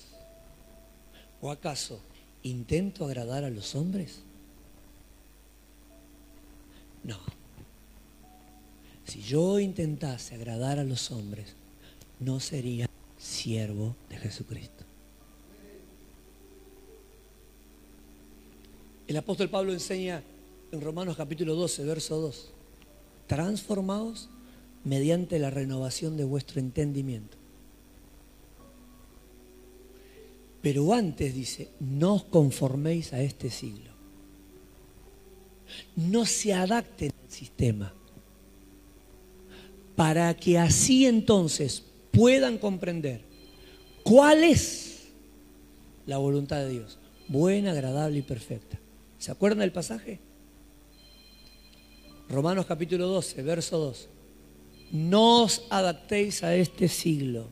¿o 1.42 1.50
acaso 1.50 2.00
intento 2.44 3.06
agradar 3.06 3.44
a 3.44 3.50
los 3.50 3.74
hombres? 3.74 4.22
No. 7.04 7.18
Si 9.06 9.22
yo 9.22 9.60
intentase 9.60 10.36
agradar 10.36 10.80
a 10.80 10.84
los 10.84 11.12
hombres, 11.12 11.56
no 12.20 12.40
sería 12.40 12.88
siervo 13.18 13.96
de 14.10 14.18
Jesucristo. 14.18 14.86
El 19.08 19.18
apóstol 19.18 19.50
Pablo 19.50 19.74
enseña 19.74 20.24
en 20.72 20.82
Romanos 20.82 21.18
capítulo 21.18 21.56
12, 21.56 21.84
verso 21.84 22.22
2, 22.22 22.52
transformados 23.28 24.30
mediante 24.86 25.40
la 25.40 25.50
renovación 25.50 26.16
de 26.16 26.24
vuestro 26.24 26.62
entendimiento. 26.62 27.38
Pero 30.62 30.94
antes 30.94 31.34
dice, 31.34 31.70
no 31.80 32.16
os 32.16 32.24
conforméis 32.24 33.14
a 33.14 33.22
este 33.22 33.50
siglo 33.50 33.91
no 35.96 36.26
se 36.26 36.54
adapten 36.54 37.12
al 37.24 37.32
sistema, 37.32 37.94
para 39.96 40.34
que 40.36 40.58
así 40.58 41.06
entonces 41.06 41.84
puedan 42.12 42.58
comprender 42.58 43.22
cuál 44.04 44.44
es 44.44 45.10
la 46.06 46.18
voluntad 46.18 46.58
de 46.58 46.70
Dios, 46.70 46.98
buena, 47.28 47.72
agradable 47.72 48.20
y 48.20 48.24
perfecta. 48.24 48.80
¿Se 49.18 49.32
acuerdan 49.32 49.60
del 49.60 49.72
pasaje? 49.72 50.20
Romanos 52.28 52.66
capítulo 52.66 53.08
12, 53.08 53.44
verso 53.44 53.78
2. 53.78 54.10
No 54.92 55.44
os 55.44 55.64
adaptéis 55.70 56.44
a 56.44 56.56
este 56.56 56.88
siglo. 56.88 57.48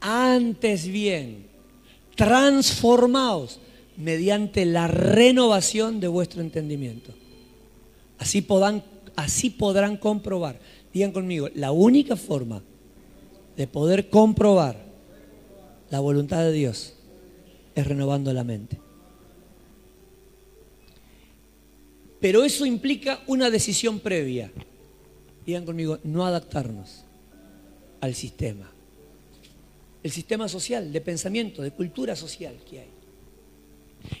Antes 0.00 0.86
bien, 0.86 1.46
transformaos 2.14 3.60
mediante 3.96 4.64
la 4.64 4.86
renovación 4.86 6.00
de 6.00 6.08
vuestro 6.08 6.40
entendimiento. 6.40 7.12
Así, 8.18 8.42
podrán, 8.42 8.82
así 9.16 9.50
podrán 9.50 9.96
comprobar. 9.96 10.58
Digan 10.92 11.12
conmigo, 11.12 11.48
la 11.54 11.72
única 11.72 12.16
forma 12.16 12.62
de 13.56 13.66
poder 13.66 14.08
comprobar 14.08 14.84
la 15.90 16.00
voluntad 16.00 16.42
de 16.42 16.52
Dios 16.52 16.94
es 17.74 17.86
renovando 17.86 18.32
la 18.32 18.44
mente. 18.44 18.78
Pero 22.20 22.42
eso 22.42 22.64
implica 22.64 23.20
una 23.26 23.50
decisión 23.50 24.00
previa. 24.00 24.50
Digan 25.44 25.66
conmigo, 25.66 25.98
no 26.04 26.24
adaptarnos 26.24 27.04
al 28.00 28.14
sistema. 28.14 28.70
El 30.02 30.10
sistema 30.10 30.48
social, 30.48 30.92
de 30.92 31.00
pensamiento, 31.00 31.62
de 31.62 31.70
cultura 31.70 32.16
social 32.16 32.56
que 32.68 32.80
hay. 32.80 32.93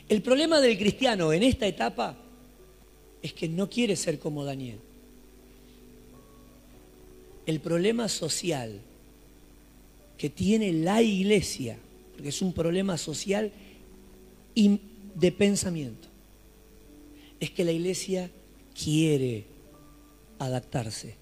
El 0.08 0.22
problema 0.22 0.60
del 0.60 0.78
cristiano 0.78 1.32
en 1.32 1.42
esta 1.42 1.66
etapa 1.66 2.16
es 3.22 3.32
que 3.32 3.48
no 3.48 3.68
quiere 3.68 3.96
ser 3.96 4.18
como 4.18 4.44
Daniel. 4.44 4.78
El 7.46 7.60
problema 7.60 8.08
social 8.08 8.80
que 10.16 10.30
tiene 10.30 10.72
la 10.72 11.02
iglesia, 11.02 11.78
porque 12.12 12.28
es 12.28 12.42
un 12.42 12.52
problema 12.52 12.96
social 12.96 13.52
y 14.54 14.80
de 15.14 15.32
pensamiento, 15.32 16.08
es 17.40 17.50
que 17.50 17.64
la 17.64 17.72
iglesia 17.72 18.30
quiere 18.74 19.44
adaptarse. 20.38 21.16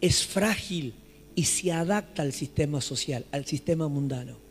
Es 0.00 0.24
frágil 0.24 0.94
y 1.34 1.44
se 1.44 1.72
adapta 1.72 2.22
al 2.22 2.32
sistema 2.32 2.80
social, 2.80 3.26
al 3.32 3.44
sistema 3.46 3.88
mundano. 3.88 4.49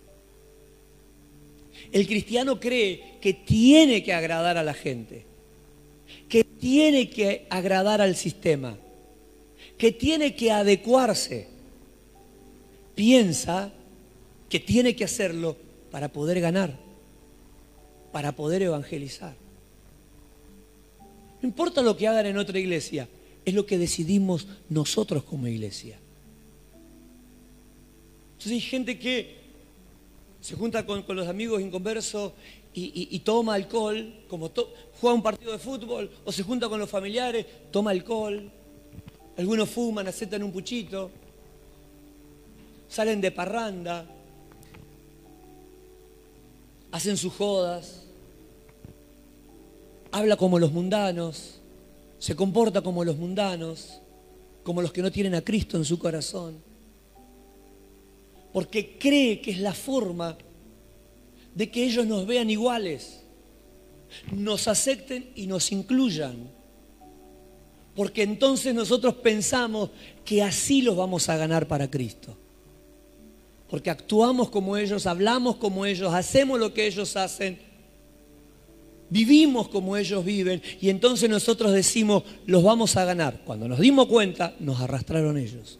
El 1.92 2.08
cristiano 2.08 2.60
cree 2.60 3.18
que 3.20 3.34
tiene 3.34 4.04
que 4.04 4.14
agradar 4.14 4.58
a 4.58 4.64
la 4.64 4.74
gente, 4.74 5.26
que 6.28 6.44
tiene 6.44 7.10
que 7.10 7.48
agradar 7.50 8.02
al 8.02 8.16
sistema, 8.16 8.78
que 9.78 9.92
tiene 9.92 10.36
que 10.36 10.52
adecuarse. 10.52 11.48
Piensa 12.94 13.72
que 14.50 14.60
tiene 14.60 14.96
que 14.96 15.06
hacerlo 15.06 15.56
para 15.90 16.10
poder 16.10 16.42
ganar, 16.42 16.78
para 18.12 18.34
poder 18.34 18.62
evangelizar. 18.62 19.36
No 21.42 21.48
importa 21.48 21.82
lo 21.82 21.96
que 21.96 22.08
hagan 22.08 22.26
en 22.26 22.38
otra 22.38 22.60
iglesia, 22.60 23.08
es 23.46 23.54
lo 23.54 23.66
que 23.66 23.78
decidimos 23.78 24.48
nosotros 24.68 25.24
como 25.24 25.48
iglesia. 25.48 25.98
Entonces 28.34 28.52
hay 28.52 28.62
gente 28.62 29.00
que 29.00 29.39
se 30.42 30.56
junta 30.56 30.86
con, 30.86 31.04
los 31.08 31.28
amigos 31.28 31.62
inconversos 31.62 32.34
y, 32.74 33.10
y, 33.12 33.20
toma 33.20 33.56
alcohol, 33.56 34.14
como 34.30 34.52
juega 35.02 35.14
un 35.14 35.24
partido 35.24 35.52
de 35.52 35.60
fútbol, 35.60 36.10
o 36.24 36.32
se 36.32 36.44
junta 36.44 36.70
con 36.70 36.80
los 36.80 36.90
familiares, 36.90 37.46
toma 37.72 37.92
alcohol, 37.92 38.50
algunos 39.38 39.70
fuman, 39.70 40.08
aceptan 40.08 40.44
un 40.44 40.52
puchito, 40.52 41.12
salen 42.88 43.20
de 43.20 43.32
parranda, 43.32 44.06
hacen 46.92 47.18
sus 47.18 47.34
jodas, 47.34 48.06
habla 50.12 50.38
como 50.38 50.58
los 50.58 50.72
mundanos, 50.72 51.60
se 52.18 52.36
comporta 52.36 52.82
como 52.82 53.04
los 53.04 53.18
mundanos, 53.18 54.00
como 54.64 54.82
los 54.82 54.94
que 54.94 55.02
no 55.02 55.12
tienen 55.12 55.36
a 55.36 55.42
Cristo 55.42 55.76
en 55.76 55.86
su 55.86 56.00
corazón 56.00 56.69
porque 58.52 58.98
cree 58.98 59.42
que 59.42 59.52
es 59.52 59.60
la 59.60 59.74
forma 59.74 60.38
de 61.54 61.70
que 61.70 61.84
ellos 61.84 62.06
nos 62.06 62.26
vean 62.26 62.50
iguales, 62.50 63.22
nos 64.32 64.68
acepten 64.68 65.30
y 65.36 65.48
nos 65.48 65.72
incluyan. 65.72 66.50
Porque 67.96 68.24
entonces 68.24 68.74
nosotros 68.74 69.16
pensamos 69.16 69.90
que 70.24 70.42
así 70.42 70.82
los 70.82 70.96
vamos 70.96 71.28
a 71.30 71.38
ganar 71.38 71.68
para 71.68 71.90
Cristo. 71.90 72.38
Porque 73.70 73.90
actuamos 73.90 74.50
como 74.50 74.78
ellos, 74.78 75.06
hablamos 75.06 75.58
como 75.58 75.86
ellos, 75.86 76.14
hacemos 76.14 76.60
lo 76.60 76.74
que 76.74 76.88
ellos 76.88 77.16
hacen, 77.16 77.60
vivimos 79.10 79.68
como 79.68 79.98
ellos 79.98 80.24
viven 80.24 80.62
y 80.80 80.90
entonces 80.90 81.30
nosotros 81.30 81.74
decimos, 81.74 82.24
los 82.46 82.64
vamos 82.64 82.96
a 82.96 83.06
ganar. 83.06 83.42
Cuando 83.46 83.68
nos 83.68 83.80
dimos 83.80 84.08
cuenta, 84.08 84.56
nos 84.60 84.80
arrastraron 84.80 85.38
ellos. 85.38 85.78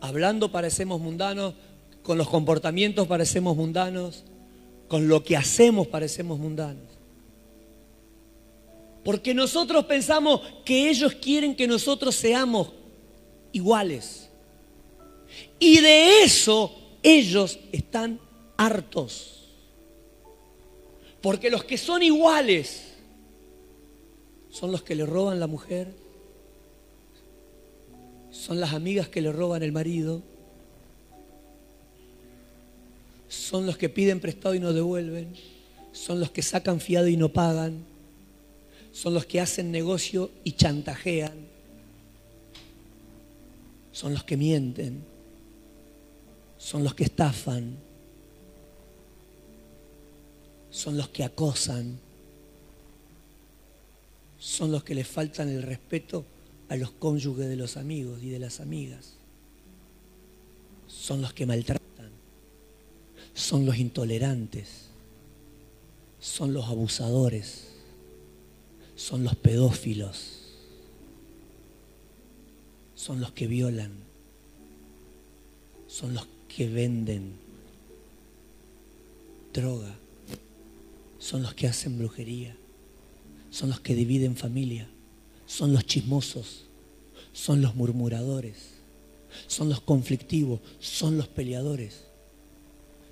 Hablando 0.00 0.50
parecemos 0.50 1.00
mundanos, 1.00 1.54
con 2.02 2.18
los 2.18 2.28
comportamientos 2.28 3.06
parecemos 3.06 3.56
mundanos, 3.56 4.24
con 4.88 5.08
lo 5.08 5.22
que 5.22 5.36
hacemos 5.36 5.86
parecemos 5.86 6.38
mundanos. 6.38 6.84
Porque 9.04 9.34
nosotros 9.34 9.84
pensamos 9.86 10.40
que 10.64 10.90
ellos 10.90 11.14
quieren 11.14 11.54
que 11.54 11.66
nosotros 11.66 12.14
seamos 12.14 12.72
iguales. 13.52 14.28
Y 15.58 15.78
de 15.80 16.22
eso 16.22 16.74
ellos 17.02 17.58
están 17.72 18.20
hartos. 18.56 19.48
Porque 21.20 21.50
los 21.50 21.64
que 21.64 21.78
son 21.78 22.02
iguales 22.02 22.94
son 24.50 24.72
los 24.72 24.82
que 24.82 24.94
le 24.94 25.06
roban 25.06 25.40
la 25.40 25.46
mujer, 25.46 25.94
son 28.30 28.60
las 28.60 28.72
amigas 28.72 29.08
que 29.08 29.20
le 29.20 29.32
roban 29.32 29.62
el 29.62 29.72
marido, 29.72 30.22
son 33.28 33.66
los 33.66 33.76
que 33.76 33.88
piden 33.88 34.20
prestado 34.20 34.54
y 34.54 34.60
no 34.60 34.72
devuelven, 34.72 35.34
son 35.92 36.20
los 36.20 36.30
que 36.30 36.42
sacan 36.42 36.80
fiado 36.80 37.08
y 37.08 37.16
no 37.16 37.28
pagan, 37.30 37.84
son 38.92 39.14
los 39.14 39.26
que 39.26 39.40
hacen 39.40 39.70
negocio 39.70 40.30
y 40.44 40.52
chantajean, 40.52 41.46
son 43.92 44.14
los 44.14 44.24
que 44.24 44.36
mienten, 44.36 45.04
son 46.58 46.84
los 46.84 46.94
que 46.94 47.04
estafan, 47.04 47.76
son 50.70 50.96
los 50.96 51.08
que 51.08 51.24
acosan, 51.24 51.98
son 54.38 54.72
los 54.72 54.84
que 54.84 54.94
le 54.94 55.04
faltan 55.04 55.48
el 55.48 55.62
respeto 55.62 56.24
a 56.70 56.76
los 56.76 56.92
cónyuges 56.92 57.48
de 57.48 57.56
los 57.56 57.76
amigos 57.76 58.22
y 58.22 58.30
de 58.30 58.38
las 58.38 58.60
amigas, 58.60 59.14
son 60.86 61.20
los 61.20 61.32
que 61.32 61.44
maltratan, 61.44 62.10
son 63.34 63.66
los 63.66 63.76
intolerantes, 63.76 64.86
son 66.20 66.54
los 66.54 66.66
abusadores, 66.66 67.70
son 68.94 69.24
los 69.24 69.34
pedófilos, 69.34 70.42
son 72.94 73.20
los 73.20 73.32
que 73.32 73.48
violan, 73.48 73.90
son 75.88 76.14
los 76.14 76.28
que 76.46 76.68
venden 76.68 77.32
droga, 79.52 79.92
son 81.18 81.42
los 81.42 81.52
que 81.54 81.66
hacen 81.66 81.98
brujería, 81.98 82.56
son 83.50 83.70
los 83.70 83.80
que 83.80 83.96
dividen 83.96 84.36
familia, 84.36 84.88
son 85.50 85.72
los 85.72 85.84
chismosos, 85.84 86.66
son 87.32 87.60
los 87.60 87.74
murmuradores, 87.74 88.54
son 89.48 89.68
los 89.68 89.80
conflictivos, 89.80 90.60
son 90.78 91.18
los 91.18 91.26
peleadores, 91.26 92.04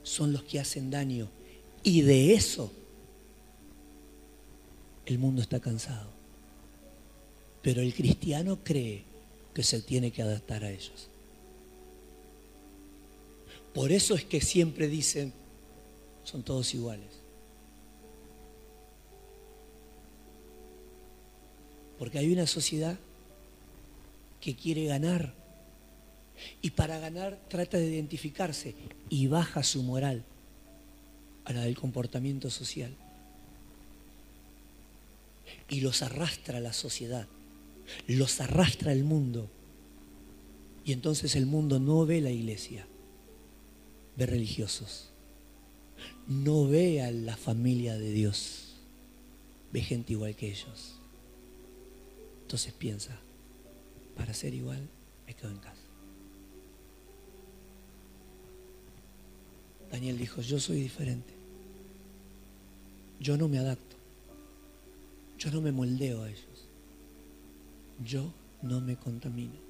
son 0.04 0.32
los 0.32 0.44
que 0.44 0.60
hacen 0.60 0.88
daño. 0.88 1.28
Y 1.82 2.02
de 2.02 2.34
eso 2.34 2.70
el 5.04 5.18
mundo 5.18 5.42
está 5.42 5.58
cansado. 5.58 6.10
Pero 7.60 7.82
el 7.82 7.92
cristiano 7.92 8.60
cree 8.62 9.02
que 9.52 9.64
se 9.64 9.82
tiene 9.82 10.12
que 10.12 10.22
adaptar 10.22 10.62
a 10.62 10.70
ellos. 10.70 11.08
Por 13.74 13.90
eso 13.90 14.14
es 14.14 14.24
que 14.24 14.40
siempre 14.40 14.86
dicen, 14.86 15.32
son 16.22 16.44
todos 16.44 16.72
iguales. 16.72 17.17
Porque 21.98 22.18
hay 22.18 22.32
una 22.32 22.46
sociedad 22.46 22.98
que 24.40 24.54
quiere 24.54 24.86
ganar 24.86 25.34
y 26.62 26.70
para 26.70 26.98
ganar 26.98 27.38
trata 27.48 27.78
de 27.78 27.88
identificarse 27.88 28.74
y 29.08 29.26
baja 29.26 29.62
su 29.62 29.82
moral 29.82 30.24
a 31.44 31.52
la 31.52 31.62
del 31.62 31.76
comportamiento 31.76 32.50
social. 32.50 32.94
Y 35.68 35.80
los 35.80 36.02
arrastra 36.02 36.60
la 36.60 36.72
sociedad, 36.72 37.26
los 38.06 38.40
arrastra 38.40 38.92
el 38.92 39.04
mundo. 39.04 39.48
Y 40.84 40.92
entonces 40.92 41.36
el 41.36 41.46
mundo 41.46 41.78
no 41.78 42.06
ve 42.06 42.20
la 42.20 42.30
iglesia, 42.30 42.86
ve 44.16 44.26
religiosos. 44.26 45.10
No 46.26 46.66
ve 46.68 47.02
a 47.02 47.10
la 47.10 47.36
familia 47.36 47.98
de 47.98 48.10
Dios, 48.12 48.74
ve 49.72 49.80
gente 49.80 50.12
igual 50.12 50.36
que 50.36 50.50
ellos. 50.50 50.97
Entonces 52.48 52.72
piensa, 52.72 53.14
para 54.16 54.32
ser 54.32 54.54
igual 54.54 54.88
me 55.26 55.34
quedo 55.34 55.50
en 55.50 55.58
casa. 55.58 55.82
Daniel 59.92 60.16
dijo, 60.16 60.40
yo 60.40 60.58
soy 60.58 60.80
diferente. 60.80 61.34
Yo 63.20 63.36
no 63.36 63.48
me 63.48 63.58
adapto. 63.58 63.96
Yo 65.38 65.50
no 65.50 65.60
me 65.60 65.72
moldeo 65.72 66.22
a 66.22 66.30
ellos. 66.30 66.68
Yo 68.02 68.32
no 68.62 68.80
me 68.80 68.96
contamino. 68.96 69.60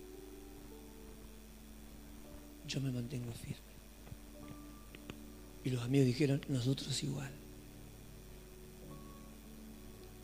Yo 2.68 2.80
me 2.80 2.92
mantengo 2.92 3.32
firme. 3.32 3.58
Y 5.64 5.70
los 5.70 5.82
amigos 5.82 6.06
dijeron, 6.06 6.40
nosotros 6.48 7.02
igual. 7.02 7.32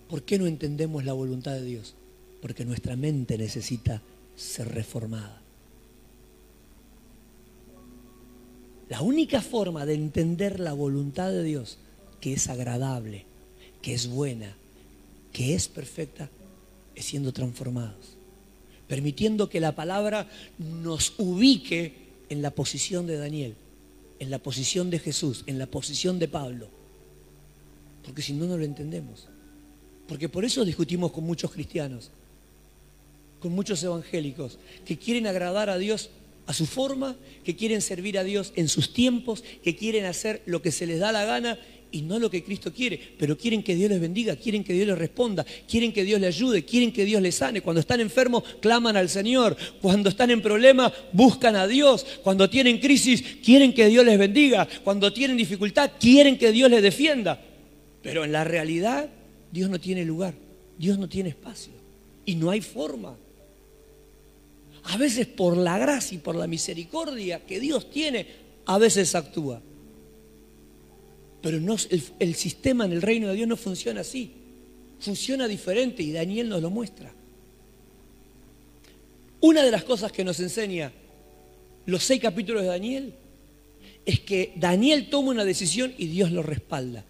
¿Por 0.09 0.23
qué 0.23 0.38
no 0.38 0.47
entendemos 0.47 1.05
la 1.05 1.14
voluntad 1.14 1.51
de 1.55 1.64
Dios? 1.64 1.97
Porque 2.45 2.67
nuestra 2.67 2.95
mente 2.95 3.39
necesita 3.39 4.03
ser 4.37 4.69
reformada. 4.69 5.41
La 8.91 9.01
única 9.01 9.41
forma 9.41 9.87
de 9.87 9.95
entender 9.95 10.61
la 10.61 10.75
voluntad 10.75 11.31
de 11.31 11.43
Dios, 11.43 11.79
que 12.21 12.35
es 12.35 12.51
agradable, 12.51 13.25
que 13.81 13.95
es 13.95 14.09
buena, 14.09 14.55
que 15.33 15.55
es 15.55 15.69
perfecta, 15.69 16.29
es 16.95 17.07
siendo 17.07 17.33
transformados. 17.33 18.19
Permitiendo 18.89 19.49
que 19.49 19.59
la 19.59 19.75
palabra 19.75 20.29
nos 20.59 21.15
ubique 21.17 21.95
en 22.29 22.43
la 22.43 22.51
posición 22.51 23.07
de 23.07 23.17
Daniel, 23.17 23.55
en 24.19 24.31
la 24.31 24.39
posición 24.39 24.91
de 24.91 24.99
Jesús, 24.99 25.45
en 25.47 25.59
la 25.59 25.65
posición 25.65 26.19
de 26.19 26.29
Pablo. 26.29 26.69
Porque 28.05 28.21
si 28.21 28.35
no, 28.35 28.45
no 28.45 28.59
lo 28.59 28.65
entendemos. 28.67 29.29
Porque 30.07 30.29
por 30.29 30.45
eso 30.45 30.63
discutimos 30.67 31.11
con 31.11 31.25
muchos 31.25 31.51
cristianos, 31.51 32.11
con 33.45 33.53
muchos 33.53 33.83
evangélicos, 33.85 34.59
que 34.87 34.97
quieren 34.97 35.27
agradar 35.27 35.69
a 35.69 35.77
Dios 35.77 36.09
a 36.47 36.55
su 36.55 36.65
forma, 36.65 37.15
que 37.45 37.55
quieren 37.55 37.83
servir 37.83 38.17
a 38.17 38.25
Dios 38.25 38.55
en 38.57 38.69
sus 38.69 38.95
tiempos, 38.95 39.45
que 39.63 39.77
quieren 39.77 40.07
hacer 40.07 40.41
lo 40.47 40.63
que 40.63 40.73
se 40.73 40.87
les 40.87 40.99
da 40.99 41.13
la 41.13 41.27
gana 41.27 41.59
y 41.93 42.01
no 42.01 42.19
lo 42.19 42.31
que 42.31 42.43
Cristo 42.43 42.73
quiere, 42.73 42.99
pero 43.19 43.37
quieren 43.37 43.63
que 43.63 43.75
Dios 43.75 43.91
les 43.91 44.01
bendiga, 44.01 44.35
quieren 44.35 44.65
que 44.65 44.73
Dios 44.73 44.87
les 44.87 44.97
responda, 44.97 45.45
quieren 45.69 45.93
que 45.93 46.05
Dios 46.05 46.19
les 46.23 46.35
ayude, 46.35 46.65
quieren 46.65 46.91
que 46.91 47.05
Dios 47.05 47.21
les 47.21 47.35
sane. 47.35 47.61
Cuando 47.61 47.81
están 47.81 48.01
enfermos, 48.01 48.45
claman 48.61 48.97
al 48.97 49.11
Señor. 49.11 49.59
Cuando 49.83 50.09
están 50.09 50.31
en 50.31 50.41
problemas, 50.41 50.91
buscan 51.13 51.55
a 51.57 51.67
Dios. 51.67 52.07
Cuando 52.23 52.49
tienen 52.49 52.79
crisis, 52.79 53.23
quieren 53.45 53.75
que 53.75 53.89
Dios 53.89 54.07
les 54.07 54.19
bendiga. 54.19 54.67
Cuando 54.83 55.13
tienen 55.13 55.37
dificultad, 55.37 55.91
quieren 56.01 56.39
que 56.39 56.51
Dios 56.51 56.71
les 56.71 56.81
defienda. 56.81 57.39
Pero 58.03 58.25
en 58.25 58.33
la 58.33 58.43
realidad, 58.43 59.11
Dios 59.53 59.69
no 59.69 59.79
tiene 59.79 60.03
lugar, 60.07 60.33
Dios 60.79 60.99
no 60.99 61.11
tiene 61.11 61.29
espacio 61.29 61.75
y 62.27 62.35
no 62.37 62.51
hay 62.51 62.61
forma 62.61 63.17
a 64.85 64.97
veces 64.97 65.27
por 65.27 65.57
la 65.57 65.79
gracia 65.79 66.16
y 66.16 66.18
por 66.18 66.37
la 66.37 66.47
misericordia 66.47 67.44
que 67.44 67.61
Dios 67.61 67.90
tiene, 67.90 68.27
a 68.66 68.79
veces 68.79 69.14
actúa. 69.14 69.61
Pero 71.40 71.61
no, 71.61 71.77
el, 71.90 72.03
el, 72.18 72.35
sistema 72.35 72.85
en 72.85 72.92
el 72.92 73.03
reino 73.03 73.29
de 73.29 73.35
Dios 73.35 73.49
no 73.49 73.57
funciona 73.57 74.01
así. 74.01 74.33
Funciona 75.01 75.47
diferente 75.49 76.03
y 76.03 76.12
Daniel 76.12 76.49
nos 76.49 76.62
lo 76.62 76.70
muestra. 76.70 77.12
Una 79.40 79.62
de 79.62 79.70
las 79.70 79.85
cosas 79.85 80.11
que 80.12 80.25
nos 80.25 80.40
enseña 80.40 80.92
los 81.87 82.03
seis 82.03 82.20
capítulos 82.20 82.62
de 82.62 82.68
Daniel 82.68 83.14
es 84.07 84.20
que 84.20 84.53
Daniel 84.57 85.09
toma 85.11 85.31
una 85.31 85.44
decisión 85.44 85.94
y 85.99 86.07
Dios 86.07 86.31
lo 86.31 86.42
respalda 86.42 87.05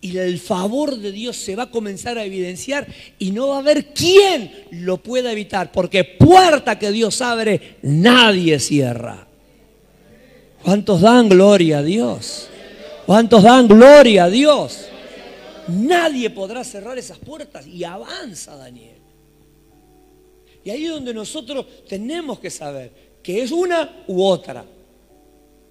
y 0.00 0.16
el 0.16 0.38
favor 0.38 0.96
de 0.96 1.10
Dios 1.10 1.36
se 1.36 1.56
va 1.56 1.64
a 1.64 1.70
comenzar 1.70 2.18
a 2.18 2.24
evidenciar 2.24 2.86
y 3.18 3.32
no 3.32 3.48
va 3.48 3.56
a 3.56 3.60
haber 3.60 3.92
quien 3.92 4.66
lo 4.70 4.98
pueda 4.98 5.32
evitar, 5.32 5.72
porque 5.72 6.04
puerta 6.04 6.78
que 6.78 6.92
Dios 6.92 7.20
abre, 7.20 7.78
nadie 7.82 8.60
cierra. 8.60 9.26
¿Cuántos 10.62 11.00
dan 11.00 11.28
gloria 11.28 11.78
a 11.78 11.82
Dios? 11.82 12.48
¿Cuántos 13.06 13.42
dan 13.42 13.66
gloria 13.66 14.24
a 14.24 14.30
Dios? 14.30 14.86
Nadie 15.68 16.30
podrá 16.30 16.62
cerrar 16.62 16.96
esas 16.96 17.18
puertas 17.18 17.66
y 17.66 17.84
avanza 17.84 18.56
Daniel. 18.56 18.98
Y 20.64 20.70
ahí 20.70 20.84
es 20.84 20.90
donde 20.90 21.14
nosotros 21.14 21.66
tenemos 21.88 22.38
que 22.38 22.50
saber 22.50 22.92
que 23.22 23.42
es 23.42 23.50
una 23.50 24.04
u 24.06 24.22
otra. 24.22 24.64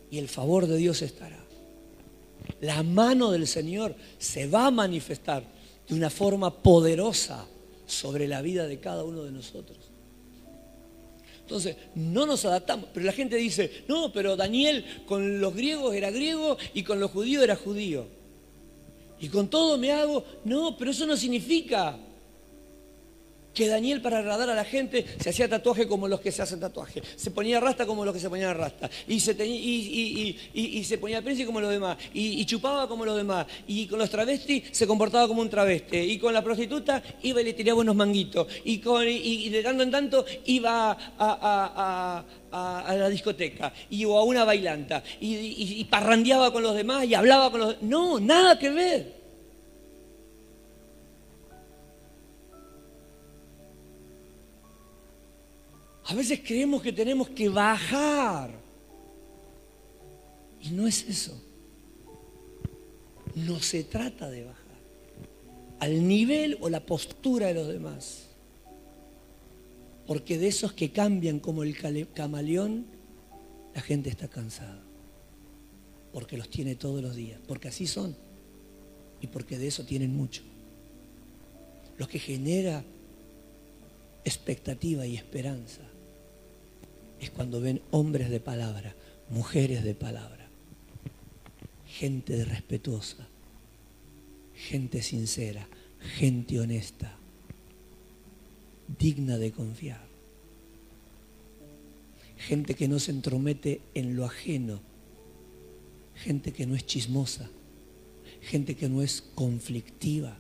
Y 0.10 0.18
el 0.18 0.28
favor 0.28 0.68
de 0.68 0.78
Dios 0.78 1.02
estará 1.02 1.47
la 2.62 2.84
mano 2.84 3.32
del 3.32 3.48
Señor 3.48 3.96
se 4.18 4.48
va 4.48 4.68
a 4.68 4.72
manifestar 4.72 5.44
de 5.88 5.96
una 5.96 6.10
forma 6.10 6.52
poderosa 6.52 7.46
sobre 7.86 8.28
la 8.28 8.42
vida 8.42 8.68
de 8.68 8.80
cada 8.80 9.04
uno 9.04 9.24
de 9.24 9.32
nosotros. 9.32 9.78
Entonces, 11.42 11.78
no 11.96 12.26
nos 12.26 12.44
adaptamos. 12.44 12.90
Pero 12.94 13.06
la 13.06 13.14
gente 13.14 13.38
dice, 13.38 13.84
no, 13.88 14.12
pero 14.12 14.36
Daniel 14.36 14.84
con 15.06 15.40
los 15.40 15.56
griegos 15.56 15.96
era 15.96 16.12
griego 16.12 16.58
y 16.74 16.84
con 16.84 17.00
los 17.00 17.12
judíos 17.12 17.44
era 17.44 17.56
judío. 17.56 18.06
Y 19.20 19.30
con 19.30 19.50
todo 19.50 19.78
me 19.78 19.92
hago, 19.94 20.26
no, 20.44 20.78
pero 20.78 20.92
eso 20.92 21.06
no 21.06 21.16
significa 21.16 21.98
que 23.58 23.68
Daniel 23.68 24.02
para 24.02 24.20
agradar 24.20 24.52
a 24.52 24.54
la 24.54 24.64
gente 24.64 25.04
se 25.20 25.32
hacía 25.32 25.50
tatuaje 25.50 25.88
como 25.88 26.08
los 26.08 26.22
que 26.22 26.32
se 26.32 26.44
hacen 26.44 26.60
tatuaje, 26.60 27.02
se 27.16 27.32
ponía 27.32 27.60
rasta 27.60 27.88
como 27.88 28.06
los 28.06 28.14
que 28.14 28.20
se 28.20 28.30
ponían 28.30 28.56
rasta, 28.56 28.88
y 29.08 29.20
se, 29.20 29.32
y, 29.44 30.84
se 30.84 30.98
ponía 31.00 31.24
príncipe 31.24 31.48
como 31.48 31.60
los 31.60 31.72
demás, 31.72 31.98
y, 32.14 32.46
chupaba 32.46 32.88
como 32.88 33.04
los 33.04 33.18
demás, 33.18 33.48
y 33.66 33.88
con 33.88 33.98
los 33.98 34.12
travestis 34.12 34.66
se 34.72 34.86
comportaba 34.86 35.28
como 35.28 35.42
un 35.42 35.50
travesti, 35.50 35.98
y 35.98 36.20
con 36.20 36.36
la 36.36 36.44
prostituta 36.44 37.02
iba 37.24 37.42
y 37.42 37.46
le 37.46 37.54
tiraba 37.54 37.80
unos 37.80 37.96
manguitos, 37.96 38.46
y, 38.64 38.78
con, 38.78 39.08
y, 39.08 39.50
de 39.50 39.64
tanto 39.64 39.82
en 39.82 39.90
tanto 39.90 40.24
iba 40.46 40.96
a, 41.18 42.24
la 42.52 43.10
discoteca, 43.10 43.74
y, 43.90 44.06
o 44.06 44.20
a 44.20 44.24
una 44.24 44.46
bailanta, 44.46 45.02
y 45.20 45.84
parrandeaba 45.86 46.54
con 46.54 46.62
los 46.62 46.76
demás, 46.76 47.06
y 47.06 47.16
hablaba 47.16 47.50
con 47.50 47.60
los... 47.62 47.82
No, 47.82 48.20
nada 48.20 48.60
que 48.60 48.70
ver. 48.70 49.17
A 56.08 56.16
veces 56.16 56.40
creemos 56.40 56.82
que 56.82 56.94
tenemos 56.94 57.30
que 57.30 57.50
bajar. 57.50 58.50
Y 60.62 60.70
no 60.70 60.88
es 60.88 61.04
eso. 61.08 61.38
No 63.36 63.60
se 63.60 63.84
trata 63.84 64.30
de 64.30 64.46
bajar 64.46 64.58
al 65.80 66.08
nivel 66.08 66.58
o 66.62 66.70
la 66.70 66.80
postura 66.80 67.48
de 67.48 67.54
los 67.54 67.68
demás. 67.68 68.24
Porque 70.08 70.38
de 70.38 70.48
esos 70.48 70.72
que 70.72 70.92
cambian 70.92 71.40
como 71.40 71.64
el 71.64 71.78
camaleón, 72.14 72.86
la 73.76 73.82
gente 73.82 74.10
está 74.10 74.30
cansada. 74.30 74.82
Porque 76.14 76.38
los 76.38 76.50
tiene 76.50 76.76
todos 76.76 77.02
los 77.02 77.18
días. 77.18 77.42
Porque 77.46 77.68
así 77.68 77.86
son. 77.86 78.16
Y 79.20 79.28
porque 79.28 79.58
de 79.58 79.68
eso 79.68 79.84
tienen 79.84 80.16
mucho. 80.16 80.42
Lo 81.98 82.08
que 82.08 82.18
genera 82.18 82.86
expectativa 84.24 85.06
y 85.06 85.18
esperanza 85.18 85.87
es 87.20 87.30
cuando 87.30 87.62
ven 87.62 87.82
hombres 87.92 88.30
de 88.30 88.40
palabra, 88.40 88.96
mujeres 89.30 89.84
de 89.84 89.96
palabra, 89.96 90.48
gente 91.88 92.46
respetuosa, 92.46 93.28
gente 94.56 95.02
sincera, 95.02 95.68
gente 96.18 96.60
honesta, 96.60 97.16
digna 99.00 99.38
de 99.38 99.52
confiar, 99.52 100.06
gente 102.38 102.76
que 102.76 102.88
no 102.88 103.00
se 103.00 103.12
entromete 103.12 103.82
en 103.94 104.16
lo 104.16 104.26
ajeno, 104.26 104.80
gente 106.16 106.52
que 106.54 106.66
no 106.66 106.76
es 106.76 106.86
chismosa, 106.86 107.50
gente 108.42 108.76
que 108.76 108.90
no 108.90 109.02
es 109.02 109.24
conflictiva. 109.36 110.38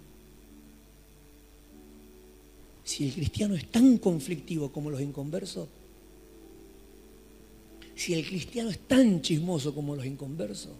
Si 2.83 3.05
el 3.05 3.13
cristiano 3.13 3.55
es 3.55 3.69
tan 3.69 3.97
conflictivo 3.97 4.71
como 4.71 4.89
los 4.89 5.01
inconversos, 5.01 5.67
si 7.97 8.13
el 8.13 8.25
cristiano 8.27 8.69
es 8.69 8.77
tan 8.87 9.23
chismoso 9.23 9.73
como 9.73 9.95
los 9.95 10.05
inconversos, 10.05 10.73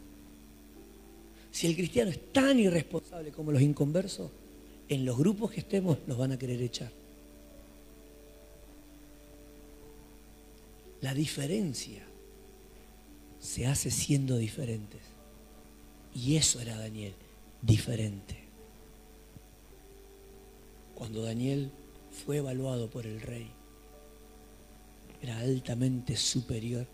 si 1.52 1.66
el 1.66 1.76
cristiano 1.76 2.12
es 2.12 2.32
tan 2.32 2.60
irresponsable 2.60 3.32
como 3.32 3.52
los 3.52 3.62
inconversos, 3.62 4.30
en 4.88 5.04
los 5.04 5.18
grupos 5.18 5.52
que 5.52 5.62
estemos 5.62 5.98
nos 6.06 6.16
van 6.16 6.34
a 6.34 6.38
querer 6.38 6.62
echar. 6.62 6.92
La 11.02 11.16
diferencia 11.16 12.04
se 13.40 13.66
hace 13.66 13.90
siendo 13.90 14.38
diferentes. 14.38 15.02
Y 16.14 16.36
eso 16.36 16.62
era 16.62 16.78
Daniel, 16.78 17.14
diferente. 17.64 18.38
Cuando 20.94 21.24
Daniel 21.24 21.72
fue 22.12 22.38
evaluado 22.38 22.90
por 22.90 23.08
el 23.08 23.22
rey, 23.22 23.50
era 25.22 25.40
altamente 25.40 26.16
superior 26.16 26.88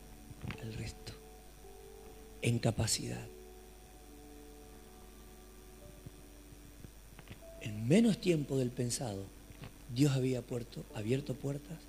al 0.61 0.73
resto, 0.73 1.13
en 2.41 2.59
capacidad. 2.59 3.25
En 7.61 7.87
menos 7.87 8.19
tiempo 8.19 8.57
del 8.57 8.71
pensado, 8.71 9.25
Dios 9.93 10.13
había 10.13 10.43
abierto 10.95 11.33
puertas 11.35 11.79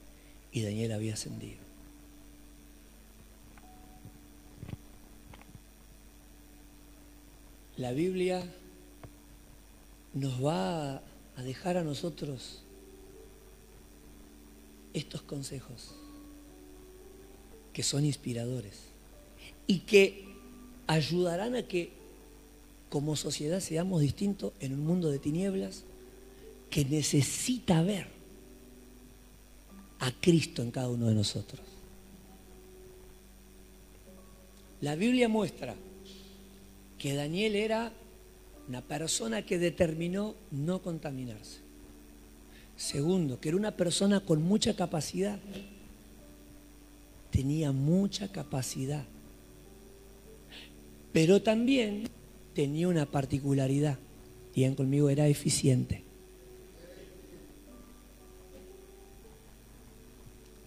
y 0.52 0.62
Daniel 0.62 0.92
había 0.92 1.14
ascendido. 1.14 1.64
La 7.76 7.90
Biblia 7.90 8.44
nos 10.12 10.44
va 10.44 11.02
a 11.36 11.42
dejar 11.42 11.76
a 11.76 11.82
nosotros 11.82 12.62
estos 14.92 15.22
consejos 15.22 15.96
que 17.74 17.82
son 17.82 18.06
inspiradores 18.06 18.72
y 19.66 19.80
que 19.80 20.24
ayudarán 20.86 21.56
a 21.56 21.64
que 21.64 21.90
como 22.88 23.16
sociedad 23.16 23.60
seamos 23.60 24.00
distintos 24.00 24.52
en 24.60 24.72
un 24.72 24.86
mundo 24.86 25.10
de 25.10 25.18
tinieblas 25.18 25.82
que 26.70 26.84
necesita 26.84 27.82
ver 27.82 28.06
a 29.98 30.12
Cristo 30.12 30.62
en 30.62 30.70
cada 30.70 30.88
uno 30.88 31.08
de 31.08 31.14
nosotros. 31.14 31.60
La 34.80 34.94
Biblia 34.94 35.28
muestra 35.28 35.74
que 36.98 37.14
Daniel 37.14 37.56
era 37.56 37.92
una 38.68 38.82
persona 38.82 39.44
que 39.44 39.58
determinó 39.58 40.34
no 40.50 40.80
contaminarse. 40.80 41.58
Segundo, 42.76 43.40
que 43.40 43.48
era 43.48 43.58
una 43.58 43.76
persona 43.76 44.20
con 44.20 44.42
mucha 44.42 44.74
capacidad 44.74 45.38
tenía 47.34 47.72
mucha 47.72 48.30
capacidad, 48.30 49.04
pero 51.12 51.42
también 51.42 52.04
tenía 52.54 52.86
una 52.86 53.06
particularidad. 53.06 53.98
Digan 54.54 54.76
conmigo, 54.76 55.10
era 55.10 55.26
eficiente. 55.26 56.04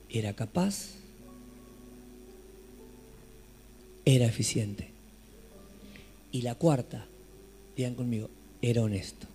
Era 0.09 0.33
capaz, 0.33 0.95
era 4.03 4.25
eficiente. 4.25 4.89
Y 6.33 6.41
la 6.41 6.55
cuarta, 6.55 7.05
digan 7.77 7.95
conmigo, 7.95 8.29
era 8.61 8.83
honesto. 8.83 9.25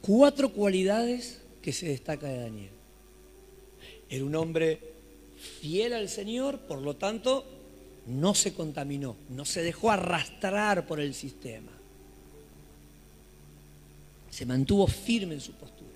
Cuatro 0.00 0.50
cualidades 0.50 1.42
que 1.60 1.74
se 1.74 1.88
destaca 1.88 2.26
de 2.26 2.38
Daniel. 2.38 2.75
Era 4.08 4.24
un 4.24 4.34
hombre 4.34 4.80
fiel 5.60 5.92
al 5.92 6.08
Señor, 6.08 6.58
por 6.60 6.80
lo 6.80 6.96
tanto, 6.96 7.44
no 8.06 8.34
se 8.34 8.54
contaminó, 8.54 9.16
no 9.30 9.44
se 9.44 9.62
dejó 9.62 9.90
arrastrar 9.90 10.86
por 10.86 11.00
el 11.00 11.14
sistema. 11.14 11.72
Se 14.30 14.46
mantuvo 14.46 14.86
firme 14.86 15.34
en 15.34 15.40
su 15.40 15.52
postura. 15.52 15.86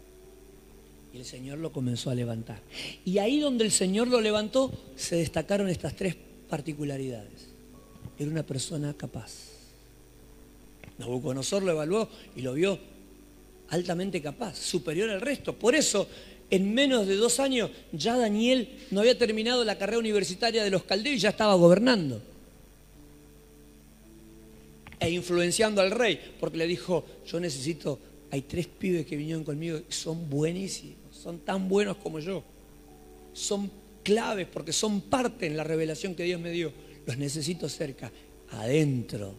Y 1.12 1.18
el 1.18 1.24
Señor 1.24 1.58
lo 1.58 1.72
comenzó 1.72 2.10
a 2.10 2.14
levantar. 2.14 2.60
Y 3.04 3.18
ahí 3.18 3.40
donde 3.40 3.64
el 3.64 3.72
Señor 3.72 4.08
lo 4.08 4.20
levantó, 4.20 4.72
se 4.96 5.16
destacaron 5.16 5.68
estas 5.68 5.94
tres 5.96 6.16
particularidades. 6.48 7.48
Era 8.18 8.30
una 8.30 8.42
persona 8.42 8.94
capaz. 8.94 9.32
Nabucodonosor 10.98 11.62
lo 11.62 11.72
evaluó 11.72 12.08
y 12.36 12.42
lo 12.42 12.54
vio 12.54 12.78
altamente 13.70 14.20
capaz, 14.20 14.56
superior 14.56 15.10
al 15.10 15.20
resto. 15.20 15.54
Por 15.54 15.74
eso 15.74 16.06
en 16.50 16.74
menos 16.74 17.06
de 17.06 17.16
dos 17.16 17.38
años 17.38 17.70
ya 17.92 18.16
Daniel 18.16 18.68
no 18.90 19.00
había 19.00 19.16
terminado 19.16 19.64
la 19.64 19.78
carrera 19.78 19.98
universitaria 19.98 20.64
de 20.64 20.70
los 20.70 20.82
caldeos 20.82 21.16
y 21.16 21.20
ya 21.20 21.30
estaba 21.30 21.54
gobernando. 21.54 22.20
E 24.98 25.10
influenciando 25.10 25.80
al 25.80 25.92
rey, 25.92 26.20
porque 26.38 26.58
le 26.58 26.66
dijo, 26.66 27.04
yo 27.26 27.40
necesito, 27.40 27.98
hay 28.30 28.42
tres 28.42 28.66
pibes 28.66 29.06
que 29.06 29.16
vinieron 29.16 29.44
conmigo 29.44 29.80
son 29.88 30.28
buenísimos, 30.28 31.16
son 31.16 31.38
tan 31.38 31.68
buenos 31.68 31.96
como 31.96 32.18
yo. 32.18 32.42
Son 33.32 33.70
claves 34.02 34.46
porque 34.52 34.72
son 34.72 35.00
parte 35.02 35.46
en 35.46 35.56
la 35.56 35.64
revelación 35.64 36.14
que 36.14 36.24
Dios 36.24 36.40
me 36.40 36.50
dio. 36.50 36.72
Los 37.06 37.16
necesito 37.16 37.68
cerca, 37.68 38.12
adentro. 38.50 39.34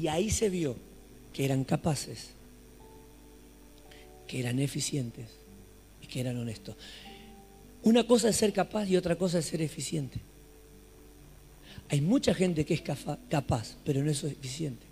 Y 0.00 0.06
ahí 0.06 0.30
se 0.30 0.48
vio 0.48 0.76
que 1.32 1.44
eran 1.44 1.64
capaces 1.64 2.30
que 4.32 4.40
eran 4.40 4.58
eficientes 4.60 5.26
y 6.00 6.06
que 6.06 6.20
eran 6.20 6.38
honestos. 6.38 6.74
Una 7.82 8.06
cosa 8.06 8.30
es 8.30 8.36
ser 8.36 8.50
capaz 8.50 8.88
y 8.88 8.96
otra 8.96 9.14
cosa 9.16 9.40
es 9.40 9.44
ser 9.44 9.60
eficiente. 9.60 10.22
Hay 11.90 12.00
mucha 12.00 12.32
gente 12.32 12.64
que 12.64 12.72
es 12.72 12.80
capaz, 12.80 13.76
pero 13.84 14.02
no 14.02 14.10
es 14.10 14.24
eficiente. 14.24 14.86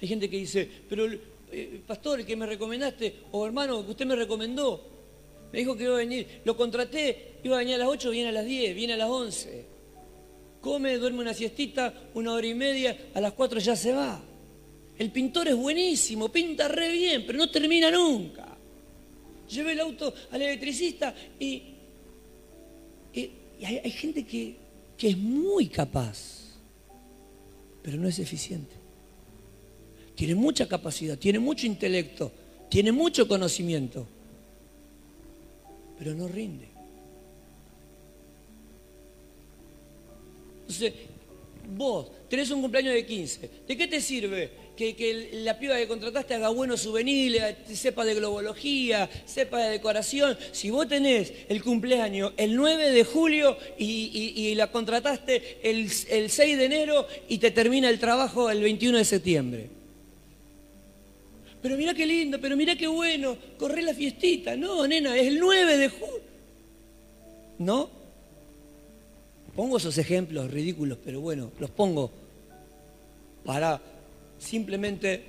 Hay 0.00 0.08
gente 0.08 0.30
que 0.30 0.38
dice, 0.38 0.66
pero 0.88 1.12
eh, 1.52 1.82
pastor, 1.86 2.20
el 2.20 2.24
que 2.24 2.36
me 2.36 2.46
recomendaste, 2.46 3.16
o 3.32 3.44
hermano, 3.44 3.84
que 3.84 3.90
usted 3.90 4.06
me 4.06 4.16
recomendó, 4.16 4.82
me 5.52 5.58
dijo 5.58 5.76
que 5.76 5.84
iba 5.84 5.92
a 5.92 5.98
venir, 5.98 6.40
lo 6.46 6.56
contraté, 6.56 7.34
iba 7.44 7.56
a 7.56 7.58
venir 7.58 7.74
a 7.74 7.78
las 7.78 7.88
8, 7.88 8.08
viene 8.12 8.30
a 8.30 8.32
las 8.32 8.46
10, 8.46 8.74
viene 8.74 8.94
a 8.94 8.96
las 8.96 9.10
11. 9.10 9.66
Come, 10.62 10.96
duerme 10.96 11.20
una 11.20 11.34
siestita, 11.34 11.92
una 12.14 12.32
hora 12.32 12.46
y 12.46 12.54
media, 12.54 12.96
a 13.12 13.20
las 13.20 13.34
4 13.34 13.60
ya 13.60 13.76
se 13.76 13.92
va. 13.92 14.22
El 15.00 15.10
pintor 15.10 15.48
es 15.48 15.56
buenísimo, 15.56 16.28
pinta 16.28 16.68
re 16.68 16.92
bien, 16.92 17.24
pero 17.26 17.38
no 17.38 17.50
termina 17.50 17.90
nunca. 17.90 18.54
Llevé 19.48 19.72
el 19.72 19.80
auto 19.80 20.12
al 20.30 20.42
electricista 20.42 21.14
y, 21.38 21.62
hay, 23.64 23.90
gente 23.92 24.26
que, 24.26 24.56
que 24.98 25.08
es 25.08 25.16
muy 25.16 25.68
capaz, 25.68 26.58
pero 27.82 27.96
no 27.96 28.08
es 28.08 28.18
eficiente. 28.18 28.74
Tiene 30.14 30.34
mucha 30.34 30.68
capacidad, 30.68 31.16
tiene 31.18 31.38
mucho 31.38 31.66
intelecto, 31.66 32.30
tiene 32.68 32.92
mucho 32.92 33.26
conocimiento, 33.26 34.06
pero 35.98 36.12
no 36.12 36.28
rinde. 36.28 36.68
Entonces, 40.60 40.92
vos 41.74 42.10
tenés 42.28 42.50
un 42.50 42.60
cumpleaños 42.60 42.92
de 42.92 43.06
15, 43.06 43.50
¿de 43.66 43.76
qué 43.78 43.86
te 43.86 44.02
sirve 44.02 44.59
que, 44.80 45.30
la 45.44 45.58
piba 45.58 45.76
que 45.76 45.86
contrataste 45.86 46.34
haga 46.34 46.48
buenos 46.48 46.80
souvenirs, 46.80 47.56
sepa 47.72 48.04
de 48.04 48.14
globología, 48.14 49.08
sepa 49.26 49.58
de 49.58 49.70
decoración? 49.70 50.36
Si 50.52 50.70
vos 50.70 50.88
tenés 50.88 51.32
el 51.48 51.62
cumpleaños 51.62 52.32
el 52.36 52.56
9 52.56 52.90
de 52.90 53.04
julio 53.04 53.56
y, 53.78 54.54
la 54.54 54.70
contrataste 54.70 55.58
el, 55.62 55.90
el 56.08 56.30
6 56.30 56.58
de 56.58 56.64
enero 56.64 57.06
y 57.28 57.38
te 57.38 57.50
termina 57.50 57.88
el 57.88 57.98
trabajo 57.98 58.50
el 58.50 58.62
21 58.62 58.98
de 58.98 59.04
septiembre. 59.04 59.70
Pero 61.62 61.76
mira 61.76 61.92
qué 61.94 62.06
lindo, 62.06 62.40
pero 62.40 62.56
mira 62.56 62.74
qué 62.74 62.86
bueno, 62.86 63.36
corre 63.58 63.82
la 63.82 63.92
fiestita. 63.92 64.56
No, 64.56 64.86
nena, 64.86 65.16
es 65.16 65.26
el 65.26 65.38
9 65.38 65.76
de 65.76 65.88
julio. 65.88 66.20
¿No? 67.58 67.90
Pongo 69.54 69.76
esos 69.76 69.98
ejemplos 69.98 70.50
ridículos, 70.50 70.98
pero 71.04 71.20
bueno, 71.20 71.50
los 71.58 71.70
pongo 71.70 72.10
para 73.44 73.80
simplemente 74.40 75.22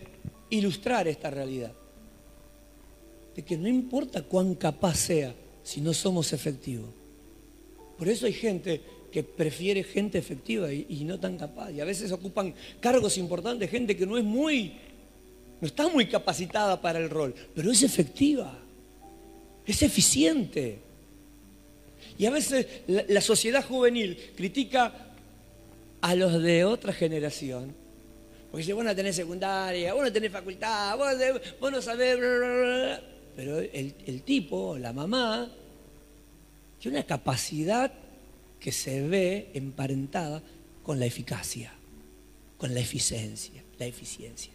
ilustrar 0.50 1.08
esta 1.08 1.30
realidad. 1.30 1.74
De 3.36 3.44
que 3.44 3.58
no 3.58 3.68
importa 3.68 4.24
cuán 4.24 4.56
capaz 4.56 4.96
sea 4.96 5.36
si 5.64 5.82
no 5.82 5.94
somos 5.94 6.34
efectivos. 6.34 6.90
Por 7.98 8.10
eso 8.10 8.26
hay 8.26 8.34
gente 8.34 8.82
que 9.12 9.24
prefiere 9.24 9.84
gente 9.84 10.18
efectiva 10.18 10.74
y, 10.74 11.04
no 11.04 11.20
tan 11.20 11.38
capaz. 11.38 11.72
Y 11.72 11.82
a 11.82 11.86
veces 11.86 12.12
ocupan 12.12 12.54
cargos 12.80 13.18
importantes, 13.18 13.70
gente 13.70 13.96
que 13.96 14.06
no 14.06 14.18
es 14.18 14.24
muy, 14.24 14.74
no 15.60 15.68
está 15.68 15.88
muy 15.88 16.08
capacitada 16.08 16.82
para 16.82 17.00
el 17.00 17.10
rol, 17.10 17.36
pero 17.54 17.72
es 17.72 17.84
efectiva, 17.84 18.58
es 19.66 19.84
eficiente. 19.84 20.80
Y 22.18 22.26
a 22.26 22.32
veces 22.32 22.66
la, 22.88 23.22
sociedad 23.22 23.64
juvenil 23.64 24.18
critica 24.36 25.12
a 26.00 26.16
los 26.16 26.42
de 26.42 26.66
otra 26.66 26.94
generación. 26.94 27.81
Porque 28.52 28.64
dice, 28.64 28.74
vos 28.74 28.84
no 28.84 28.94
tenés 28.94 29.16
secundaria, 29.16 29.94
vos 29.94 30.04
no 30.04 30.12
tenés 30.12 30.30
facultad, 30.30 30.98
vos, 30.98 31.72
no 31.72 31.82
sabés... 31.82 32.18
Pero 33.34 33.60
el, 33.60 34.22
tipo, 34.24 34.78
la 34.78 34.92
mamá, 34.92 35.50
tiene 36.78 36.98
una 36.98 37.08
capacidad 37.08 37.94
que 38.60 38.74
se 38.74 39.08
ve 39.08 39.52
emparentada 39.54 40.44
con 40.84 41.00
la 41.00 41.06
eficacia, 41.06 41.74
con 42.58 42.74
la 42.74 42.82
eficiencia, 42.82 43.64
la 43.80 43.86
eficiencia. 43.86 44.52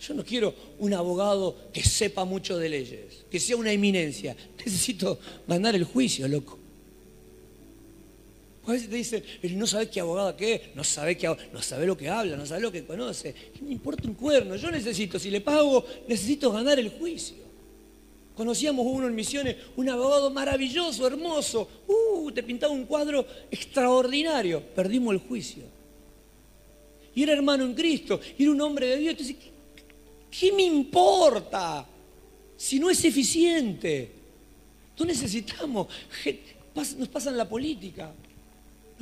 Yo 0.00 0.14
no 0.14 0.24
quiero 0.24 0.54
un 0.80 0.92
abogado 0.92 1.70
que 1.72 1.84
sepa 1.84 2.24
mucho 2.24 2.58
de 2.58 2.68
leyes, 2.68 3.24
que 3.30 3.38
sea 3.38 3.56
una 3.56 3.70
eminencia. 3.70 4.36
Necesito 4.58 5.20
ganar 5.46 5.76
el 5.76 5.84
juicio, 5.84 6.26
loco. 6.26 6.58
A 8.66 8.72
veces 8.72 8.90
te 8.90 8.96
dicen, 8.96 9.22
no 9.56 9.66
sabes 9.66 9.88
qué 9.88 10.00
abogado 10.00 10.36
que 10.36 10.54
es, 10.54 10.60
no 10.74 10.82
sabe, 10.82 11.16
qué, 11.16 11.34
no 11.52 11.62
sabe 11.62 11.86
lo 11.86 11.96
que 11.96 12.08
habla, 12.08 12.36
no 12.36 12.44
sabe 12.44 12.60
lo 12.60 12.72
que 12.72 12.84
conoce. 12.84 13.34
No 13.60 13.70
importa 13.70 14.08
un 14.08 14.14
cuerno, 14.14 14.56
yo 14.56 14.70
necesito, 14.70 15.18
si 15.18 15.30
le 15.30 15.40
pago, 15.40 15.84
necesito 16.08 16.50
ganar 16.50 16.78
el 16.78 16.90
juicio. 16.90 17.46
Conocíamos 18.34 18.84
uno 18.86 19.06
en 19.06 19.14
Misiones, 19.14 19.56
un 19.76 19.88
abogado 19.88 20.30
maravilloso, 20.30 21.06
hermoso. 21.06 21.68
Uh, 21.86 22.30
te 22.32 22.42
pintaba 22.42 22.72
un 22.72 22.84
cuadro 22.84 23.26
extraordinario. 23.50 24.62
Perdimos 24.74 25.14
el 25.14 25.20
juicio. 25.20 25.62
Y 27.14 27.22
era 27.22 27.32
hermano 27.32 27.64
en 27.64 27.74
Cristo, 27.74 28.20
y 28.36 28.42
era 28.42 28.52
un 28.52 28.60
hombre 28.60 28.88
de 28.88 28.96
Dios. 28.98 29.12
Entonces, 29.12 29.36
¿Qué 30.38 30.52
me 30.52 30.64
importa 30.64 31.86
si 32.56 32.78
no 32.78 32.90
es 32.90 33.02
eficiente? 33.04 34.12
No 34.98 35.06
necesitamos, 35.06 35.88
nos 36.98 37.08
pasa 37.08 37.30
en 37.30 37.38
la 37.38 37.48
política, 37.48 38.12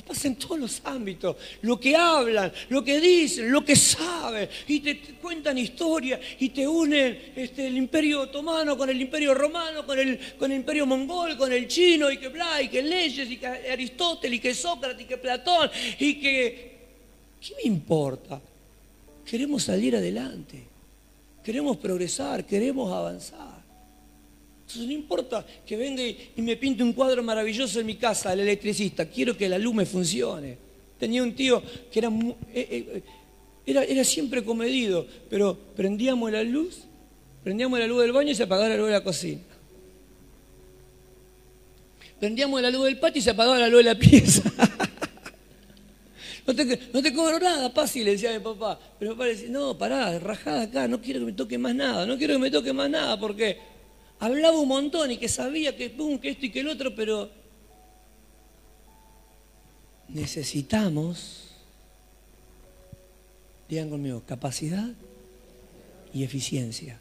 pasa 0.03 0.29
en 0.29 0.37
todos 0.37 0.59
los 0.59 0.81
ámbitos, 0.85 1.37
lo 1.63 1.79
que 1.79 1.97
hablan, 1.97 2.53
lo 2.69 2.83
que 2.83 3.01
dicen, 3.01 3.51
lo 3.51 3.65
que 3.65 3.77
saben, 3.77 4.49
y 4.67 4.81
te, 4.81 5.01
cuentan 5.15 5.57
historias 5.57 6.21
y 6.41 6.49
te 6.51 6.67
unen 6.67 7.33
este, 7.37 7.67
el 7.67 7.77
imperio 7.77 8.23
otomano 8.23 8.77
con 8.77 8.91
el 8.91 9.01
imperio 9.01 9.35
romano, 9.35 9.87
con 9.87 9.99
el, 9.99 10.19
con 10.39 10.51
el 10.51 10.59
imperio 10.59 10.87
mongol, 10.87 11.37
con 11.37 11.53
el 11.53 11.69
chino, 11.69 12.11
y 12.11 12.19
que 12.19 12.29
bla, 12.29 12.61
y 12.61 12.69
que 12.69 12.83
leyes, 12.83 13.31
y 13.31 13.37
que 13.37 13.47
Aristóteles, 13.47 14.39
y 14.39 14.41
que 14.41 14.55
Sócrates, 14.55 15.03
y 15.03 15.05
que 15.05 15.19
Platón, 15.19 15.71
y 15.99 16.15
que... 16.21 16.75
¿Qué 17.41 17.55
me 17.57 17.69
importa? 17.69 18.41
Queremos 19.25 19.65
salir 19.65 19.95
adelante. 19.97 20.63
Queremos 21.45 21.77
progresar, 21.77 22.45
queremos 22.47 22.91
avanzar. 22.91 23.54
Entonces 24.67 24.87
no 24.87 24.93
importa 24.93 25.45
que 25.67 25.77
venga 25.77 26.03
y, 26.03 26.33
me 26.37 26.57
pinte 26.57 26.83
un 26.83 26.95
cuadro 26.95 27.23
maravilloso 27.23 27.81
en 27.81 27.87
mi 27.87 27.97
casa, 27.97 28.33
el 28.33 28.41
electricista, 28.41 29.07
quiero 29.07 29.37
que 29.37 29.49
la 29.49 29.59
luz 29.59 29.75
me 29.75 29.85
funcione. 29.85 30.57
Tenía 30.99 31.23
un 31.23 31.35
tío 31.35 31.63
que 31.93 31.99
era, 31.99 32.09
eh, 32.09 32.43
eh, 32.55 33.03
era, 33.67 33.85
era 33.85 34.05
siempre 34.05 34.43
comedido, 34.43 35.07
pero 35.29 35.57
prendíamos 35.77 36.33
la 36.33 36.43
luz, 36.43 36.85
prendíamos 37.43 37.79
la 37.79 37.87
luz 37.87 38.01
del 38.03 38.13
baño 38.13 38.31
y 38.31 38.35
se 38.35 38.45
apagaba 38.45 38.71
la 38.71 38.77
luz 38.77 38.87
de 38.87 38.93
la 38.93 39.05
cocina. 39.05 39.43
Prendíamos 42.19 42.63
la 42.63 42.71
luz 42.71 42.85
del 42.85 42.99
patio 42.99 43.19
y 43.19 43.23
se 43.23 43.31
apagaba 43.31 43.59
la 43.59 43.69
luz 43.69 43.79
de 43.79 43.85
la 43.85 43.99
pieza. 43.99 44.43
No 46.47 46.55
te, 47.03 47.15
cobro 47.15 47.39
nada, 47.39 47.71
fácil, 47.71 48.05
le 48.05 48.13
decía 48.13 48.31
mi 48.33 48.39
papá. 48.39 48.79
Pero 48.99 49.13
mi 49.13 49.17
papá 49.17 49.29
decía, 49.29 49.49
no, 49.49 49.79
pará, 49.79 50.19
rajada 50.19 50.65
acá, 50.65 50.87
no 50.87 51.01
quiero 51.01 51.21
que 51.21 51.27
me 51.27 51.33
toque 51.33 51.57
más 51.57 51.75
nada, 51.75 52.05
no 52.05 52.19
quiero 52.19 52.35
que 52.35 52.39
me 52.39 52.51
toque 52.51 52.71
más 52.75 52.91
nada, 52.91 53.19
porque 53.19 53.59
hablaba 54.19 54.59
un 54.59 54.69
montón 54.69 55.11
y 55.11 55.17
que 55.17 55.29
sabía 55.29 55.77
que 55.77 55.91
que 56.21 56.31
esto 56.31 56.47
y 56.47 56.51
que 56.51 56.61
el 56.61 56.69
otro, 56.69 56.95
pero 56.95 57.31
necesitamos, 60.09 61.49
digan 63.69 63.91
conmigo, 63.91 64.23
capacidad 64.27 64.91
y 66.13 66.23
eficiencia. 66.23 66.99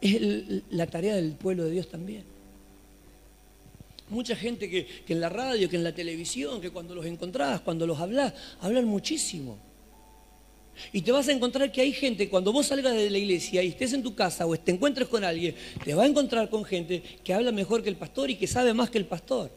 Es 0.00 0.20
la 0.70 0.86
tarea 0.86 1.16
del 1.16 1.32
pueblo 1.32 1.64
de 1.64 1.70
Dios 1.70 1.88
también. 1.88 2.24
Mucha 4.10 4.36
gente 4.36 4.68
que, 4.68 4.86
en 5.08 5.20
la 5.20 5.30
radio, 5.30 5.68
que 5.68 5.76
en 5.76 5.84
la 5.84 5.94
televisión, 5.94 6.60
que 6.60 6.70
cuando 6.70 6.94
los 6.94 7.06
encontrás, 7.06 7.62
cuando 7.62 7.86
los 7.86 7.98
hablas, 7.98 8.34
hablan 8.60 8.84
muchísimo. 8.84 9.58
Y 10.92 11.02
te 11.02 11.12
vas 11.12 11.28
a 11.28 11.32
encontrar 11.32 11.70
que 11.70 11.80
hay 11.80 11.92
gente, 11.92 12.28
cuando 12.28 12.52
vos 12.52 12.66
salgas 12.66 12.94
de 12.94 13.10
la 13.10 13.18
iglesia 13.18 13.62
y 13.62 13.68
estés 13.68 13.92
en 13.92 14.02
tu 14.02 14.14
casa 14.14 14.46
o 14.46 14.56
te 14.58 14.72
encuentres 14.72 15.08
con 15.08 15.24
alguien, 15.24 15.54
te 15.84 15.94
vas 15.94 16.06
a 16.06 16.08
encontrar 16.08 16.50
con 16.50 16.64
gente 16.64 17.02
que 17.22 17.34
habla 17.34 17.52
mejor 17.52 17.82
que 17.82 17.88
el 17.88 17.96
pastor 17.96 18.30
y 18.30 18.36
que 18.36 18.46
sabe 18.46 18.74
más 18.74 18.90
que 18.90 18.98
el 18.98 19.06
pastor. 19.06 19.50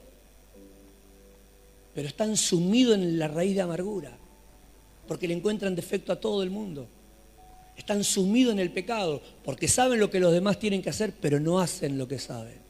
Pero 1.94 2.08
están 2.08 2.38
sumidos 2.38 2.96
en 2.96 3.18
la 3.18 3.28
raíz 3.28 3.56
de 3.56 3.62
amargura, 3.62 4.18
porque 5.08 5.28
le 5.28 5.34
encuentran 5.34 5.76
defecto 5.76 6.12
a 6.12 6.20
todo 6.20 6.44
el 6.44 6.50
mundo. 6.50 6.88
Están 7.76 8.04
sumidos 8.04 8.54
en 8.54 8.60
el 8.60 8.72
pecado, 8.72 9.22
porque 9.44 9.68
saben 9.68 10.00
lo 10.00 10.10
que 10.10 10.20
los 10.20 10.34
demás 10.34 10.60
tienen 10.60 10.82
que 10.82 10.90
hacer, 10.90 11.14
pero 11.20 11.40
no 11.40 11.60
hacen 11.60 11.98
lo 11.98 12.08
que 12.08 12.20
saben. 12.20 12.67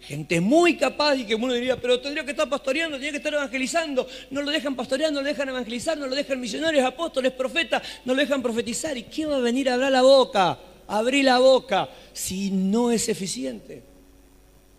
Gente 0.00 0.40
muy 0.40 0.76
capaz 0.76 1.16
y 1.16 1.24
que 1.24 1.34
uno 1.34 1.52
diría, 1.52 1.80
pero 1.80 2.00
tendría 2.00 2.24
que 2.24 2.30
estar 2.30 2.48
pastoreando, 2.48 2.94
tendría 2.96 3.12
que 3.12 3.18
estar 3.18 3.34
evangelizando. 3.34 4.08
No 4.30 4.42
lo 4.42 4.50
dejan 4.50 4.74
pastoreando, 4.74 5.20
no 5.20 5.24
lo 5.24 5.28
dejan 5.28 5.48
evangelizar, 5.50 5.98
no 5.98 6.06
lo 6.06 6.14
dejan 6.14 6.40
misionarios, 6.40 6.84
apóstoles, 6.84 7.32
profetas, 7.32 7.82
no 8.04 8.14
lo 8.14 8.20
dejan 8.20 8.42
profetizar. 8.42 8.96
¿Y 8.96 9.04
qué 9.04 9.26
va 9.26 9.36
a 9.36 9.40
venir 9.40 9.68
a 9.68 9.74
hablar 9.74 9.92
la 9.92 10.02
boca? 10.02 10.58
abrir 10.90 11.24
la 11.24 11.38
boca 11.38 11.88
si 12.12 12.50
no 12.50 12.90
es 12.90 13.08
eficiente. 13.08 13.82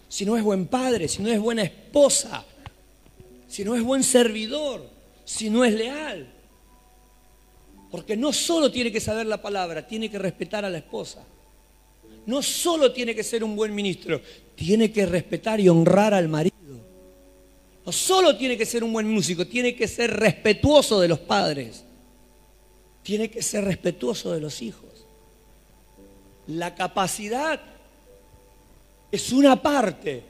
Si 0.07 0.25
no 0.25 0.35
es 0.35 0.43
buen 0.43 0.67
padre, 0.67 1.07
si 1.07 1.21
no 1.21 1.29
es 1.29 1.39
buena 1.39 1.63
esposa, 1.63 2.43
si 3.47 3.63
no 3.63 3.75
es 3.75 3.81
buen 3.81 4.03
servidor, 4.03 4.89
si 5.23 5.49
no 5.49 5.63
es 5.63 5.73
leal. 5.73 6.27
Porque 7.89 8.17
no 8.17 8.33
solo 8.33 8.71
tiene 8.71 8.91
que 8.91 8.99
saber 8.99 9.25
la 9.25 9.41
palabra, 9.41 9.87
tiene 9.87 10.11
que 10.11 10.19
respetar 10.19 10.65
a 10.65 10.69
la 10.69 10.79
esposa 10.79 11.25
no 12.25 12.41
solo 12.41 12.91
tiene 12.91 13.15
que 13.15 13.23
ser 13.23 13.43
un 13.43 13.55
buen 13.55 13.73
ministro, 13.73 14.21
tiene 14.61 14.91
que 14.91 15.07
respetar 15.07 15.59
y 15.59 15.69
honrar 15.69 16.13
al 16.13 16.27
marido. 16.27 16.55
No 17.83 17.91
solo 17.91 18.37
tiene 18.37 18.55
que 18.55 18.67
ser 18.67 18.83
un 18.83 18.93
buen 18.93 19.07
músico, 19.09 19.47
tiene 19.47 19.75
que 19.75 19.87
ser 19.87 20.11
respetuoso 20.11 20.99
de 20.99 21.07
los 21.07 21.17
padres. 21.17 21.83
Tiene 23.01 23.31
que 23.31 23.41
ser 23.41 23.63
respetuoso 23.63 24.31
de 24.31 24.39
los 24.39 24.61
hijos. 24.61 25.07
La 26.45 26.75
capacidad 26.75 27.59
es 29.11 29.31
una 29.31 29.59
parte, 29.59 30.21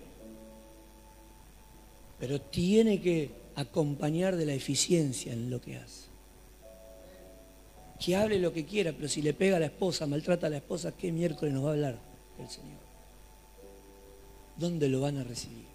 pero 2.17 2.39
tiene 2.39 3.01
que 3.01 3.31
acompañar 3.55 4.37
de 4.37 4.45
la 4.45 4.53
eficiencia 4.53 5.33
en 5.33 5.49
lo 5.49 5.59
que 5.61 5.75
hace. 5.75 6.09
que 7.99 8.15
hable 8.15 8.39
lo 8.39 8.53
que 8.53 8.65
quiera, 8.65 8.93
pero 8.93 9.09
si 9.09 9.21
le 9.21 9.33
pega 9.33 9.57
a 9.57 9.59
la 9.59 9.65
esposa, 9.65 10.07
maltrata 10.07 10.47
a 10.47 10.49
la 10.49 10.57
esposa, 10.57 10.93
¿qué 10.97 11.11
miércoles 11.11 11.53
nos 11.53 11.65
va 11.65 11.69
a 11.69 11.73
hablar 11.73 11.99
el 12.39 12.49
Señor? 12.49 12.80
¿Dónde 14.57 14.89
lo 14.89 15.01
van 15.01 15.17
a 15.17 15.23
recibir? 15.23 15.65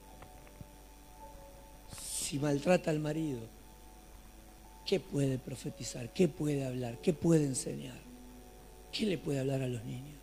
Si 1.99 2.39
maltrata 2.39 2.91
al 2.91 2.99
marido, 2.99 3.41
¿qué 4.85 5.01
puede 5.01 5.39
profetizar? 5.39 6.12
¿Qué 6.12 6.29
puede 6.29 6.64
hablar? 6.64 6.99
¿Qué 7.01 7.12
puede 7.12 7.45
enseñar? 7.45 7.99
¿Qué 8.93 9.07
le 9.07 9.18
puede 9.18 9.41
hablar 9.41 9.62
a 9.62 9.68
los 9.68 9.85
niños? 9.85 10.16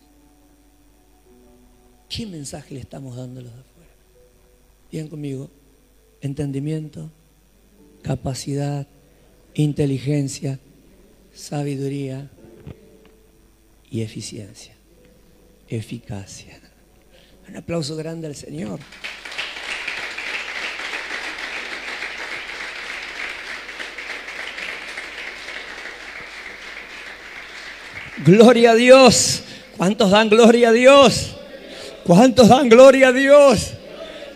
¿Qué 2.08 2.26
mensaje 2.26 2.74
le 2.74 2.80
estamos 2.80 3.16
dando 3.16 3.40
a 3.40 3.42
los 3.42 3.54
de 3.54 3.60
afuera? 3.60 3.90
Digan 4.90 5.08
conmigo, 5.08 5.50
entendimiento, 6.20 7.10
capacidad, 8.02 8.86
inteligencia, 9.54 10.58
sabiduría 11.34 12.30
y 13.90 14.02
eficiencia, 14.02 14.74
eficacia. 15.68 16.63
Un 17.48 17.56
aplauso 17.56 17.96
grande 17.96 18.26
al 18.26 18.36
Señor. 18.36 18.80
Gloria 28.24 28.70
a 28.70 28.74
Dios. 28.74 29.42
¿Cuántos 29.76 30.10
dan 30.10 30.30
gloria 30.30 30.70
a 30.70 30.72
Dios? 30.72 31.36
¿Cuántos 32.04 32.48
dan 32.48 32.68
gloria 32.68 33.08
a 33.08 33.12
Dios? 33.12 33.72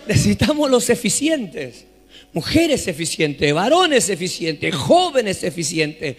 Necesitamos 0.06 0.70
los 0.70 0.90
eficientes, 0.90 1.84
mujeres 2.32 2.88
eficientes, 2.88 3.52
varones 3.54 4.08
eficientes, 4.08 4.74
jóvenes 4.74 5.44
eficientes, 5.44 6.16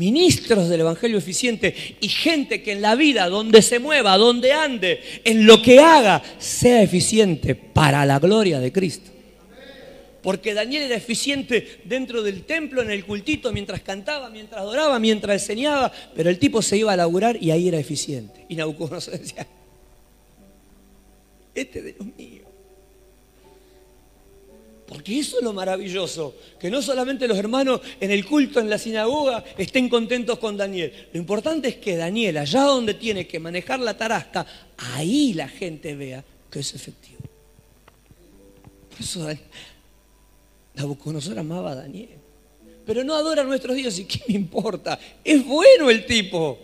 ministros 0.00 0.70
del 0.70 0.80
Evangelio 0.80 1.18
eficiente 1.18 1.74
y 2.00 2.08
gente 2.08 2.62
que 2.62 2.72
en 2.72 2.80
la 2.80 2.94
vida, 2.94 3.28
donde 3.28 3.60
se 3.60 3.78
mueva, 3.78 4.16
donde 4.16 4.50
ande, 4.50 5.00
en 5.24 5.46
lo 5.46 5.60
que 5.60 5.78
haga, 5.78 6.22
sea 6.38 6.82
eficiente 6.82 7.54
para 7.54 8.06
la 8.06 8.18
gloria 8.18 8.60
de 8.60 8.72
Cristo. 8.72 9.10
Porque 10.22 10.54
Daniel 10.54 10.84
era 10.84 10.96
eficiente 10.96 11.80
dentro 11.84 12.22
del 12.22 12.44
templo, 12.44 12.80
en 12.80 12.90
el 12.90 13.04
cultito, 13.04 13.52
mientras 13.52 13.82
cantaba, 13.82 14.30
mientras 14.30 14.62
adoraba, 14.62 14.98
mientras 14.98 15.42
enseñaba, 15.42 15.92
pero 16.16 16.30
el 16.30 16.38
tipo 16.38 16.62
se 16.62 16.78
iba 16.78 16.92
a 16.92 16.96
laburar 16.96 17.36
y 17.40 17.50
ahí 17.50 17.68
era 17.68 17.78
eficiente. 17.78 18.46
Y 18.48 18.56
Nabucodonosor 18.56 19.18
decía, 19.18 19.46
este 21.54 21.82
de 21.82 21.94
los 21.98 22.06
míos. 22.16 22.39
Porque 24.90 25.20
eso 25.20 25.38
es 25.38 25.44
lo 25.44 25.52
maravilloso, 25.52 26.34
que 26.58 26.68
no 26.68 26.82
solamente 26.82 27.28
los 27.28 27.38
hermanos 27.38 27.80
en 28.00 28.10
el 28.10 28.26
culto, 28.26 28.58
en 28.58 28.68
la 28.68 28.76
sinagoga, 28.76 29.44
estén 29.56 29.88
contentos 29.88 30.40
con 30.40 30.56
Daniel. 30.56 30.92
Lo 31.12 31.20
importante 31.20 31.68
es 31.68 31.76
que 31.76 31.96
Daniel, 31.96 32.38
allá 32.38 32.62
donde 32.62 32.94
tiene 32.94 33.24
que 33.24 33.38
manejar 33.38 33.78
la 33.78 33.96
tarasca, 33.96 34.44
ahí 34.76 35.32
la 35.32 35.48
gente 35.48 35.94
vea 35.94 36.24
que 36.50 36.58
es 36.58 36.74
efectivo. 36.74 37.20
Por 38.90 39.00
eso 39.00 39.28
Nabucodonosor 40.74 41.38
amaba 41.38 41.70
a 41.70 41.76
Daniel. 41.76 42.18
Pero 42.84 43.04
no 43.04 43.14
adora 43.14 43.42
a 43.42 43.44
nuestros 43.44 43.76
dioses, 43.76 44.00
¿y 44.00 44.04
qué 44.06 44.22
me 44.26 44.34
importa? 44.34 44.98
Es 45.22 45.46
bueno 45.46 45.88
el 45.88 46.04
tipo. 46.04 46.58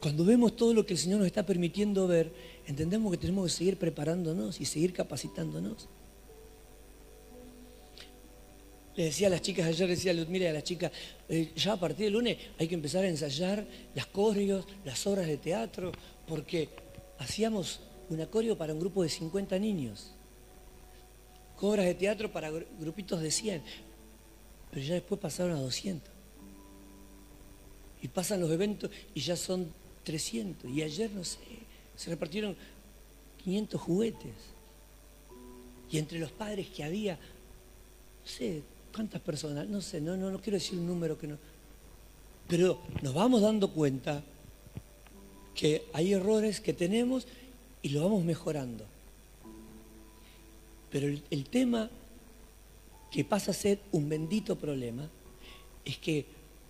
Cuando 0.00 0.24
vemos 0.24 0.56
todo 0.56 0.72
lo 0.72 0.86
que 0.86 0.94
el 0.94 0.98
Señor 0.98 1.18
nos 1.18 1.26
está 1.26 1.44
permitiendo 1.44 2.06
ver, 2.06 2.32
entendemos 2.68 3.10
que 3.10 3.18
tenemos 3.18 3.50
que 3.50 3.56
seguir 3.56 3.78
preparándonos 3.78 4.60
y 4.60 4.66
seguir 4.66 4.92
capacitándonos. 4.92 5.88
Le 8.94 9.04
decía 9.04 9.28
a 9.28 9.30
las 9.30 9.40
chicas 9.40 9.66
ayer, 9.66 9.88
decía, 9.88 10.12
mire 10.28 10.48
a 10.50 10.52
las 10.52 10.64
chicas, 10.64 10.92
eh, 11.28 11.52
ya 11.56 11.72
a 11.72 11.80
partir 11.80 12.04
del 12.06 12.12
lunes 12.12 12.36
hay 12.58 12.68
que 12.68 12.74
empezar 12.74 13.04
a 13.04 13.08
ensayar 13.08 13.66
las 13.94 14.06
coreos, 14.06 14.66
las 14.84 15.06
obras 15.06 15.26
de 15.26 15.38
teatro, 15.38 15.92
porque 16.26 16.68
hacíamos 17.18 17.80
un 18.10 18.24
coreo 18.26 18.58
para 18.58 18.74
un 18.74 18.80
grupo 18.80 19.02
de 19.02 19.08
50 19.08 19.58
niños, 19.58 20.12
obras 21.60 21.86
de 21.86 21.94
teatro 21.94 22.30
para 22.30 22.50
grupitos 22.50 23.20
de 23.22 23.30
100, 23.30 23.62
pero 24.70 24.82
ya 24.82 24.94
después 24.94 25.20
pasaron 25.20 25.56
a 25.56 25.60
200. 25.60 26.12
Y 28.02 28.08
pasan 28.08 28.40
los 28.40 28.50
eventos 28.50 28.90
y 29.14 29.20
ya 29.20 29.36
son 29.36 29.72
300. 30.04 30.70
Y 30.70 30.82
ayer, 30.82 31.10
no 31.10 31.24
sé, 31.24 31.38
se 31.98 32.10
repartieron 32.10 32.56
500 33.42 33.80
juguetes. 33.80 34.34
Y 35.90 35.98
entre 35.98 36.20
los 36.20 36.30
padres 36.30 36.68
que 36.68 36.84
había, 36.84 37.14
no 37.14 38.30
sé 38.30 38.62
cuántas 38.94 39.20
personas, 39.20 39.68
no 39.68 39.80
sé, 39.80 40.00
no, 40.00 40.16
no, 40.16 40.30
no 40.30 40.40
quiero 40.40 40.58
decir 40.58 40.78
un 40.78 40.86
número 40.86 41.18
que 41.18 41.26
no. 41.26 41.36
Pero 42.46 42.80
nos 43.02 43.12
vamos 43.12 43.42
dando 43.42 43.72
cuenta 43.72 44.22
que 45.54 45.86
hay 45.92 46.12
errores 46.12 46.60
que 46.60 46.72
tenemos 46.72 47.26
y 47.82 47.88
lo 47.88 48.04
vamos 48.04 48.24
mejorando. 48.24 48.84
Pero 50.90 51.08
el, 51.08 51.22
el 51.30 51.44
tema 51.46 51.90
que 53.10 53.24
pasa 53.24 53.50
a 53.50 53.54
ser 53.54 53.80
un 53.90 54.08
bendito 54.08 54.56
problema 54.56 55.08
es 55.84 55.98
que 55.98 56.26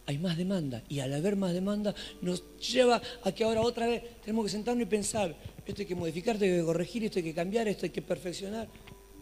hay 0.08 0.16
más 0.16 0.38
demanda. 0.38 0.82
Y 0.88 1.00
al 1.00 1.12
haber 1.12 1.36
más 1.36 1.52
demanda 1.52 1.94
nos 2.22 2.42
lleva 2.58 3.02
a 3.22 3.30
que 3.30 3.44
ahora 3.44 3.60
otra 3.60 3.86
vez 3.86 4.02
tenemos 4.22 4.46
que 4.46 4.50
sentarnos 4.50 4.82
y 4.84 4.86
pensar, 4.86 5.36
esto 5.66 5.82
hay 5.82 5.86
que 5.86 5.94
modificar, 5.94 6.34
esto 6.36 6.46
hay 6.46 6.52
que 6.52 6.64
corregir, 6.64 7.04
esto 7.04 7.18
hay 7.18 7.24
que 7.24 7.34
cambiar, 7.34 7.68
esto 7.68 7.84
hay 7.84 7.90
que 7.90 8.00
perfeccionar. 8.00 8.66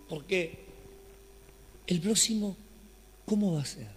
Porque 0.08 0.60
el 1.88 2.00
próximo, 2.00 2.56
¿cómo 3.24 3.54
va 3.54 3.62
a 3.62 3.64
ser? 3.64 3.88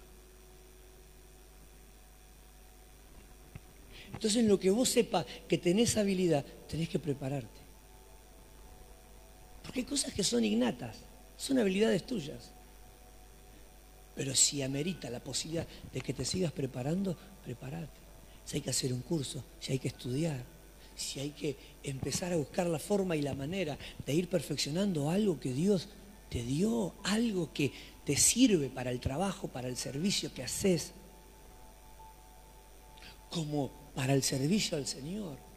Entonces 4.12 4.38
en 4.38 4.48
lo 4.48 4.60
que 4.60 4.72
vos 4.72 4.90
sepas 4.90 5.28
que 5.48 5.60
tenés 5.60 5.96
habilidad, 5.96 6.44
tenés 6.68 6.90
que 6.90 6.98
prepararte. 6.98 7.60
Porque 9.62 9.82
hay 9.82 9.86
cosas 9.86 10.12
que 10.12 10.24
son 10.24 10.44
innatas, 10.44 10.98
son 11.38 11.60
habilidades 11.60 12.04
tuyas. 12.04 12.50
Pero 14.20 14.36
si 14.36 14.62
amerita 14.62 15.10
la 15.10 15.24
posibilidad 15.24 15.66
de 15.94 16.02
que 16.02 16.14
te 16.14 16.26
sigas 16.26 16.52
preparando, 16.52 17.16
prepárate. 17.42 18.02
Si 18.44 18.58
hay 18.58 18.62
que 18.62 18.70
hacer 18.70 18.92
un 18.92 19.00
curso, 19.00 19.46
si 19.62 19.72
hay 19.72 19.80
que 19.80 19.88
estudiar, 19.88 20.44
si 20.94 21.22
hay 21.22 21.30
que 21.30 21.56
empezar 21.84 22.34
a 22.34 22.36
buscar 22.36 22.68
la 22.68 22.80
forma 22.80 23.16
y 23.16 23.22
la 23.22 23.34
manera 23.34 23.78
de 24.06 24.14
ir 24.14 24.28
perfeccionando 24.28 25.10
algo 25.10 25.40
que 25.40 25.54
Dios 25.54 25.88
te 26.30 26.44
dio, 26.44 26.96
algo 27.06 27.54
que 27.54 27.72
te 28.04 28.18
sirve 28.18 28.68
para 28.68 28.92
el 28.92 29.00
trabajo, 29.00 29.48
para 29.48 29.70
el 29.70 29.78
servicio 29.78 30.34
que 30.34 30.44
haces, 30.44 30.92
como 33.30 33.72
para 33.96 34.14
el 34.16 34.24
servicio 34.24 34.78
al 34.78 34.86
Señor. 34.86 35.49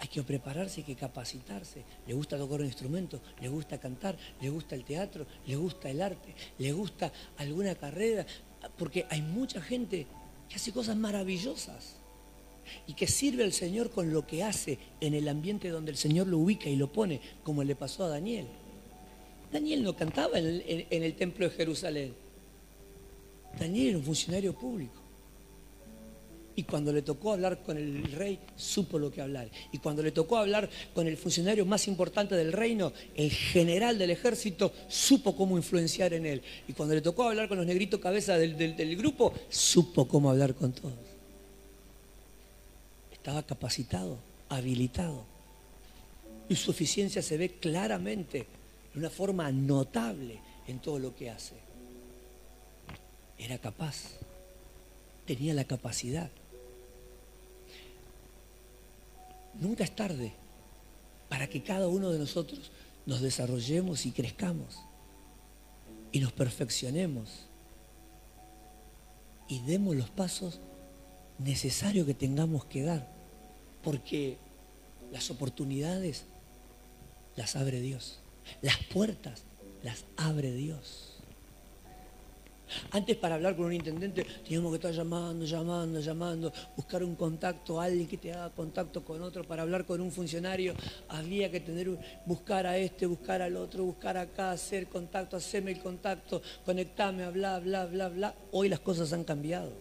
Hay 0.00 0.08
que 0.08 0.22
prepararse, 0.22 0.80
hay 0.80 0.86
que 0.86 0.96
capacitarse. 0.96 1.84
Le 2.06 2.14
gusta 2.14 2.38
tocar 2.38 2.60
un 2.60 2.66
instrumento, 2.66 3.20
le 3.38 3.48
gusta 3.48 3.78
cantar, 3.78 4.16
le 4.40 4.48
gusta 4.48 4.74
el 4.74 4.82
teatro, 4.82 5.26
le 5.46 5.56
gusta 5.56 5.90
el 5.90 6.00
arte, 6.00 6.34
le 6.58 6.72
gusta 6.72 7.12
alguna 7.36 7.74
carrera, 7.74 8.26
porque 8.78 9.06
hay 9.10 9.20
mucha 9.20 9.60
gente 9.60 10.06
que 10.48 10.56
hace 10.56 10.72
cosas 10.72 10.96
maravillosas 10.96 11.96
y 12.86 12.94
que 12.94 13.06
sirve 13.06 13.44
al 13.44 13.52
Señor 13.52 13.90
con 13.90 14.10
lo 14.10 14.26
que 14.26 14.42
hace 14.42 14.78
en 15.02 15.12
el 15.12 15.28
ambiente 15.28 15.68
donde 15.68 15.90
el 15.90 15.98
Señor 15.98 16.28
lo 16.28 16.38
ubica 16.38 16.70
y 16.70 16.76
lo 16.76 16.90
pone, 16.90 17.20
como 17.42 17.62
le 17.62 17.76
pasó 17.76 18.04
a 18.04 18.08
Daniel. 18.08 18.46
Daniel 19.52 19.82
no 19.82 19.94
cantaba 19.94 20.38
en 20.38 20.46
el, 20.46 20.86
en 20.88 21.02
el 21.02 21.14
templo 21.14 21.46
de 21.46 21.54
Jerusalén. 21.54 22.14
Daniel 23.58 23.88
era 23.88 23.98
un 23.98 24.04
funcionario 24.04 24.54
público. 24.54 24.99
Y 26.60 26.64
cuando 26.64 26.92
le 26.92 27.00
tocó 27.00 27.32
hablar 27.32 27.62
con 27.62 27.78
el 27.78 28.12
rey, 28.12 28.38
supo 28.54 28.98
lo 28.98 29.10
que 29.10 29.22
hablar. 29.22 29.48
Y 29.72 29.78
cuando 29.78 30.02
le 30.02 30.12
tocó 30.12 30.36
hablar 30.36 30.68
con 30.92 31.06
el 31.06 31.16
funcionario 31.16 31.64
más 31.64 31.88
importante 31.88 32.34
del 32.34 32.52
reino, 32.52 32.92
el 33.14 33.30
general 33.30 33.96
del 33.96 34.10
ejército, 34.10 34.70
supo 34.86 35.34
cómo 35.34 35.56
influenciar 35.56 36.12
en 36.12 36.26
él. 36.26 36.42
Y 36.68 36.74
cuando 36.74 36.94
le 36.94 37.00
tocó 37.00 37.22
hablar 37.22 37.48
con 37.48 37.56
los 37.56 37.66
negritos 37.66 37.98
cabeza 37.98 38.36
del, 38.36 38.58
del 38.58 38.94
grupo, 38.94 39.32
supo 39.48 40.06
cómo 40.06 40.28
hablar 40.28 40.54
con 40.54 40.72
todos. 40.72 40.92
Estaba 43.10 43.42
capacitado, 43.42 44.18
habilitado. 44.50 45.24
Y 46.46 46.56
su 46.56 46.72
eficiencia 46.72 47.22
se 47.22 47.38
ve 47.38 47.52
claramente, 47.52 48.46
de 48.92 48.98
una 48.98 49.08
forma 49.08 49.50
notable 49.50 50.38
en 50.68 50.78
todo 50.78 50.98
lo 50.98 51.16
que 51.16 51.30
hace. 51.30 51.54
Era 53.38 53.56
capaz, 53.56 54.18
tenía 55.24 55.54
la 55.54 55.64
capacidad. 55.64 56.30
Nunca 59.60 59.84
es 59.84 59.94
tarde 59.94 60.32
para 61.28 61.46
que 61.46 61.62
cada 61.62 61.86
uno 61.86 62.10
de 62.10 62.18
nosotros 62.18 62.72
nos 63.06 63.20
desarrollemos 63.20 64.06
y 64.06 64.10
crezcamos 64.10 64.80
y 66.12 66.20
nos 66.20 66.32
perfeccionemos 66.32 67.46
y 69.48 69.60
demos 69.60 69.96
los 69.96 70.10
pasos 70.10 70.60
necesarios 71.38 72.06
que 72.06 72.14
tengamos 72.14 72.64
que 72.64 72.82
dar, 72.82 73.08
porque 73.82 74.38
las 75.12 75.30
oportunidades 75.30 76.24
las 77.36 77.56
abre 77.56 77.80
Dios, 77.80 78.20
las 78.62 78.76
puertas 78.84 79.42
las 79.82 80.04
abre 80.16 80.52
Dios. 80.52 81.09
Antes 82.90 83.16
para 83.16 83.36
hablar 83.36 83.56
con 83.56 83.66
un 83.66 83.72
intendente 83.72 84.24
teníamos 84.44 84.70
que 84.72 84.76
estar 84.76 84.92
llamando, 84.92 85.44
llamando, 85.44 86.00
llamando, 86.00 86.52
buscar 86.76 87.04
un 87.04 87.14
contacto, 87.14 87.80
alguien 87.80 88.06
que 88.06 88.16
te 88.16 88.32
haga 88.32 88.50
contacto 88.50 89.04
con 89.04 89.22
otro. 89.22 89.44
Para 89.44 89.62
hablar 89.62 89.84
con 89.84 90.00
un 90.00 90.10
funcionario 90.10 90.74
había 91.08 91.50
que 91.50 91.60
tener, 91.60 91.90
buscar 92.26 92.66
a 92.66 92.76
este, 92.76 93.06
buscar 93.06 93.42
al 93.42 93.56
otro, 93.56 93.84
buscar 93.84 94.16
acá, 94.16 94.52
hacer 94.52 94.88
contacto, 94.88 95.36
hacerme 95.36 95.72
el 95.72 95.80
contacto, 95.80 96.42
conectarme, 96.64 97.28
bla, 97.30 97.58
bla, 97.58 97.86
bla, 97.86 98.08
bla. 98.08 98.34
Hoy 98.52 98.68
las 98.68 98.80
cosas 98.80 99.12
han 99.12 99.24
cambiado. 99.24 99.72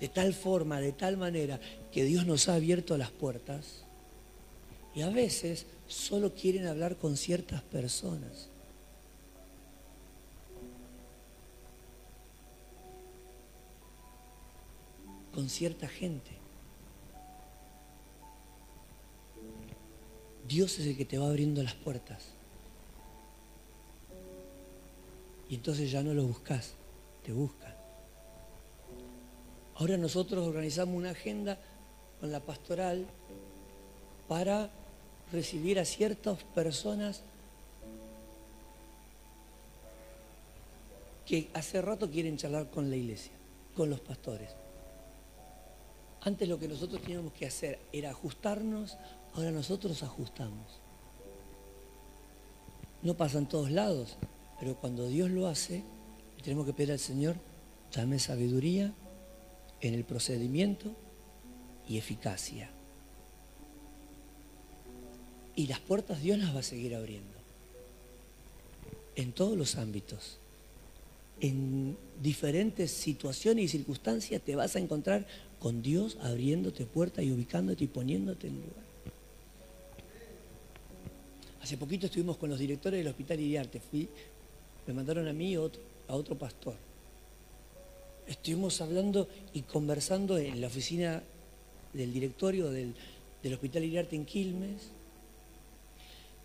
De 0.00 0.08
tal 0.08 0.32
forma, 0.32 0.80
de 0.80 0.92
tal 0.92 1.16
manera, 1.16 1.60
que 1.92 2.04
Dios 2.04 2.26
nos 2.26 2.48
ha 2.48 2.54
abierto 2.54 2.96
las 2.96 3.10
puertas 3.10 3.84
y 4.94 5.02
a 5.02 5.10
veces 5.10 5.66
solo 5.86 6.34
quieren 6.34 6.66
hablar 6.66 6.96
con 6.96 7.16
ciertas 7.16 7.62
personas. 7.62 8.49
Con 15.34 15.48
cierta 15.48 15.88
gente. 15.88 16.30
Dios 20.48 20.78
es 20.78 20.86
el 20.86 20.96
que 20.96 21.04
te 21.04 21.18
va 21.18 21.28
abriendo 21.28 21.62
las 21.62 21.74
puertas. 21.74 22.24
Y 25.48 25.56
entonces 25.56 25.90
ya 25.90 26.02
no 26.02 26.14
lo 26.14 26.24
buscas, 26.24 26.74
te 27.24 27.32
buscan. 27.32 27.74
Ahora 29.76 29.96
nosotros 29.96 30.46
organizamos 30.46 30.94
una 30.94 31.10
agenda 31.10 31.58
con 32.20 32.30
la 32.30 32.40
pastoral 32.40 33.06
para 34.28 34.70
recibir 35.32 35.78
a 35.78 35.84
ciertas 35.84 36.42
personas 36.54 37.22
que 41.26 41.48
hace 41.54 41.80
rato 41.80 42.10
quieren 42.10 42.36
charlar 42.36 42.70
con 42.70 42.90
la 42.90 42.96
iglesia, 42.96 43.32
con 43.76 43.88
los 43.88 44.00
pastores. 44.00 44.59
Antes 46.22 46.48
lo 46.48 46.58
que 46.58 46.68
nosotros 46.68 47.00
teníamos 47.00 47.32
que 47.32 47.46
hacer 47.46 47.78
era 47.92 48.10
ajustarnos, 48.10 48.98
ahora 49.34 49.50
nosotros 49.50 50.02
ajustamos. 50.02 50.80
No 53.02 53.14
pasa 53.14 53.38
en 53.38 53.46
todos 53.46 53.70
lados, 53.70 54.18
pero 54.58 54.76
cuando 54.76 55.08
Dios 55.08 55.30
lo 55.30 55.46
hace, 55.46 55.82
tenemos 56.42 56.66
que 56.66 56.74
pedir 56.74 56.92
al 56.92 56.98
Señor, 56.98 57.36
dame 57.94 58.18
sabiduría 58.18 58.92
en 59.80 59.94
el 59.94 60.04
procedimiento 60.04 60.94
y 61.88 61.96
eficacia. 61.96 62.70
Y 65.56 65.66
las 65.66 65.80
puertas 65.80 66.20
Dios 66.20 66.38
las 66.38 66.54
va 66.54 66.60
a 66.60 66.62
seguir 66.62 66.94
abriendo. 66.94 67.34
En 69.16 69.32
todos 69.32 69.56
los 69.56 69.76
ámbitos. 69.76 70.39
En 71.40 71.96
diferentes 72.22 72.90
situaciones 72.90 73.64
y 73.64 73.68
circunstancias 73.68 74.42
te 74.42 74.54
vas 74.54 74.76
a 74.76 74.78
encontrar 74.78 75.26
con 75.58 75.80
Dios 75.82 76.18
abriéndote 76.20 76.84
puertas 76.84 77.24
y 77.24 77.32
ubicándote 77.32 77.84
y 77.84 77.86
poniéndote 77.86 78.48
en 78.48 78.56
lugar. 78.56 78.90
Hace 81.62 81.78
poquito 81.78 82.06
estuvimos 82.06 82.36
con 82.36 82.50
los 82.50 82.58
directores 82.58 82.98
del 82.98 83.08
Hospital 83.08 83.40
Iriarte. 83.40 83.80
Me 84.86 84.92
mandaron 84.92 85.28
a 85.28 85.32
mí 85.32 85.52
y 85.52 85.54
a 85.54 85.60
otro 86.14 86.36
pastor. 86.36 86.74
Estuvimos 88.26 88.80
hablando 88.80 89.28
y 89.54 89.62
conversando 89.62 90.36
en 90.36 90.60
la 90.60 90.66
oficina 90.66 91.22
del 91.92 92.12
directorio 92.12 92.70
del, 92.70 92.94
Hospital 93.52 93.84
Iriarte 93.84 94.16
en 94.16 94.26
Quilmes. 94.26 94.90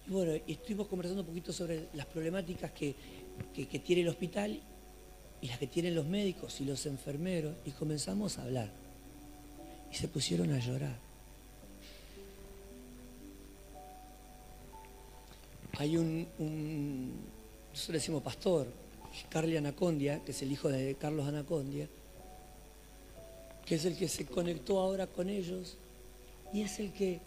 Y 0.07 0.11
bueno, 0.11 0.33
estuvimos 0.47 0.87
conversando 0.87 1.21
un 1.21 1.27
poquito 1.27 1.51
sobre 1.51 1.87
las 1.93 2.05
problemáticas 2.05 2.71
que, 2.71 2.95
que 3.53 3.79
tiene 3.79 4.03
el 4.03 4.09
hospital 4.09 4.61
y 5.41 5.47
las 5.47 5.59
que 5.59 5.67
tienen 5.67 5.95
los 5.95 6.05
médicos 6.05 6.59
y 6.61 6.65
los 6.65 6.85
enfermeros. 6.85 7.55
Y 7.65 7.71
comenzamos 7.71 8.37
a 8.37 8.43
hablar 8.43 8.69
y 9.91 9.95
se 9.95 10.07
pusieron 10.07 10.51
a 10.51 10.59
llorar. 10.59 10.97
Hay 15.77 15.97
un, 15.97 16.25
nosotros 17.71 17.89
le 17.89 17.93
decimos 17.93 18.23
pastor, 18.23 18.67
Carly 19.29 19.57
Anacondia, 19.57 20.23
que 20.23 20.31
es 20.31 20.41
el 20.41 20.51
hijo 20.51 20.69
de 20.69 20.95
Carlos 20.95 21.27
Anacondia, 21.27 21.87
que 23.65 23.75
es 23.75 23.85
el 23.85 23.97
que 23.97 24.07
se 24.07 24.25
conectó 24.25 24.79
ahora 24.79 25.07
con 25.07 25.29
ellos 25.29 25.77
y 26.53 26.61
es 26.61 26.79
el 26.79 26.93
que, 26.93 27.19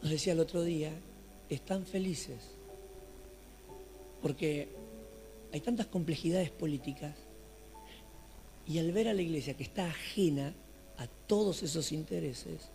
nos 0.00 0.10
decía 0.10 0.32
el 0.34 0.40
otro 0.40 0.62
día, 0.62 0.92
están 1.48 1.84
felices, 1.84 2.38
porque 4.20 4.68
hay 5.52 5.60
tantas 5.60 5.86
complejidades 5.86 6.50
políticas 6.50 7.14
y 8.66 8.78
al 8.78 8.92
ver 8.92 9.08
a 9.08 9.14
la 9.14 9.22
iglesia 9.22 9.54
que 9.54 9.62
está 9.62 9.86
ajena 9.86 10.52
a 10.98 11.06
todos 11.26 11.62
esos 11.62 11.92
intereses, 11.92 12.68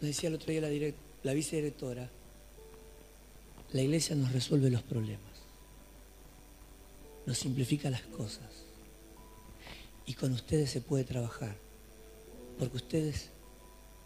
nos 0.00 0.08
decía 0.08 0.28
el 0.28 0.36
otro 0.36 0.52
día 0.52 0.60
la, 0.60 0.92
la 1.22 1.32
vicedirectora, 1.32 2.08
la 3.72 3.82
iglesia 3.82 4.14
nos 4.16 4.32
resuelve 4.32 4.70
los 4.70 4.82
problemas, 4.82 5.32
nos 7.26 7.38
simplifica 7.38 7.90
las 7.90 8.02
cosas 8.02 8.50
y 10.06 10.14
con 10.14 10.32
ustedes 10.32 10.70
se 10.70 10.80
puede 10.80 11.04
trabajar, 11.04 11.56
porque 12.58 12.76
ustedes 12.76 13.30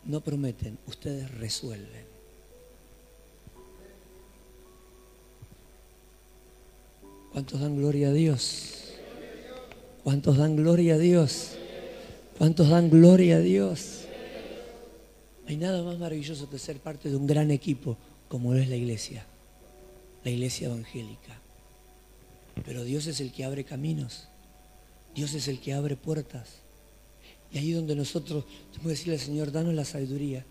no 0.04 0.20
prometen, 0.20 0.78
ustedes 0.86 1.30
resuelven. 1.32 2.06
¿Cuántos 7.32 7.60
dan 7.60 7.76
gloria 7.76 8.08
a 8.08 8.12
Dios? 8.12 8.85
¿Cuántos 10.06 10.36
dan 10.36 10.54
gloria 10.54 10.94
a 10.94 10.98
Dios? 10.98 11.56
¿Cuántos 12.38 12.68
dan 12.68 12.90
gloria 12.90 13.38
a 13.38 13.40
Dios? 13.40 14.02
Hay 15.48 15.56
nada 15.56 15.82
más 15.82 15.98
maravilloso 15.98 16.48
que 16.48 16.60
ser 16.60 16.78
parte 16.78 17.10
de 17.10 17.16
un 17.16 17.26
gran 17.26 17.50
equipo 17.50 17.96
como 18.28 18.54
es 18.54 18.68
la 18.68 18.76
iglesia, 18.76 19.26
la 20.22 20.30
iglesia 20.30 20.68
evangélica. 20.68 21.40
Pero 22.64 22.84
Dios 22.84 23.08
es 23.08 23.18
el 23.18 23.32
que 23.32 23.44
abre 23.44 23.64
caminos, 23.64 24.28
Dios 25.12 25.34
es 25.34 25.48
el 25.48 25.58
que 25.58 25.72
abre 25.72 25.96
puertas. 25.96 26.60
Y 27.50 27.58
ahí 27.58 27.72
donde 27.72 27.96
nosotros 27.96 28.44
tenemos 28.70 28.84
que 28.84 28.90
decirle 28.90 29.14
al 29.14 29.20
Señor, 29.20 29.50
danos 29.50 29.74
la 29.74 29.84
sabiduría 29.84 30.46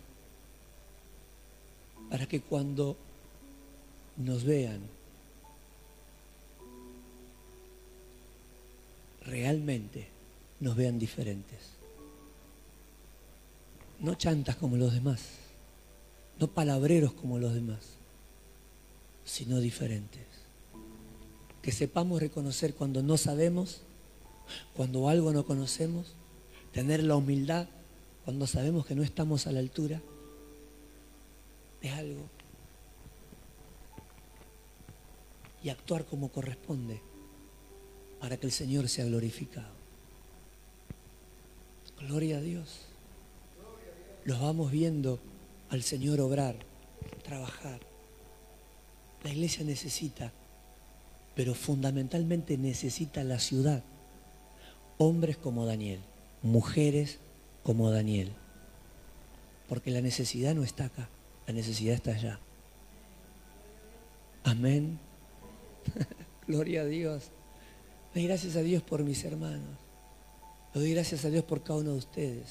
para 2.09 2.25
que 2.25 2.41
cuando 2.41 2.97
nos 4.17 4.43
vean, 4.43 4.81
realmente 9.25 10.07
nos 10.59 10.75
vean 10.75 10.99
diferentes. 10.99 11.59
No 13.99 14.15
chantas 14.15 14.55
como 14.55 14.77
los 14.77 14.93
demás, 14.93 15.21
no 16.39 16.47
palabreros 16.47 17.13
como 17.13 17.39
los 17.39 17.53
demás, 17.53 17.79
sino 19.23 19.59
diferentes. 19.59 20.25
Que 21.61 21.71
sepamos 21.71 22.21
reconocer 22.21 22.75
cuando 22.75 23.01
no 23.01 23.17
sabemos, 23.17 23.81
cuando 24.75 25.09
algo 25.09 25.31
no 25.31 25.45
conocemos, 25.45 26.13
tener 26.71 27.03
la 27.03 27.15
humildad 27.15 27.67
cuando 28.25 28.47
sabemos 28.47 28.85
que 28.85 28.95
no 28.95 29.03
estamos 29.03 29.47
a 29.47 29.51
la 29.51 29.59
altura 29.59 30.01
de 31.81 31.89
algo. 31.89 32.23
Y 35.63 35.69
actuar 35.69 36.05
como 36.05 36.29
corresponde 36.29 37.01
para 38.19 38.37
que 38.37 38.45
el 38.45 38.51
Señor 38.51 38.89
sea 38.89 39.05
glorificado. 39.05 39.73
Gloria 41.99 42.37
a 42.37 42.41
Dios 42.41 42.85
los 44.25 44.41
vamos 44.41 44.71
viendo 44.71 45.19
al 45.69 45.83
Señor 45.83 46.19
obrar, 46.19 46.55
trabajar. 47.23 47.79
La 49.23 49.29
iglesia 49.29 49.63
necesita, 49.63 50.31
pero 51.35 51.53
fundamentalmente 51.53 52.57
necesita 52.57 53.23
la 53.23 53.39
ciudad. 53.39 53.83
Hombres 54.97 55.37
como 55.37 55.65
Daniel, 55.65 55.99
mujeres 56.41 57.19
como 57.63 57.91
Daniel. 57.91 58.31
Porque 59.69 59.91
la 59.91 60.01
necesidad 60.01 60.55
no 60.55 60.63
está 60.63 60.85
acá, 60.85 61.07
la 61.47 61.53
necesidad 61.53 61.93
está 61.93 62.11
allá. 62.11 62.39
Amén. 64.43 64.99
Gloria 66.47 66.81
a 66.81 66.85
Dios. 66.85 67.31
Doy 68.15 68.27
gracias 68.27 68.55
a 68.55 68.61
Dios 68.61 68.81
por 68.81 69.03
mis 69.03 69.25
hermanos. 69.25 69.77
Le 70.73 70.79
doy 70.79 70.93
gracias 70.93 71.25
a 71.25 71.29
Dios 71.29 71.43
por 71.43 71.63
cada 71.63 71.79
uno 71.79 71.91
de 71.91 71.97
ustedes. 71.97 72.47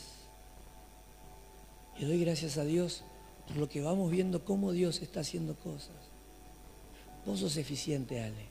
Y 1.99 2.05
doy 2.05 2.21
gracias 2.21 2.59
a 2.59 2.65
Dios 2.65 3.03
por 3.47 3.57
lo 3.57 3.69
que 3.69 3.81
vamos 3.81 4.11
viendo 4.11 4.45
cómo 4.45 4.73
Dios 4.73 5.01
está 5.01 5.21
haciendo 5.21 5.57
cosas. 5.57 5.97
Vos 7.25 7.41
sos 7.41 7.57
eficiente, 7.57 8.23
Ale. 8.23 8.49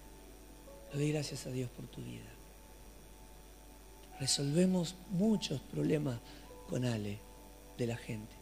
Le 0.91 0.99
doy 0.99 1.11
gracias 1.11 1.45
a 1.45 1.51
Dios 1.51 1.69
por 1.69 1.85
tu 1.85 2.01
vida. 2.01 2.25
Resolvemos 4.19 4.95
muchos 5.11 5.61
problemas 5.61 6.19
con 6.67 6.83
Ale 6.83 7.19
de 7.77 7.87
la 7.87 7.97
gente. 7.97 8.33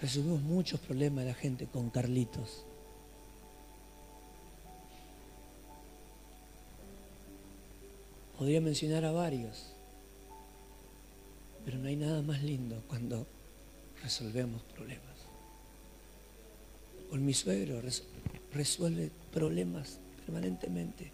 Resolvemos 0.00 0.40
muchos 0.40 0.80
problemas 0.80 1.24
de 1.24 1.32
la 1.32 1.36
gente 1.36 1.66
con 1.66 1.90
Carlitos. 1.90 2.64
Podría 8.38 8.60
mencionar 8.60 9.04
a 9.04 9.10
varios, 9.10 9.72
pero 11.64 11.76
no 11.78 11.88
hay 11.88 11.96
nada 11.96 12.22
más 12.22 12.40
lindo 12.40 12.80
cuando 12.86 13.26
resolvemos 14.00 14.62
problemas. 14.62 15.02
Con 17.10 17.24
mi 17.24 17.34
suegro 17.34 17.82
resuelve 18.52 19.10
problemas 19.32 19.98
permanentemente. 20.24 21.10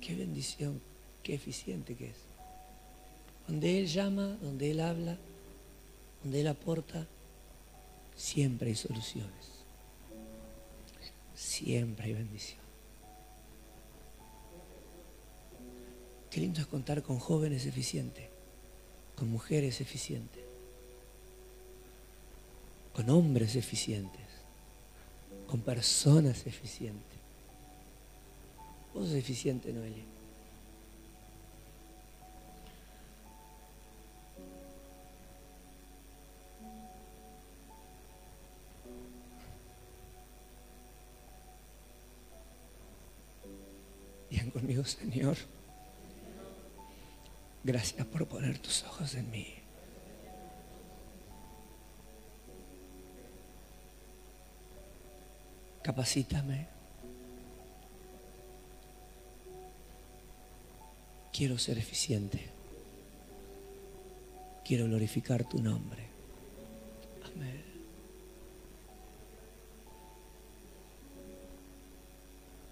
Qué 0.00 0.14
bendición, 0.14 0.80
qué 1.22 1.34
eficiente 1.34 1.94
que 1.94 2.06
es. 2.06 2.16
Donde 3.46 3.78
Él 3.78 3.86
llama, 3.86 4.38
donde 4.40 4.70
Él 4.70 4.80
habla, 4.80 5.18
donde 6.22 6.40
Él 6.40 6.46
aporta, 6.46 7.06
siempre 8.16 8.70
hay 8.70 8.76
soluciones. 8.76 9.32
Siempre 11.34 12.06
hay 12.06 12.14
bendición. 12.14 12.67
Qué 16.30 16.40
lindo 16.40 16.60
es 16.60 16.66
contar 16.66 17.02
con 17.02 17.18
jóvenes 17.18 17.64
eficientes, 17.64 18.28
con 19.16 19.30
mujeres 19.30 19.80
eficientes, 19.80 20.44
con 22.92 23.08
hombres 23.08 23.56
eficientes, 23.56 24.26
con 25.46 25.60
personas 25.60 26.46
eficientes. 26.46 27.18
Vos 28.92 29.06
sos 29.06 29.16
eficiente, 29.16 29.72
Noelia. 29.72 30.04
Bien 44.30 44.50
conmigo, 44.50 44.84
Señor. 44.84 45.36
Gracias 47.64 48.06
por 48.06 48.26
poner 48.26 48.58
tus 48.58 48.84
ojos 48.84 49.14
en 49.14 49.30
mí. 49.30 49.54
Capacítame. 55.82 56.66
Quiero 61.32 61.58
ser 61.58 61.78
eficiente. 61.78 62.50
Quiero 64.64 64.84
glorificar 64.86 65.44
tu 65.48 65.62
nombre. 65.62 66.02
Amén. 67.24 67.64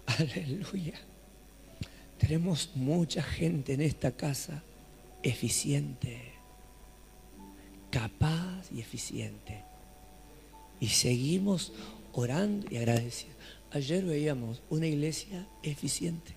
Aleluya. 0.05 0.93
Tenemos 2.19 2.71
mucha 2.75 3.23
gente 3.23 3.73
en 3.73 3.81
esta 3.81 4.11
casa 4.11 4.63
eficiente, 5.23 6.33
capaz 7.89 8.71
y 8.71 8.79
eficiente. 8.79 9.63
Y 10.79 10.87
seguimos 10.87 11.73
orando 12.13 12.67
y 12.69 12.77
agradeciendo. 12.77 13.37
Ayer 13.71 14.05
veíamos 14.05 14.61
una 14.69 14.87
iglesia 14.87 15.47
eficiente. 15.63 16.33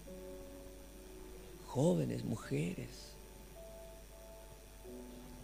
Jóvenes, 1.67 2.25
mujeres. 2.25 2.89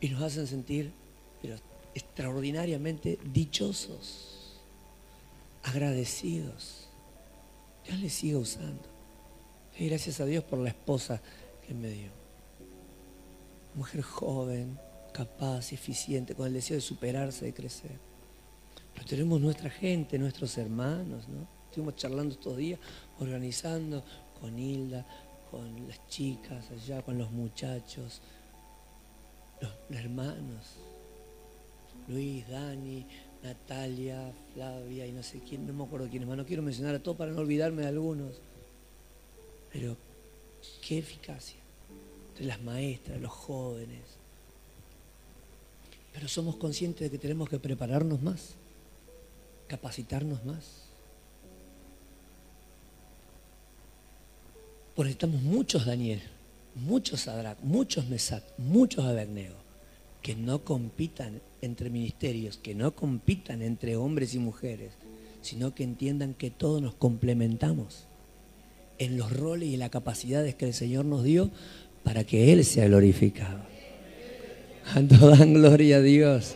Y 0.01 0.09
nos 0.09 0.22
hacen 0.22 0.47
sentir 0.47 0.93
extraordinariamente 1.95 3.18
dichosos, 3.32 4.61
agradecidos. 5.62 6.89
Dios 7.87 8.01
les 8.01 8.12
siga 8.12 8.39
usando. 8.39 8.82
Y 9.78 9.89
gracias 9.89 10.20
a 10.20 10.26
Dios 10.26 10.43
por 10.45 10.59
la 10.59 10.70
esposa 10.70 11.20
que 11.66 11.74
me 11.74 11.89
dio 11.89 12.26
mujer 13.77 14.03
joven, 14.03 14.79
capaz, 15.12 15.72
eficiente, 15.72 16.35
con 16.35 16.47
el 16.47 16.55
deseo 16.55 16.77
de 16.77 16.81
superarse, 16.81 17.45
de 17.45 17.55
crecer. 17.55 17.99
Pero 18.95 19.07
tenemos 19.07 19.41
nuestra 19.41 19.70
gente, 19.70 20.18
nuestros 20.18 20.57
hermanos, 20.59 21.29
¿no? 21.29 21.47
Estuvimos 21.68 21.97
charlando 21.97 22.35
estos 22.35 22.57
días, 22.57 22.81
organizando 23.20 24.03
con 24.41 24.59
Hilda, 24.59 25.07
con 25.51 25.87
las 25.87 26.07
chicas 26.09 26.70
allá, 26.70 27.03
con 27.03 27.18
los 27.18 27.31
muchachos, 27.31 28.22
los, 29.61 29.72
hermanos, 29.91 30.77
Luis, 32.09 32.49
Dani, 32.49 33.07
Natalia, 33.43 34.33
Flavia 34.55 35.07
y 35.07 35.12
no 35.12 35.22
sé 35.22 35.41
quién, 35.41 35.66
no 35.66 35.72
me 35.74 35.85
acuerdo 35.85 36.09
quiénes 36.09 36.27
más, 36.27 36.39
no 36.39 36.47
quiero 36.47 36.62
mencionar 36.62 36.95
a 36.95 37.03
todos 37.03 37.16
para 37.18 37.33
no 37.33 37.41
olvidarme 37.41 37.83
de 37.83 37.89
algunos. 37.89 38.41
Pero 39.70 39.97
qué 40.81 40.99
eficacia 40.99 41.65
entre 42.37 42.49
las 42.49 42.61
maestras, 42.61 43.18
los 43.18 43.32
jóvenes. 43.32 44.03
Pero 46.12 46.28
somos 46.28 46.57
conscientes 46.57 47.01
de 47.01 47.11
que 47.11 47.18
tenemos 47.18 47.49
que 47.49 47.59
prepararnos 47.59 48.20
más, 48.20 48.51
capacitarnos 49.68 50.45
más. 50.45 50.82
Porque 54.95 55.12
estamos 55.12 55.41
muchos 55.41 55.87
Daniel, 55.87 56.20
muchos 56.74 57.22
Sadrach, 57.22 57.59
muchos 57.62 58.07
Mesac, 58.07 58.45
muchos 58.59 59.07
Abednego, 59.07 59.57
que 60.20 60.37
no 60.37 60.62
compitan 60.62 61.41
entre 61.62 61.89
ministerios, 61.89 62.59
que 62.59 62.74
no 62.74 62.95
compitan 62.95 63.62
entre 63.62 63.97
hombres 63.97 64.34
y 64.34 64.39
mujeres, 64.39 64.93
sino 65.41 65.74
que 65.74 65.84
entiendan 65.84 66.34
que 66.34 66.51
todos 66.51 66.82
nos 66.82 66.95
complementamos 66.95 68.05
en 68.99 69.16
los 69.16 69.32
roles 69.32 69.70
y 69.70 69.76
las 69.78 69.91
capacidades 69.91 70.55
que 70.55 70.66
el 70.66 70.74
Señor 70.74 71.07
nos 71.07 71.24
dio 71.24 71.51
para 72.07 72.22
que 72.22 72.52
Él 72.52 72.64
sea 72.64 72.86
glorificado. 72.86 73.59
Cuando 74.92 75.28
dan 75.36 75.54
gloria 75.54 75.96
a 75.96 76.00
Dios. 76.00 76.54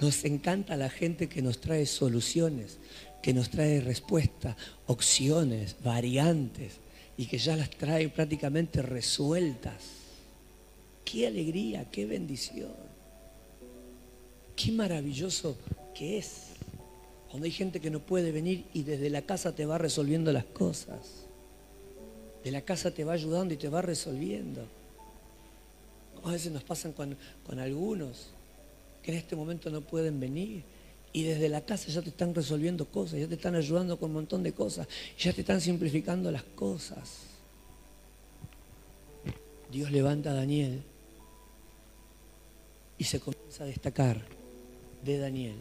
Nos 0.00 0.24
encanta 0.24 0.78
la 0.78 0.88
gente 0.88 1.28
que 1.28 1.42
nos 1.42 1.60
trae 1.60 1.84
soluciones, 1.84 2.78
que 3.22 3.34
nos 3.34 3.50
trae 3.50 3.82
respuestas, 3.82 4.56
opciones, 4.86 5.76
variantes 5.84 6.76
y 7.18 7.26
que 7.26 7.36
ya 7.36 7.54
las 7.54 7.68
trae 7.68 8.08
prácticamente 8.08 8.80
resueltas. 8.80 9.74
Qué 11.04 11.26
alegría, 11.26 11.84
qué 11.92 12.06
bendición. 12.06 12.72
Qué 14.56 14.72
maravilloso 14.72 15.58
que 15.94 16.16
es. 16.16 16.52
Cuando 17.28 17.44
hay 17.44 17.52
gente 17.52 17.78
que 17.78 17.90
no 17.90 18.00
puede 18.00 18.32
venir 18.32 18.64
y 18.72 18.84
desde 18.84 19.10
la 19.10 19.20
casa 19.20 19.54
te 19.54 19.66
va 19.66 19.76
resolviendo 19.76 20.32
las 20.32 20.46
cosas 20.46 21.26
de 22.44 22.50
la 22.50 22.62
casa 22.62 22.90
te 22.90 23.04
va 23.04 23.12
ayudando 23.12 23.54
y 23.54 23.56
te 23.56 23.68
va 23.68 23.82
resolviendo. 23.82 24.66
a 26.24 26.32
veces 26.32 26.52
nos 26.52 26.62
pasan 26.64 26.92
con, 26.92 27.16
con 27.46 27.58
algunos 27.58 28.30
que 29.02 29.12
en 29.12 29.18
este 29.18 29.36
momento 29.36 29.70
no 29.70 29.80
pueden 29.80 30.20
venir 30.20 30.62
y 31.12 31.24
desde 31.24 31.48
la 31.48 31.62
casa 31.62 31.88
ya 31.88 32.02
te 32.02 32.10
están 32.10 32.34
resolviendo 32.34 32.86
cosas, 32.86 33.18
ya 33.18 33.26
te 33.26 33.34
están 33.34 33.54
ayudando 33.54 33.98
con 33.98 34.10
un 34.10 34.16
montón 34.16 34.42
de 34.42 34.52
cosas, 34.52 34.86
ya 35.18 35.32
te 35.32 35.40
están 35.40 35.60
simplificando 35.60 36.30
las 36.30 36.44
cosas. 36.44 37.30
Dios 39.70 39.90
levanta 39.90 40.30
a 40.30 40.34
Daniel 40.34 40.82
y 42.98 43.04
se 43.04 43.20
comienza 43.20 43.64
a 43.64 43.66
destacar 43.66 44.22
de 45.02 45.18
Daniel 45.18 45.56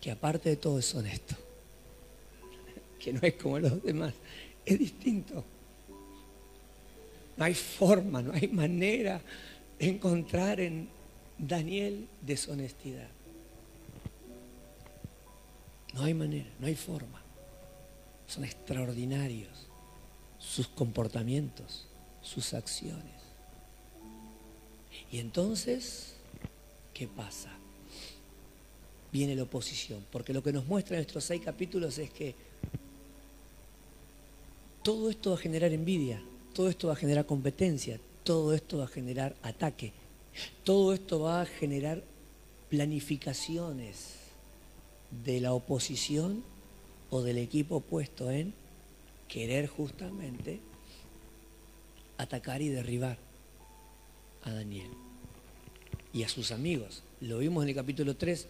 que 0.00 0.10
aparte 0.10 0.48
de 0.48 0.56
todo 0.56 0.78
es 0.78 0.94
honesto, 0.94 1.34
que 2.98 3.12
no 3.12 3.20
es 3.22 3.34
como 3.34 3.58
los 3.58 3.82
demás, 3.82 4.14
es 4.66 4.78
distinto. 4.78 5.44
No 7.36 7.44
hay 7.44 7.54
forma, 7.54 8.20
no 8.20 8.32
hay 8.32 8.48
manera 8.48 9.20
de 9.78 9.88
encontrar 9.88 10.58
en 10.60 10.88
Daniel 11.38 12.08
deshonestidad. 12.20 13.08
No 15.94 16.02
hay 16.02 16.14
manera, 16.14 16.48
no 16.58 16.66
hay 16.66 16.74
forma. 16.74 17.22
Son 18.26 18.44
extraordinarios 18.44 19.66
sus 20.38 20.66
comportamientos, 20.68 21.86
sus 22.20 22.52
acciones. 22.52 23.14
Y 25.10 25.18
entonces, 25.18 26.14
¿qué 26.92 27.06
pasa? 27.06 27.50
Viene 29.12 29.36
la 29.36 29.44
oposición, 29.44 30.04
porque 30.10 30.32
lo 30.32 30.42
que 30.42 30.52
nos 30.52 30.66
muestra 30.66 30.96
en 30.96 31.02
estos 31.02 31.24
seis 31.24 31.42
capítulos 31.44 31.98
es 31.98 32.10
que 32.10 32.34
todo 34.86 35.10
esto 35.10 35.30
va 35.30 35.36
a 35.36 35.40
generar 35.40 35.72
envidia, 35.72 36.22
todo 36.54 36.68
esto 36.68 36.86
va 36.86 36.92
a 36.92 36.96
generar 36.96 37.26
competencia, 37.26 37.98
todo 38.22 38.54
esto 38.54 38.78
va 38.78 38.84
a 38.84 38.86
generar 38.86 39.34
ataque, 39.42 39.92
todo 40.62 40.94
esto 40.94 41.18
va 41.18 41.40
a 41.40 41.46
generar 41.46 42.04
planificaciones 42.70 44.14
de 45.24 45.40
la 45.40 45.54
oposición 45.54 46.44
o 47.10 47.20
del 47.22 47.38
equipo 47.38 47.78
opuesto 47.78 48.30
en 48.30 48.54
querer 49.26 49.66
justamente 49.66 50.60
atacar 52.16 52.62
y 52.62 52.68
derribar 52.68 53.18
a 54.44 54.52
Daniel 54.52 54.90
y 56.12 56.22
a 56.22 56.28
sus 56.28 56.52
amigos. 56.52 57.02
Lo 57.20 57.38
vimos 57.38 57.64
en 57.64 57.70
el 57.70 57.74
capítulo 57.74 58.14
3 58.14 58.46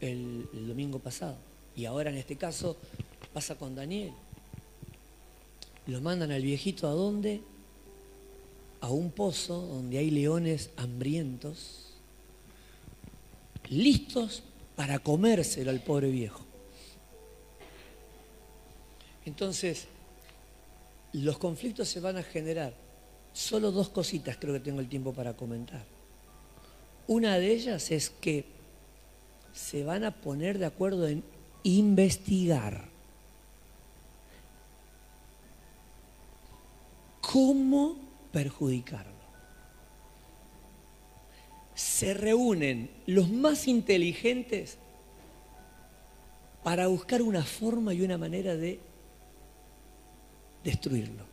el, 0.00 0.48
el 0.54 0.68
domingo 0.68 1.00
pasado. 1.00 1.38
Y 1.74 1.86
ahora 1.86 2.10
en 2.10 2.18
este 2.18 2.36
caso 2.36 2.76
pasa 3.32 3.56
con 3.56 3.74
Daniel. 3.74 4.12
Lo 5.86 6.00
mandan 6.00 6.32
al 6.32 6.42
viejito 6.42 6.88
a 6.88 6.92
dónde? 6.92 7.42
a 8.80 8.90
un 8.90 9.10
pozo 9.10 9.60
donde 9.62 9.98
hay 9.98 10.10
leones 10.10 10.70
hambrientos, 10.76 11.86
listos 13.68 14.42
para 14.76 14.98
comérselo 14.98 15.70
al 15.70 15.82
pobre 15.82 16.10
viejo. 16.10 16.44
Entonces, 19.24 19.86
los 21.12 21.38
conflictos 21.38 21.88
se 21.88 21.98
van 22.00 22.16
a 22.16 22.22
generar. 22.22 22.74
Solo 23.32 23.72
dos 23.72 23.88
cositas 23.88 24.36
creo 24.36 24.54
que 24.54 24.60
tengo 24.60 24.80
el 24.80 24.88
tiempo 24.88 25.12
para 25.12 25.36
comentar. 25.36 25.84
Una 27.08 27.38
de 27.38 27.52
ellas 27.52 27.90
es 27.90 28.10
que 28.10 28.44
se 29.52 29.84
van 29.84 30.04
a 30.04 30.12
poner 30.12 30.58
de 30.58 30.66
acuerdo 30.66 31.08
en 31.08 31.24
investigar 31.64 32.88
cómo 37.36 37.96
perjudicarlo. 38.32 39.12
Se 41.74 42.14
reúnen 42.14 42.90
los 43.04 43.30
más 43.30 43.68
inteligentes 43.68 44.78
para 46.64 46.86
buscar 46.86 47.20
una 47.20 47.42
forma 47.42 47.92
y 47.92 48.00
una 48.00 48.16
manera 48.16 48.56
de 48.56 48.80
destruirlo. 50.64 51.24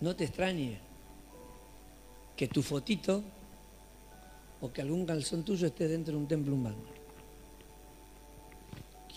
No 0.00 0.16
te 0.16 0.24
extrañe 0.24 0.78
que 2.34 2.48
tu 2.48 2.62
fotito 2.62 3.22
o 4.62 4.72
que 4.72 4.80
algún 4.80 5.04
calzón 5.04 5.42
tuyo 5.42 5.66
esté 5.66 5.86
dentro 5.86 6.14
de 6.14 6.18
un 6.18 6.26
templo 6.26 6.54
humano. 6.54 6.97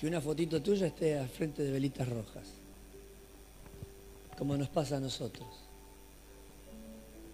Que 0.01 0.07
una 0.07 0.19
fotito 0.19 0.59
tuya 0.59 0.87
esté 0.87 1.19
al 1.19 1.29
frente 1.29 1.61
de 1.61 1.69
velitas 1.71 2.09
rojas, 2.09 2.47
como 4.35 4.57
nos 4.57 4.67
pasa 4.67 4.97
a 4.97 4.99
nosotros. 4.99 5.47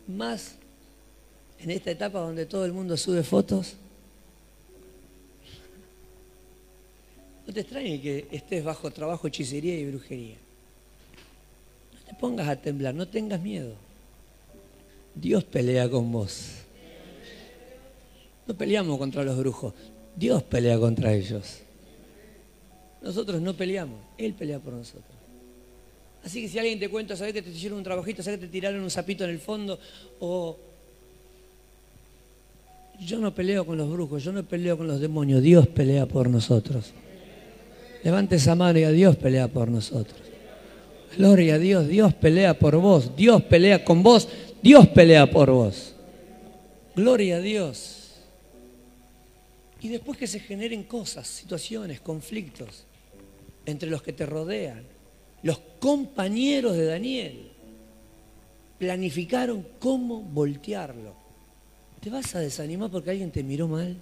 Más 0.05 0.55
en 1.59 1.71
esta 1.71 1.91
etapa 1.91 2.19
donde 2.19 2.45
todo 2.45 2.65
el 2.65 2.73
mundo 2.73 2.97
sube 2.97 3.23
fotos. 3.23 3.75
No 7.47 7.53
te 7.53 7.61
extrañe 7.61 8.01
que 8.01 8.27
estés 8.31 8.65
bajo 8.65 8.91
trabajo, 8.91 9.27
hechicería 9.27 9.79
y 9.79 9.89
brujería. 9.89 10.35
No 11.93 11.99
te 12.05 12.15
pongas 12.15 12.49
a 12.49 12.57
temblar, 12.57 12.93
no 12.93 13.07
tengas 13.07 13.39
miedo. 13.39 13.75
Dios 15.15 15.45
pelea 15.45 15.89
con 15.89 16.11
vos. 16.11 16.49
No 18.45 18.53
peleamos 18.57 18.97
contra 18.97 19.23
los 19.23 19.37
brujos, 19.37 19.73
Dios 20.17 20.43
pelea 20.43 20.77
contra 20.77 21.13
ellos. 21.13 21.61
Nosotros 23.01 23.41
no 23.41 23.53
peleamos, 23.53 23.99
Él 24.17 24.33
pelea 24.33 24.59
por 24.59 24.73
nosotros. 24.73 25.17
Así 26.23 26.41
que 26.41 26.49
si 26.49 26.59
alguien 26.59 26.79
te 26.79 26.89
cuenta, 26.89 27.15
sabes 27.15 27.33
que 27.33 27.41
te 27.41 27.51
hicieron 27.51 27.77
un 27.77 27.83
trabajito, 27.83 28.21
sabes 28.21 28.39
que 28.39 28.47
te 28.47 28.51
tiraron 28.51 28.81
un 28.81 28.89
sapito 28.89 29.23
en 29.23 29.29
el 29.29 29.39
fondo, 29.39 29.79
o 30.19 30.57
yo 32.99 33.19
no 33.19 33.33
peleo 33.33 33.65
con 33.65 33.77
los 33.77 33.89
brujos, 33.89 34.23
yo 34.23 34.31
no 34.31 34.43
peleo 34.43 34.77
con 34.77 34.87
los 34.87 34.99
demonios, 34.99 35.41
Dios 35.41 35.67
pelea 35.67 36.05
por 36.05 36.29
nosotros. 36.29 36.93
Levante 38.03 38.35
esa 38.35 38.55
mano 38.55 38.79
y 38.79 38.83
a 38.83 38.91
Dios 38.91 39.15
pelea 39.15 39.47
por 39.47 39.69
nosotros. 39.69 40.19
Gloria 41.17 41.55
a 41.55 41.59
Dios, 41.59 41.87
Dios 41.87 42.13
pelea 42.13 42.57
por 42.57 42.75
vos, 42.77 43.15
Dios 43.15 43.41
pelea 43.43 43.83
con 43.83 44.03
vos, 44.03 44.27
Dios 44.61 44.87
pelea 44.87 45.29
por 45.29 45.51
vos. 45.51 45.93
Gloria 46.95 47.37
a 47.37 47.39
Dios. 47.39 47.96
Y 49.81 49.89
después 49.89 50.17
que 50.17 50.27
se 50.27 50.39
generen 50.39 50.83
cosas, 50.83 51.27
situaciones, 51.27 52.01
conflictos 52.01 52.85
entre 53.65 53.89
los 53.89 54.01
que 54.01 54.13
te 54.13 54.25
rodean, 54.25 54.83
los 55.43 55.59
compañeros 55.79 56.75
de 56.75 56.85
Daniel 56.85 57.51
planificaron 58.79 59.67
cómo 59.79 60.21
voltearlo. 60.21 61.15
¿Te 62.01 62.09
vas 62.09 62.35
a 62.35 62.39
desanimar 62.39 62.89
porque 62.89 63.11
alguien 63.11 63.31
te 63.31 63.43
miró 63.43 63.67
mal? 63.67 63.97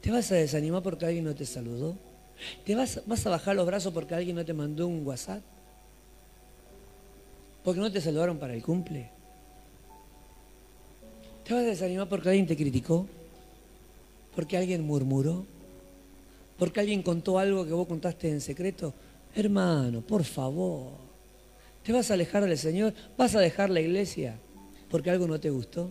¿Te 0.00 0.10
vas 0.10 0.30
a 0.32 0.34
desanimar 0.34 0.82
porque 0.82 1.06
alguien 1.06 1.24
no 1.24 1.34
te 1.34 1.46
saludó? 1.46 1.96
¿Te 2.64 2.74
vas, 2.74 2.98
a 2.98 3.30
bajar 3.30 3.56
los 3.56 3.66
brazos 3.66 3.92
porque 3.92 4.14
alguien 4.14 4.36
no 4.36 4.44
te 4.44 4.52
mandó 4.52 4.86
un 4.86 5.06
WhatsApp? 5.06 5.42
¿Porque 7.62 7.80
no 7.80 7.90
te 7.90 8.00
saludaron 8.00 8.38
para 8.38 8.54
el 8.54 8.62
cumple? 8.62 9.10
¿Te 11.44 11.54
vas 11.54 11.62
a 11.62 11.66
desanimar 11.66 12.08
porque 12.08 12.28
alguien 12.28 12.46
te 12.46 12.56
criticó? 12.56 13.06
¿Porque 14.34 14.56
alguien 14.56 14.84
murmuró? 14.84 15.46
¿Porque 16.58 16.80
alguien 16.80 17.02
contó 17.02 17.38
algo 17.38 17.64
que 17.64 17.72
vos 17.72 17.86
contaste 17.86 18.28
en 18.30 18.40
secreto? 18.40 18.94
Hermano, 19.34 20.00
por 20.00 20.24
favor. 20.24 20.92
¿Te 21.82 21.92
vas 21.92 22.10
a 22.10 22.14
alejar 22.14 22.44
del 22.44 22.56
Señor? 22.56 22.94
¿Vas 23.16 23.34
a 23.34 23.40
dejar 23.40 23.70
la 23.70 23.80
iglesia 23.80 24.38
porque 24.90 25.10
algo 25.10 25.26
no 25.26 25.40
te 25.40 25.50
gustó? 25.50 25.90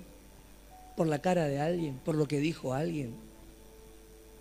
¿Por 0.95 1.07
la 1.07 1.19
cara 1.19 1.45
de 1.47 1.59
alguien? 1.59 1.99
¿Por 2.05 2.15
lo 2.15 2.27
que 2.27 2.39
dijo 2.39 2.73
alguien? 2.73 3.13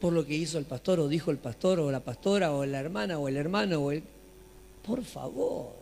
¿Por 0.01 0.13
lo 0.13 0.25
que 0.25 0.35
hizo 0.35 0.59
el 0.59 0.65
pastor 0.65 1.01
o 1.01 1.09
dijo 1.09 1.31
el 1.31 1.39
pastor 1.39 1.81
o 1.81 1.91
la 1.91 2.01
pastora 2.01 2.53
o 2.53 2.65
la 2.65 2.81
hermana 2.81 3.19
o 3.19 3.29
el 3.29 3.37
hermano 3.37 3.81
o 3.81 3.93
el... 3.93 4.03
Por 4.87 5.03
favor. 5.05 5.73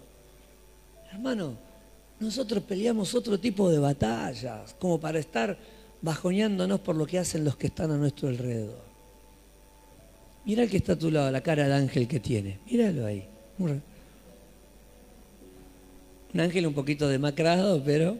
Hermano, 1.12 1.56
nosotros 2.18 2.62
peleamos 2.64 3.14
otro 3.14 3.38
tipo 3.38 3.70
de 3.70 3.78
batallas, 3.78 4.74
como 4.78 5.00
para 5.00 5.18
estar 5.18 5.56
bajoneándonos 6.02 6.80
por 6.80 6.96
lo 6.96 7.06
que 7.06 7.18
hacen 7.18 7.44
los 7.44 7.56
que 7.56 7.68
están 7.68 7.90
a 7.90 7.96
nuestro 7.96 8.28
alrededor. 8.28 8.82
Mira 10.44 10.62
el 10.62 10.70
que 10.70 10.78
está 10.78 10.94
a 10.94 10.98
tu 10.98 11.10
lado, 11.10 11.30
la 11.30 11.42
cara 11.42 11.68
de 11.68 11.74
ángel 11.74 12.08
que 12.08 12.20
tiene. 12.20 12.58
Míralo 12.70 13.06
ahí. 13.06 13.26
Un 13.58 13.82
ángel 16.40 16.66
un 16.66 16.74
poquito 16.74 17.08
demacrado, 17.08 17.82
pero... 17.84 18.16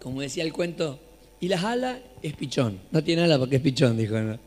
Como 0.00 0.20
decía 0.20 0.42
el 0.42 0.52
cuento, 0.52 0.98
y 1.38 1.48
las 1.48 1.62
alas 1.62 1.98
es 2.22 2.34
pichón. 2.34 2.80
No 2.90 3.04
tiene 3.04 3.22
alas 3.22 3.38
porque 3.38 3.56
es 3.56 3.62
pichón, 3.62 3.96
dijo. 3.96 4.18
¿no? 4.18 4.38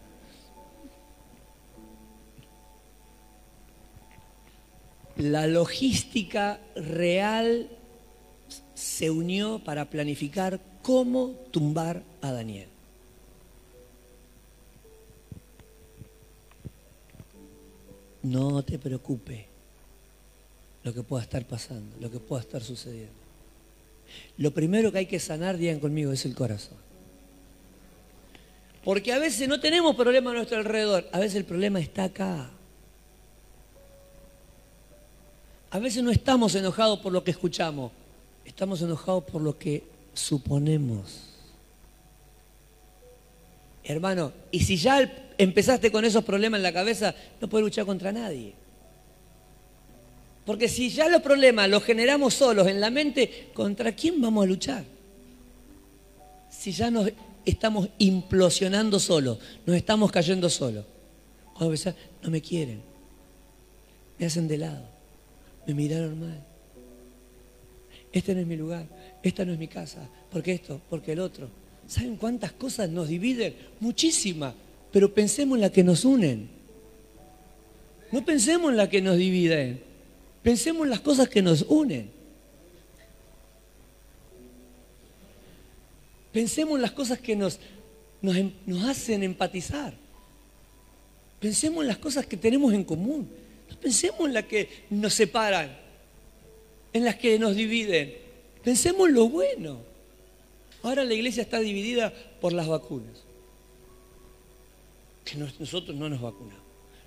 la 5.17 5.47
logística 5.47 6.59
real 6.75 7.69
se 8.75 9.09
unió 9.09 9.59
para 9.59 9.89
planificar 9.89 10.59
cómo 10.81 11.29
tumbar 11.49 12.03
a 12.21 12.31
Daniel. 12.31 12.67
No 18.21 18.63
te 18.63 18.77
preocupe 18.77 19.47
lo 20.83 20.93
que 20.93 21.03
pueda 21.03 21.23
estar 21.23 21.45
pasando, 21.45 21.95
lo 21.99 22.11
que 22.11 22.19
pueda 22.19 22.41
estar 22.41 22.61
sucediendo. 22.61 23.13
Lo 24.37 24.51
primero 24.51 24.91
que 24.91 24.99
hay 24.99 25.05
que 25.05 25.19
sanar, 25.19 25.57
digan 25.57 25.79
conmigo, 25.79 26.11
es 26.11 26.25
el 26.25 26.35
corazón. 26.35 26.77
Porque 28.83 29.13
a 29.13 29.19
veces 29.19 29.47
no 29.47 29.59
tenemos 29.59 29.95
problema 29.95 30.31
a 30.31 30.35
nuestro 30.35 30.57
alrededor, 30.57 31.07
a 31.11 31.19
veces 31.19 31.37
el 31.37 31.45
problema 31.45 31.79
está 31.79 32.03
acá. 32.03 32.51
A 35.71 35.79
veces 35.79 36.03
no 36.03 36.11
estamos 36.11 36.53
enojados 36.55 36.99
por 36.99 37.11
lo 37.11 37.23
que 37.23 37.31
escuchamos, 37.31 37.91
estamos 38.45 38.81
enojados 38.81 39.23
por 39.25 39.41
lo 39.41 39.57
que 39.57 39.83
suponemos. 40.13 41.21
Hermano, 43.83 44.31
y 44.51 44.61
si 44.61 44.77
ya 44.77 45.33
empezaste 45.37 45.91
con 45.91 46.05
esos 46.05 46.23
problemas 46.23 46.59
en 46.59 46.63
la 46.63 46.73
cabeza, 46.73 47.13
no 47.41 47.47
puedes 47.49 47.65
luchar 47.65 47.85
contra 47.85 48.11
nadie. 48.11 48.53
Porque 50.45 50.67
si 50.67 50.89
ya 50.89 51.09
los 51.09 51.21
problemas 51.21 51.69
los 51.69 51.83
generamos 51.83 52.33
solos 52.33 52.67
en 52.67 52.79
la 52.79 52.89
mente, 52.89 53.49
¿contra 53.53 53.91
quién 53.93 54.21
vamos 54.21 54.43
a 54.43 54.47
luchar? 54.47 54.83
Si 56.49 56.71
ya 56.71 56.89
nos 56.89 57.11
estamos 57.43 57.89
implosionando 57.97 58.99
solos, 58.99 59.39
nos 59.65 59.75
estamos 59.75 60.11
cayendo 60.11 60.49
solos. 60.49 60.85
Cuando 61.53 61.75
no 62.23 62.29
me 62.29 62.41
quieren, 62.41 62.81
me 64.17 64.25
hacen 64.25 64.47
de 64.47 64.57
lado 64.57 64.95
me 65.65 65.73
miraron 65.73 66.19
mal. 66.19 66.43
Este 68.15 68.33
no 68.33 68.39
es 68.39 68.47
mi 68.47 68.55
lugar, 68.55 68.87
esta 69.21 69.43
no 69.43 69.51
es 69.51 69.59
mi 69.59 69.67
casa, 69.67 70.09
porque 70.31 70.53
esto, 70.53 70.79
porque 70.89 71.11
el 71.11 71.19
otro. 71.19 71.49
¿Saben 71.85 72.15
cuántas 72.15 72.53
cosas 72.53 72.89
nos 72.89 73.09
dividen? 73.09 73.53
Muchísimas, 73.81 74.53
pero 74.89 75.13
pensemos 75.13 75.57
en 75.57 75.61
las 75.61 75.71
que 75.71 75.83
nos 75.83 76.05
unen. 76.05 76.47
No 78.13 78.23
pensemos 78.23 78.71
en 78.71 78.77
las 78.77 78.87
que 78.87 79.01
nos 79.01 79.17
dividen, 79.17 79.81
pensemos 80.41 80.85
en 80.85 80.91
las 80.91 81.01
cosas 81.01 81.27
que 81.27 81.41
nos 81.41 81.63
unen. 81.63 82.09
Pensemos 86.31 86.77
en 86.77 86.83
las 86.83 86.91
cosas 86.91 87.19
que 87.19 87.35
nos, 87.35 87.59
nos, 88.21 88.37
em, 88.37 88.53
hacen 88.85 89.23
empatizar. 89.23 89.93
Pensemos 91.41 91.81
en 91.81 91.89
las 91.89 91.97
cosas 91.97 92.25
que 92.25 92.37
tenemos 92.37 92.73
en 92.73 92.85
común. 92.85 93.29
No 93.69 93.77
pensemos 93.77 94.21
en 94.21 94.33
las 94.33 94.45
que 94.45 94.69
nos 94.89 95.13
separan, 95.13 95.83
en 96.95 97.03
las 97.03 97.17
que 97.17 97.37
nos 97.37 97.57
dividen. 97.57 98.15
Pensemos 98.63 99.09
en 99.09 99.15
lo 99.15 99.27
bueno. 99.27 99.79
Ahora 100.81 101.03
la 101.03 101.13
iglesia 101.13 101.43
está 101.43 101.59
dividida 101.59 102.13
por 102.39 102.53
las 102.53 102.67
vacunas. 102.69 103.25
que 105.25 105.35
nosotros 105.35 105.93
no 105.93 106.07
nos 106.07 106.21
vacunamos, 106.21 106.63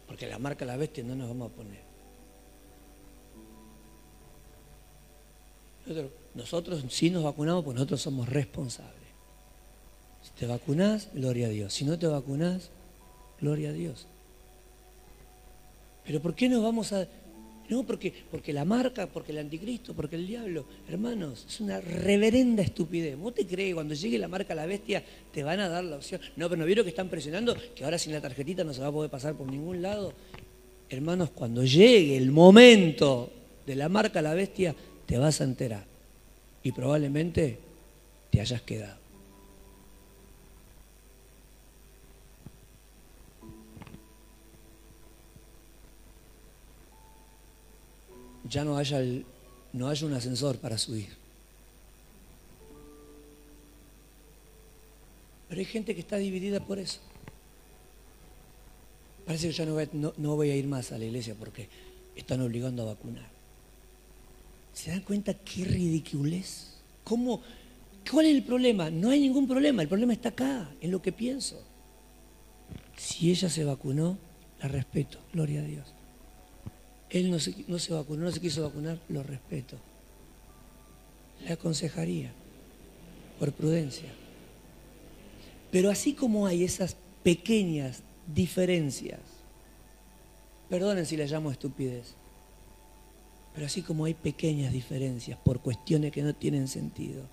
porque 0.07 0.27
la 0.27 0.39
marca 0.39 0.67
la 0.67 0.77
bestia 0.77 1.03
no 1.05 1.15
nos 1.15 1.29
vamos 1.29 1.51
a 1.51 1.55
poner. 1.55 1.81
Nosotros, 5.87 6.13
nosotros 6.35 6.85
sí 6.91 7.09
nos 7.09 7.25
vacunamos 7.25 7.65
porque 7.65 7.77
nosotros 7.77 8.03
somos 8.03 8.29
responsables. 8.29 8.95
Si 10.23 10.33
te 10.33 10.47
vacunás, 10.47 11.09
gloria 11.15 11.47
a 11.47 11.51
Dios. 11.51 11.73
Si 11.73 11.87
no 11.87 11.99
te 11.99 12.07
vacunás, 12.07 12.69
gloria 13.41 13.71
a 13.71 13.73
Dios. 13.73 14.07
Pero 16.05 16.21
¿por 16.21 16.35
qué 16.35 16.51
nos 16.51 16.63
vamos 16.63 16.93
a 16.93 17.09
no, 17.69 17.85
porque, 17.85 18.13
porque 18.31 18.53
la 18.53 18.65
marca, 18.65 19.07
porque 19.07 19.33
el 19.33 19.39
anticristo, 19.39 19.95
porque 19.95 20.17
el 20.17 20.27
diablo. 20.27 20.65
Hermanos, 20.89 21.45
es 21.49 21.61
una 21.61 21.81
reverenda 21.81 22.63
estupidez. 22.63 23.17
¿Vos 23.17 23.35
te 23.35 23.47
crees 23.47 23.71
que 23.71 23.75
cuando 23.75 23.95
llegue 23.95 24.19
la 24.19 24.29
marca 24.29 24.55
la 24.55 24.67
bestia 24.67 25.05
te 25.33 25.43
van 25.43 25.61
a 25.61 25.69
dar 25.69 25.85
la 25.85 25.97
opción? 25.97 26.21
No, 26.37 26.49
pero 26.49 26.61
¿no 26.61 26.67
vieron 26.67 26.85
que 26.85 26.91
están 26.91 27.09
presionando? 27.09 27.55
Que 27.75 27.85
ahora 27.85 27.99
sin 27.99 28.13
la 28.13 28.21
tarjetita 28.21 28.65
no 28.65 28.73
se 28.73 28.81
va 28.81 28.89
a 28.89 28.93
poder 28.93 29.11
pasar 29.11 29.35
por 29.35 29.51
ningún 29.51 29.83
lado. 29.83 30.15
Hermanos, 30.89 31.31
cuando 31.31 31.65
llegue 31.65 32.17
el 32.17 32.31
momento 32.31 33.31
de 33.67 33.77
la 33.77 33.91
marca 33.91 34.23
la 34.23 34.33
bestia, 34.33 34.75
te 35.05 35.19
vas 35.19 35.41
a 35.41 35.45
enterar. 35.45 35.85
Y 36.63 36.73
probablemente 36.73 37.59
te 38.31 38.41
hayas 38.41 38.63
quedado. 38.63 38.98
Ya 48.49 48.65
no 48.65 48.77
haya, 48.77 49.01
no 49.73 49.89
haya 49.89 50.07
un 50.07 50.15
ascensor 50.15 50.59
para 50.59 50.79
subir. 50.79 51.09
Pero 55.49 55.61
hay 55.61 55.65
gente 55.65 55.95
que 55.95 56.01
está 56.01 56.17
dividida 56.17 56.61
por 56.61 56.79
eso. 56.79 57.01
Parece 59.25 59.49
que 59.49 59.53
yo 59.53 59.67
no 59.67 59.75
voy, 59.75 59.89
no 59.93 60.37
voy 60.37 60.51
a 60.51 60.57
ir 60.57 60.67
más 60.67 60.93
a 60.93 60.99
la 60.99 61.05
iglesia 61.05 61.35
porque 61.39 61.69
están 62.17 62.41
obligando 62.41 62.83
a 62.83 62.87
vacunar. 62.87 63.29
¿Se 64.73 64.91
dan 64.91 65.01
cuenta 65.01 65.35
qué 65.35 65.65
ridiculez? 65.65 66.75
¿Cómo? 67.05 67.43
¿Cuál 68.11 68.27
es 68.27 68.35
el 68.37 68.45
problema? 68.45 68.91
No 68.91 69.11
hay 69.11 69.21
ningún 69.21 69.47
problema, 69.47 69.83
el 69.83 69.89
problema 69.89 70.13
está 70.13 70.31
acá, 70.31 70.71
en 70.81 70.91
lo 70.91 71.03
que 71.03 71.13
pienso. 71.13 71.63
Si 72.97 73.31
ella 73.31 73.49
se 73.49 73.65
vacunó, 73.65 74.19
la 74.61 74.69
respeto, 74.69 75.19
gloria 75.33 75.61
a 75.61 75.65
Dios. 75.65 75.95
Él 77.11 77.31
no 77.31 77.39
se, 77.39 77.55
no 77.67 77.79
se 77.79 77.93
vacunó, 77.93 78.25
no 78.25 78.33
se 78.33 78.41
quiso 78.41 78.63
vacunar, 78.63 78.99
lo 79.09 79.23
respeto. 79.23 79.77
Le 81.45 81.53
aconsejaría, 81.53 82.33
por 83.39 83.53
prudencia. 83.53 84.09
Pero 85.71 85.91
así 85.91 86.15
como 86.15 86.47
hay 86.47 86.65
esas 86.65 86.97
pequeñas 87.23 88.03
diferencias, 88.27 89.21
perdonen 90.69 91.07
si 91.07 91.17
las 91.17 91.31
llamo 91.31 91.51
estupidez, 91.51 92.15
pero 93.55 93.67
así 93.67 93.83
como 93.83 94.05
hay 94.05 94.15
pequeñas 94.15 94.73
diferencias 94.73 95.39
por 95.39 95.61
cuestiones 95.61 96.13
que 96.13 96.23
no 96.23 96.35
tienen 96.35 96.69
sentido, 96.69 97.25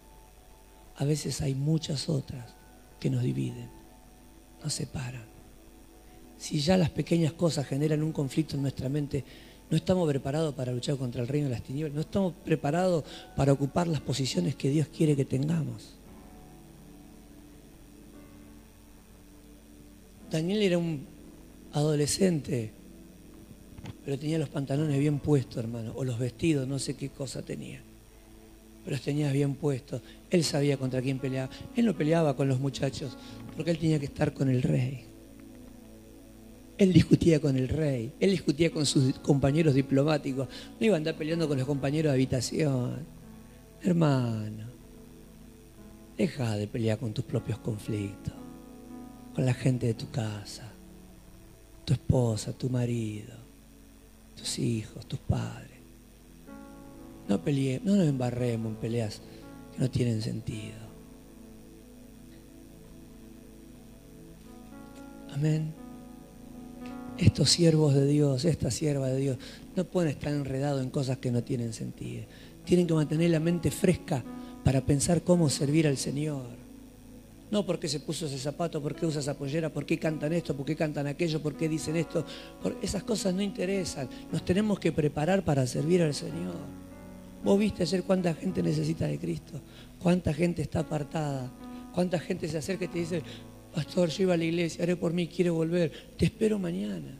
a 0.98 1.06
veces 1.06 1.42
hay 1.42 1.54
muchas 1.54 2.10
otras 2.10 2.54
que 3.00 3.10
nos 3.10 3.24
dividen, 3.24 3.70
nos 4.64 4.74
separan. 4.74 5.26
Si 6.38 6.60
ya 6.60 6.78
las 6.78 6.90
pequeñas 6.90 7.34
cosas 7.34 7.68
generan 7.68 8.04
un 8.04 8.12
conflicto 8.12 8.56
en 8.56 8.64
nuestra 8.64 8.90
mente, 8.90 9.24
no 9.70 9.78
estamos 9.78 10.07
preparados 10.07 10.53
para 10.53 10.72
luchar 10.72 10.97
contra 10.97 11.22
el 11.22 11.28
reino 11.28 11.47
de 11.47 11.55
las 11.55 11.63
tinieblas. 11.63 11.95
No 11.95 12.01
estamos 12.01 12.34
preparados 12.43 13.03
para 13.36 13.51
ocupar 13.51 13.88
las 13.88 14.01
posiciones 14.01 14.55
que 14.55 14.70
Dios 14.70 14.88
quiere 14.88 15.16
que 15.16 15.26
tengamos. 15.26 15.95
Daniel 20.30 20.61
era 20.61 20.78
un 20.78 21.05
adolescente, 21.74 22.72
pero 24.03 24.20
tenía 24.20 24.38
los 24.38 24.49
pantalones 24.49 24.99
bien 24.99 25.20
puestos, 25.20 25.57
hermano, 25.57 25.93
o 25.95 26.03
los 26.03 26.20
vestidos, 26.20 26.68
no 26.68 26.78
sé 26.78 26.95
qué 26.95 27.09
cosa 27.09 27.41
tenía. 27.41 27.82
Pero 28.84 28.95
los 28.97 29.03
tenía 29.03 29.32
bien 29.32 29.55
puestos. 29.55 30.01
Él 30.30 30.43
sabía 30.43 30.78
contra 30.78 31.01
quién 31.01 31.18
peleaba. 31.18 31.49
Él 31.76 31.86
no 31.86 31.95
peleaba 31.95 32.36
con 32.36 32.47
los 32.47 32.59
muchachos, 32.59 33.18
porque 33.55 33.72
él 33.72 33.80
tenía 33.80 33.99
que 33.99 34.05
estar 34.05 34.34
con 34.34 34.49
el 34.49 34.61
rey. 34.61 35.14
Él 36.78 36.92
discutía 36.92 37.40
con 37.40 37.56
el 37.56 37.70
rey, 37.70 38.12
él 38.20 38.32
discutía 38.32 38.70
con 38.70 38.86
sus 38.86 39.18
compañeros 39.20 39.74
diplomáticos, 39.74 40.48
no 40.80 40.86
iba 40.86 40.96
a 40.96 40.98
andar 40.98 41.16
peleando 41.16 41.48
con 41.48 41.58
los 41.58 41.66
compañeros 41.66 42.12
de 42.12 42.16
habitación. 42.16 42.98
Hermano, 43.82 44.66
deja 46.18 46.58
de 46.58 46.68
pelear 46.68 46.98
con 46.98 47.14
tus 47.14 47.24
propios 47.24 47.60
conflictos, 47.60 48.34
con 49.34 49.46
la 49.46 49.54
gente 49.54 49.88
de 49.88 49.94
tu 49.94 50.10
casa, 50.12 50.70
tu 51.86 51.94
esposa, 51.94 52.52
tu 52.52 52.70
marido, 52.70 53.36
tus 54.36 54.60
hijos, 54.60 55.06
tus 55.06 55.20
padres. 55.20 55.72
No 57.30 57.38
no 57.38 57.96
nos 57.96 58.08
embarremos 58.08 58.74
en 58.74 58.76
peleas 58.76 59.22
que 59.74 59.80
no 59.80 59.90
tienen 59.90 60.22
sentido. 60.22 60.86
Amén 65.34 65.85
estos 67.18 67.49
siervos 67.49 67.93
de 67.93 68.05
Dios, 68.05 68.45
esta 68.45 68.72
sierva 68.72 69.07
de 69.07 69.18
Dios, 69.18 69.38
no 69.76 69.86
pueden 69.86 70.11
estar 70.11 70.34
enredados 70.34 70.82
en 70.82 70.89
cosas 70.89 71.18
que 71.18 71.32
no 71.32 71.43
tienen 71.43 71.74
sentido. 71.74 72.26
Tienen 72.66 72.88
que 72.88 72.93
mantener 72.93 73.30
la 73.30 73.39
mente 73.39 73.72
fresca 73.72 74.24
para 74.63 74.86
pensar 74.86 75.22
cómo 75.24 75.49
servir 75.49 75.88
al 75.88 75.97
Señor. 75.97 76.66
No 77.51 77.66
porque 77.66 77.88
se 77.88 77.99
puso 77.99 78.26
ese 78.26 78.39
zapato, 78.39 78.82
por 78.82 78.95
qué 78.95 79.05
usa 79.05 79.22
esa 79.22 79.38
pollera, 79.38 79.72
por 79.72 79.86
qué 79.86 79.99
cantan 79.99 80.34
esto, 80.34 80.55
por 80.57 80.66
qué 80.66 80.76
cantan 80.76 81.05
aquello, 81.07 81.41
por 81.41 81.55
qué 81.55 81.70
dicen 81.70 81.95
esto. 81.95 82.26
esas 82.82 83.03
cosas 83.03 83.34
no 83.34 83.41
interesan. 83.41 84.09
Nos 84.32 84.43
tenemos 84.43 84.80
que 84.80 84.91
preparar 84.91 85.45
para 85.45 85.68
servir 85.68 86.01
al 86.01 86.13
Señor. 86.13 86.55
Vos 87.43 87.59
viste 87.59 87.84
ayer 87.84 88.03
cuánta 88.03 88.34
gente 88.34 88.63
necesita 88.63 89.05
de 89.05 89.20
Cristo, 89.20 89.61
cuánta 89.99 90.34
gente 90.34 90.63
está 90.63 90.80
apartada, 90.80 91.51
cuánta 91.93 92.20
gente 92.20 92.47
se 92.47 92.57
acerca 92.57 92.86
y 92.86 92.88
te 92.88 92.99
dice, 92.99 93.22
pastor, 93.76 94.10
yo 94.10 94.24
iba 94.24 94.34
a 94.34 94.38
la 94.38 94.46
iglesia, 94.46 94.84
haré 94.84 94.96
por 94.96 95.12
mí, 95.12 95.28
quiero 95.28 95.54
volver, 95.54 95.92
te 96.18 96.26
espero 96.26 96.58
mañana. 96.58 97.20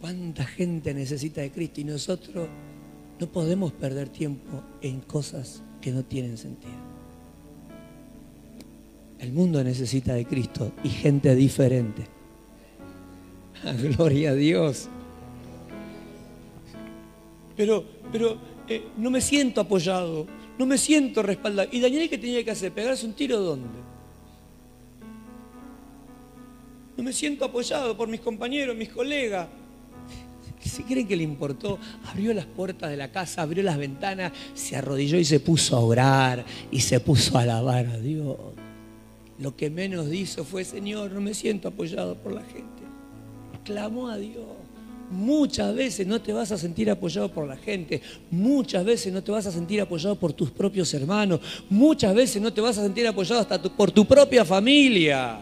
¿Cuánta 0.00 0.44
gente 0.44 0.94
necesita 0.94 1.42
de 1.42 1.50
Cristo? 1.50 1.82
Y 1.82 1.84
nosotros 1.84 2.48
no 3.20 3.26
podemos 3.26 3.72
perder 3.72 4.08
tiempo 4.08 4.62
en 4.80 5.00
cosas 5.00 5.62
que 5.80 5.90
no 5.90 6.04
tienen 6.04 6.38
sentido. 6.38 6.74
El 9.18 9.32
mundo 9.32 9.62
necesita 9.62 10.14
de 10.14 10.24
Cristo 10.24 10.72
y 10.84 10.88
gente 10.88 11.34
diferente. 11.34 12.06
Gloria 13.96 14.30
a 14.30 14.34
Dios. 14.34 14.88
Pero, 17.56 17.84
pero 18.12 18.36
eh, 18.68 18.84
no 18.96 19.10
me 19.10 19.20
siento 19.20 19.60
apoyado, 19.60 20.26
no 20.58 20.66
me 20.66 20.78
siento 20.78 21.22
respaldado. 21.22 21.68
¿Y 21.72 21.80
Daniel 21.80 22.08
qué 22.08 22.18
tenía 22.18 22.44
que 22.44 22.50
hacer? 22.50 22.72
¿Pegarse 22.72 23.06
un 23.06 23.12
tiro 23.12 23.40
dónde? 23.40 23.78
No 26.96 27.02
me 27.02 27.12
siento 27.12 27.44
apoyado 27.44 27.96
por 27.96 28.08
mis 28.08 28.20
compañeros, 28.20 28.74
mis 28.74 28.88
colegas. 28.88 29.48
Si 30.60 30.82
creen 30.82 31.06
que 31.06 31.16
le 31.16 31.22
importó, 31.22 31.78
abrió 32.06 32.34
las 32.34 32.46
puertas 32.46 32.90
de 32.90 32.96
la 32.96 33.12
casa, 33.12 33.42
abrió 33.42 33.62
las 33.62 33.76
ventanas, 33.76 34.32
se 34.54 34.76
arrodilló 34.76 35.18
y 35.18 35.24
se 35.24 35.38
puso 35.38 35.76
a 35.76 35.80
orar 35.80 36.44
y 36.70 36.80
se 36.80 36.98
puso 37.00 37.38
a 37.38 37.42
alabar 37.42 37.86
a 37.86 37.98
Dios. 37.98 38.36
Lo 39.38 39.54
que 39.54 39.70
menos 39.70 40.12
hizo 40.12 40.44
fue, 40.44 40.64
Señor, 40.64 41.12
no 41.12 41.20
me 41.20 41.34
siento 41.34 41.68
apoyado 41.68 42.16
por 42.16 42.32
la 42.32 42.42
gente. 42.42 42.82
Clamó 43.64 44.08
a 44.08 44.16
Dios. 44.16 44.44
Muchas 45.10 45.74
veces 45.74 46.06
no 46.06 46.20
te 46.20 46.32
vas 46.32 46.50
a 46.50 46.58
sentir 46.58 46.90
apoyado 46.90 47.30
por 47.30 47.46
la 47.46 47.56
gente, 47.56 48.02
muchas 48.30 48.84
veces 48.84 49.12
no 49.12 49.22
te 49.22 49.30
vas 49.30 49.46
a 49.46 49.52
sentir 49.52 49.80
apoyado 49.80 50.16
por 50.16 50.32
tus 50.32 50.50
propios 50.50 50.92
hermanos, 50.94 51.40
muchas 51.70 52.12
veces 52.12 52.42
no 52.42 52.52
te 52.52 52.60
vas 52.60 52.76
a 52.78 52.82
sentir 52.82 53.06
apoyado 53.06 53.40
hasta 53.40 53.62
por 53.62 53.92
tu 53.92 54.04
propia 54.04 54.44
familia. 54.44 55.38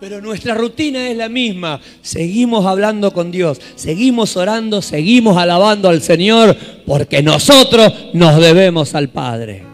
Pero 0.00 0.20
nuestra 0.20 0.54
rutina 0.54 1.08
es 1.08 1.16
la 1.16 1.28
misma. 1.28 1.80
Seguimos 2.02 2.64
hablando 2.66 3.12
con 3.12 3.32
Dios, 3.32 3.60
seguimos 3.74 4.36
orando, 4.36 4.80
seguimos 4.80 5.36
alabando 5.36 5.88
al 5.88 6.00
Señor, 6.00 6.56
porque 6.86 7.20
nosotros 7.20 7.92
nos 8.14 8.40
debemos 8.40 8.94
al 8.94 9.08
Padre. 9.08 9.67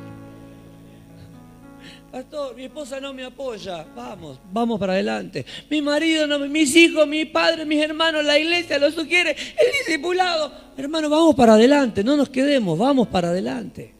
Pastor, 2.14 2.54
mi 2.54 2.62
esposa 2.62 3.00
no 3.00 3.12
me 3.12 3.24
apoya. 3.24 3.84
Vamos, 3.92 4.38
vamos 4.52 4.78
para 4.78 4.92
adelante. 4.92 5.44
Mi 5.68 5.82
marido, 5.82 6.28
no, 6.28 6.38
mis 6.38 6.76
hijos, 6.76 7.08
mi 7.08 7.24
padre, 7.24 7.64
mis 7.64 7.82
hermanos, 7.82 8.24
la 8.24 8.38
iglesia 8.38 8.78
lo 8.78 8.88
sugiere, 8.92 9.32
el 9.32 9.72
discipulado. 9.84 10.52
Hermano, 10.76 11.10
vamos 11.10 11.34
para 11.34 11.54
adelante, 11.54 12.04
no 12.04 12.16
nos 12.16 12.28
quedemos, 12.28 12.78
vamos 12.78 13.08
para 13.08 13.30
adelante. 13.30 13.92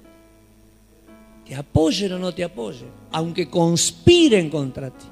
Te 1.45 1.57
apoyen 1.57 2.12
o 2.12 2.19
no 2.20 2.32
te 2.32 2.45
apoyen, 2.45 2.89
aunque 3.11 3.51
conspiren 3.51 4.49
contra 4.49 4.91
ti. 4.91 5.07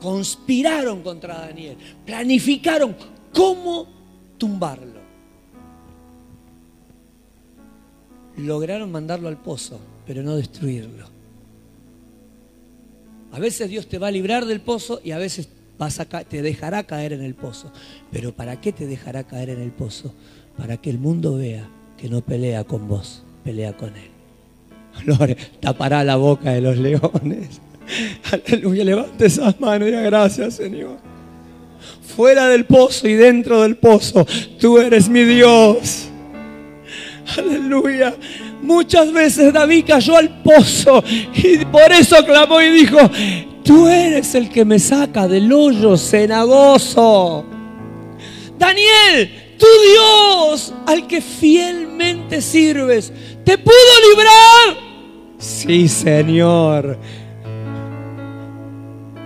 Conspiraron 0.00 1.04
contra 1.04 1.38
Daniel, 1.38 1.76
planificaron 2.04 2.96
cómo 3.32 3.86
tumbarlo. 4.38 5.00
Lograron 8.38 8.90
mandarlo 8.90 9.28
al 9.28 9.36
pozo, 9.36 9.78
pero 10.04 10.24
no 10.24 10.34
destruirlo. 10.34 11.11
A 13.32 13.38
veces 13.38 13.68
Dios 13.70 13.88
te 13.88 13.98
va 13.98 14.08
a 14.08 14.10
librar 14.10 14.44
del 14.44 14.60
pozo 14.60 15.00
y 15.02 15.10
a 15.12 15.18
veces 15.18 15.48
te 16.28 16.42
dejará 16.42 16.84
caer 16.84 17.12
en 17.12 17.22
el 17.22 17.34
pozo. 17.34 17.72
Pero 18.10 18.32
¿para 18.32 18.60
qué 18.60 18.72
te 18.72 18.86
dejará 18.86 19.24
caer 19.24 19.50
en 19.50 19.60
el 19.60 19.70
pozo? 19.70 20.14
Para 20.56 20.76
que 20.76 20.90
el 20.90 20.98
mundo 20.98 21.36
vea 21.36 21.68
que 21.96 22.08
no 22.08 22.20
pelea 22.20 22.64
con 22.64 22.88
vos, 22.88 23.22
pelea 23.42 23.76
con 23.76 23.90
Él. 23.96 25.36
Tapará 25.60 26.04
la 26.04 26.16
boca 26.16 26.52
de 26.52 26.60
los 26.60 26.76
leones. 26.76 27.60
Aleluya, 28.32 28.84
levante 28.84 29.26
esas 29.26 29.58
manos 29.60 29.88
y 29.88 29.92
gracias, 29.92 30.54
Señor. 30.54 30.98
Fuera 32.14 32.48
del 32.48 32.64
pozo 32.66 33.08
y 33.08 33.14
dentro 33.14 33.62
del 33.62 33.76
pozo, 33.76 34.26
tú 34.60 34.78
eres 34.78 35.08
mi 35.08 35.24
Dios. 35.24 36.08
Aleluya. 37.38 38.14
Muchas 38.62 39.12
veces 39.12 39.52
David 39.52 39.84
cayó 39.88 40.16
al 40.16 40.42
pozo 40.42 41.02
y 41.34 41.58
por 41.64 41.90
eso 41.92 42.16
clamó 42.24 42.60
y 42.60 42.70
dijo, 42.70 42.98
tú 43.64 43.88
eres 43.88 44.34
el 44.34 44.48
que 44.48 44.64
me 44.64 44.78
saca 44.78 45.26
del 45.26 45.52
hoyo 45.52 45.96
cenagoso. 45.96 47.44
Daniel, 48.56 49.56
tu 49.58 49.66
Dios 49.66 50.72
al 50.86 51.06
que 51.08 51.20
fielmente 51.20 52.40
sirves, 52.40 53.12
¿te 53.44 53.58
pudo 53.58 53.74
librar? 54.10 54.82
Sí, 55.38 55.88
Señor. 55.88 56.96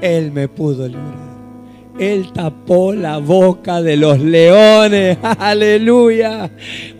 Él 0.00 0.32
me 0.32 0.48
pudo 0.48 0.88
librar. 0.88 1.25
Él 1.98 2.32
tapó 2.32 2.92
la 2.92 3.18
boca 3.18 3.80
de 3.80 3.96
los 3.96 4.18
leones. 4.20 5.16
Aleluya. 5.38 6.50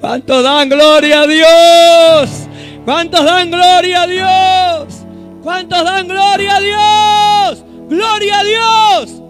¿Cuántos 0.01 0.43
dan 0.43 0.69
gloria 0.69 1.23
a 1.23 1.27
Dios? 1.27 2.49
¿Cuántos 2.85 3.25
dan 3.25 3.51
gloria 3.51 4.03
a 4.03 4.07
Dios? 4.07 4.95
¿Cuántos 5.43 5.85
dan 5.85 6.09
gloria 6.09 6.57
a 6.57 6.61
Dios? 6.61 7.65
Gloria 7.89 8.41
a 8.41 8.45
Dios. 8.45 9.23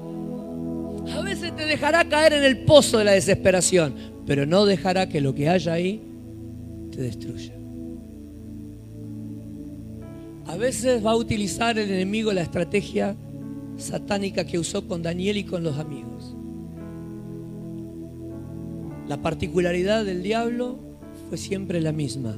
A 1.17 1.21
veces 1.23 1.55
te 1.57 1.67
dejará 1.67 2.05
caer 2.05 2.35
en 2.35 2.45
el 2.45 2.65
pozo 2.65 2.99
de 2.99 3.05
la 3.05 3.13
desesperación, 3.13 3.95
pero 4.27 4.47
no 4.47 4.67
dejará 4.67 5.09
que 5.09 5.21
lo 5.21 5.35
que 5.35 5.49
haya 5.49 5.73
ahí 5.73 6.03
te 6.93 7.03
destruya. 7.03 7.53
A 10.47 10.57
veces 10.57 11.05
va 11.05 11.11
a 11.11 11.17
utilizar 11.17 11.77
el 11.79 11.91
enemigo 11.91 12.33
la 12.33 12.43
estrategia 12.43 13.17
satánica 13.77 14.45
que 14.45 14.59
usó 14.59 14.87
con 14.87 15.03
Daniel 15.03 15.37
y 15.37 15.45
con 15.45 15.63
los 15.63 15.79
amigos. 15.79 16.37
La 19.09 19.23
particularidad 19.23 20.05
del 20.05 20.23
diablo 20.23 20.79
fue 21.29 21.39
siempre 21.39 21.81
la 21.81 21.93
misma, 21.93 22.37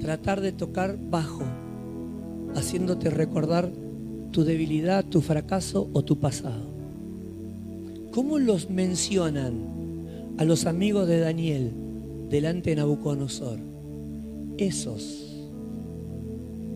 tratar 0.00 0.40
de 0.40 0.52
tocar 0.52 0.98
bajo, 0.98 1.44
haciéndote 2.54 3.10
recordar 3.10 3.70
tu 4.30 4.44
debilidad, 4.44 5.04
tu 5.04 5.22
fracaso 5.22 5.88
o 5.92 6.04
tu 6.04 6.18
pasado. 6.18 6.74
¿Cómo 8.10 8.38
los 8.38 8.70
mencionan 8.70 9.54
a 10.38 10.44
los 10.44 10.66
amigos 10.66 11.08
de 11.08 11.20
Daniel 11.20 11.72
delante 12.28 12.70
de 12.70 12.76
Nabucodonosor? 12.76 13.58
Esos, 14.58 15.48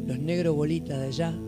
los 0.06 0.18
negros 0.18 0.54
bolitas 0.54 0.98
de 0.98 1.06
allá, 1.06 1.38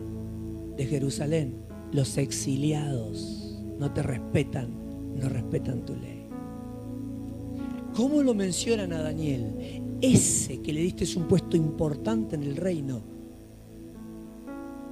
de 0.77 0.85
Jerusalén, 0.85 1.62
los 1.93 2.17
exiliados 2.17 3.59
no 3.79 3.93
te 3.93 4.01
respetan, 4.03 5.15
no 5.15 5.29
respetan 5.29 5.85
tu 5.85 5.95
ley. 5.95 6.27
¿Cómo 7.93 8.23
lo 8.23 8.33
mencionan 8.33 8.91
a 8.93 9.03
Daniel? 9.03 9.99
Ese 10.01 10.61
que 10.61 10.73
le 10.73 10.81
diste 10.81 11.05
un 11.17 11.27
puesto 11.27 11.55
importante 11.55 12.35
en 12.35 12.43
el 12.43 12.55
reino. 12.55 13.03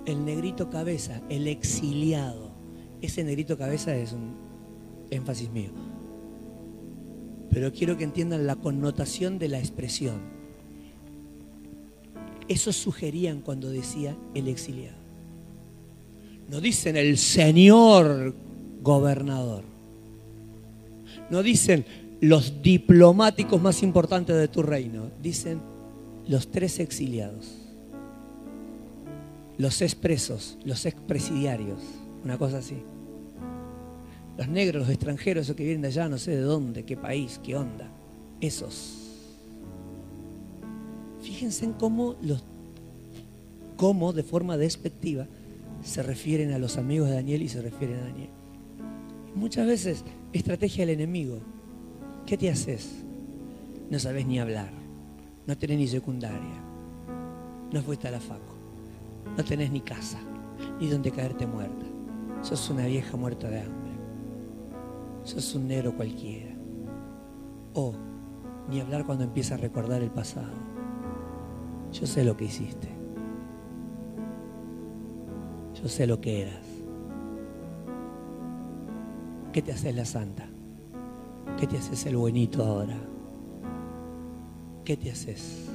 El 0.06 0.24
negrito 0.24 0.70
cabeza, 0.70 1.22
el 1.30 1.48
exiliado. 1.48 2.52
Ese 3.02 3.24
negrito 3.24 3.58
cabeza 3.58 3.96
es 3.96 4.14
un 4.14 4.36
énfasis 5.10 5.50
mío. 5.50 5.72
Pero 7.50 7.74
quiero 7.74 7.98
que 7.98 8.04
entiendan 8.04 8.46
la 8.46 8.56
connotación 8.56 9.40
de 9.40 9.50
la 9.50 9.60
expresión. 9.60 10.22
Eso 12.48 12.72
sugerían 12.72 13.42
cuando 13.42 13.72
decía 13.72 14.16
el 14.36 14.48
exiliado. 14.48 15.01
No 16.52 16.60
dicen 16.60 16.98
el 16.98 17.18
Señor 17.18 18.36
gobernador. 18.82 19.64
No 21.30 21.42
dicen 21.44 21.86
los 22.20 22.62
diplomáticos 22.62 23.62
más 23.62 23.82
importantes 23.84 24.36
de 24.36 24.50
tu 24.50 24.62
reino. 24.62 25.10
Dicen 25.24 25.62
los 26.28 26.52
tres 26.52 26.82
exiliados. 26.82 27.54
Los 29.58 29.82
expresos, 29.82 30.58
los 30.66 30.86
expresidiarios. 30.86 31.80
Una 32.26 32.38
cosa 32.38 32.58
así. 32.58 32.84
Los 34.38 34.50
negros, 34.50 34.82
los 34.82 34.90
extranjeros, 34.90 35.46
esos 35.46 35.56
que 35.56 35.64
vienen 35.64 35.84
de 35.84 35.88
allá, 35.88 36.10
no 36.10 36.18
sé 36.18 36.32
de 36.32 36.42
dónde, 36.42 36.84
qué 36.84 36.98
país, 36.98 37.40
qué 37.42 37.56
onda. 37.56 37.90
Esos. 38.42 38.98
Fíjense 41.22 41.64
en 41.64 41.72
cómo 41.72 42.18
los 42.22 42.44
cómo 43.78 44.12
de 44.12 44.24
forma 44.24 44.58
despectiva 44.58 45.28
se 45.82 46.04
refieren 46.04 46.54
a 46.54 46.60
los 46.60 46.78
amigos 46.78 47.10
de 47.10 47.16
Daniel 47.16 47.42
y 47.42 47.50
se 47.50 47.62
refieren 47.62 48.00
a 48.00 48.04
Daniel. 48.04 48.30
muchas 49.36 49.66
veces, 49.66 50.04
estrategia 50.34 50.86
del 50.86 50.96
enemigo. 50.96 51.40
¿Qué 52.26 52.38
te 52.38 52.50
haces? 52.50 53.04
No 53.90 54.00
sabes 54.00 54.26
ni 54.26 54.40
hablar. 54.40 54.72
No 55.48 55.58
tenés 55.58 55.78
ni 55.78 55.88
secundaria. 55.88 56.64
No 57.72 57.82
fuiste 57.82 58.08
a 58.08 58.12
la 58.12 58.20
faco. 58.20 58.56
No 59.38 59.44
tenés 59.44 59.72
ni 59.72 59.82
casa. 59.82 60.20
Ni 60.80 60.88
donde 60.88 61.12
caerte 61.12 61.48
muerta. 61.48 61.86
Sos 62.42 62.70
una 62.70 62.86
vieja 62.86 63.18
muerta 63.18 63.50
de 63.50 63.62
hambre. 63.62 63.92
Sos 65.24 65.56
un 65.56 65.68
negro 65.68 65.96
cualquiera. 65.96 66.56
O 67.74 67.94
ni 68.70 68.80
hablar 68.80 69.06
cuando 69.06 69.24
empieza 69.24 69.56
a 69.56 69.58
recordar 69.58 70.02
el 70.02 70.12
pasado. 70.12 70.54
Yo 71.92 72.06
sé 72.06 72.24
lo 72.24 72.38
que 72.38 72.46
hiciste. 72.46 73.01
Yo 75.82 75.90
sé 75.90 76.06
lo 76.06 76.22
que 76.22 76.44
eras. 76.44 76.72
¿Qué 79.52 79.62
te 79.62 79.74
haces 79.74 79.96
la 79.96 80.06
santa? 80.06 80.48
¿Qué 81.60 81.68
te 81.68 81.78
haces 81.78 82.06
el 82.06 82.18
buenito 82.18 82.64
ahora? 82.64 82.98
¿Qué 84.86 84.96
te 84.96 85.12
haces? 85.12 85.68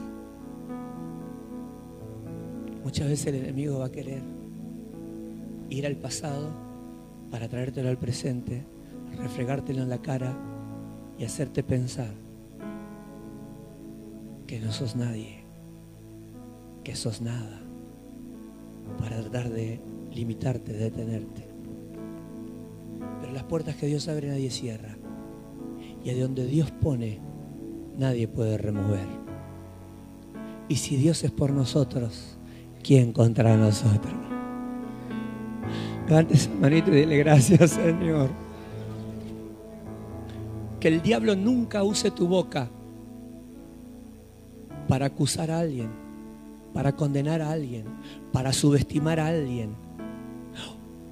Muchas 2.84 3.08
veces 3.08 3.26
el 3.26 3.34
enemigo 3.36 3.80
va 3.80 3.86
a 3.86 3.92
querer 3.92 4.22
ir 5.68 5.86
al 5.86 5.96
pasado 5.96 6.50
para 7.30 7.48
traértelo 7.48 7.88
al 7.88 7.98
presente, 7.98 8.62
refregártelo 9.18 9.82
en 9.82 9.90
la 9.90 9.98
cara 9.98 10.34
y 11.18 11.24
hacerte 11.24 11.62
pensar 11.62 12.10
que 14.46 14.60
no 14.60 14.72
sos 14.72 14.94
nadie, 14.94 15.40
que 16.84 16.94
sos 16.94 17.20
nada, 17.20 17.60
para 18.98 19.20
tratar 19.20 19.50
de 19.50 19.80
limitarte, 20.16 20.72
detenerte. 20.72 21.46
Pero 23.20 23.32
las 23.32 23.44
puertas 23.44 23.76
que 23.76 23.86
Dios 23.86 24.08
abre 24.08 24.28
nadie 24.28 24.50
cierra. 24.50 24.96
Y 26.02 26.10
de 26.10 26.20
donde 26.20 26.46
Dios 26.46 26.70
pone, 26.70 27.20
nadie 27.98 28.26
puede 28.26 28.56
remover. 28.56 29.06
Y 30.68 30.76
si 30.76 30.96
Dios 30.96 31.22
es 31.22 31.30
por 31.30 31.52
nosotros, 31.52 32.38
¿quién 32.82 33.12
contra 33.12 33.56
nosotros? 33.56 34.14
Levante 36.08 36.34
esa 36.34 36.50
manito 36.50 36.90
y 36.92 37.00
dile 37.00 37.18
gracias, 37.18 37.72
Señor. 37.72 38.30
Que 40.80 40.88
el 40.88 41.02
diablo 41.02 41.36
nunca 41.36 41.82
use 41.82 42.10
tu 42.10 42.26
boca 42.26 42.70
para 44.88 45.06
acusar 45.06 45.50
a 45.50 45.58
alguien, 45.58 45.90
para 46.72 46.94
condenar 46.94 47.42
a 47.42 47.50
alguien, 47.50 47.84
para 48.32 48.52
subestimar 48.52 49.18
a 49.18 49.26
alguien 49.26 49.85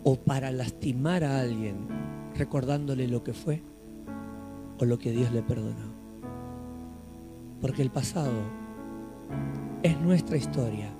o 0.04 0.16
para 0.16 0.52
lastimar 0.52 1.24
a 1.24 1.40
alguien 1.40 1.88
recordándole 2.36 3.08
lo 3.08 3.24
que 3.24 3.32
fue 3.32 3.62
o 4.78 4.84
lo 4.84 4.98
que 4.98 5.10
Dios 5.10 5.32
le 5.32 5.42
perdonó. 5.42 5.94
Porque 7.60 7.82
el 7.82 7.90
pasado 7.90 8.32
es 9.82 9.98
nuestra 10.00 10.36
historia, 10.36 10.90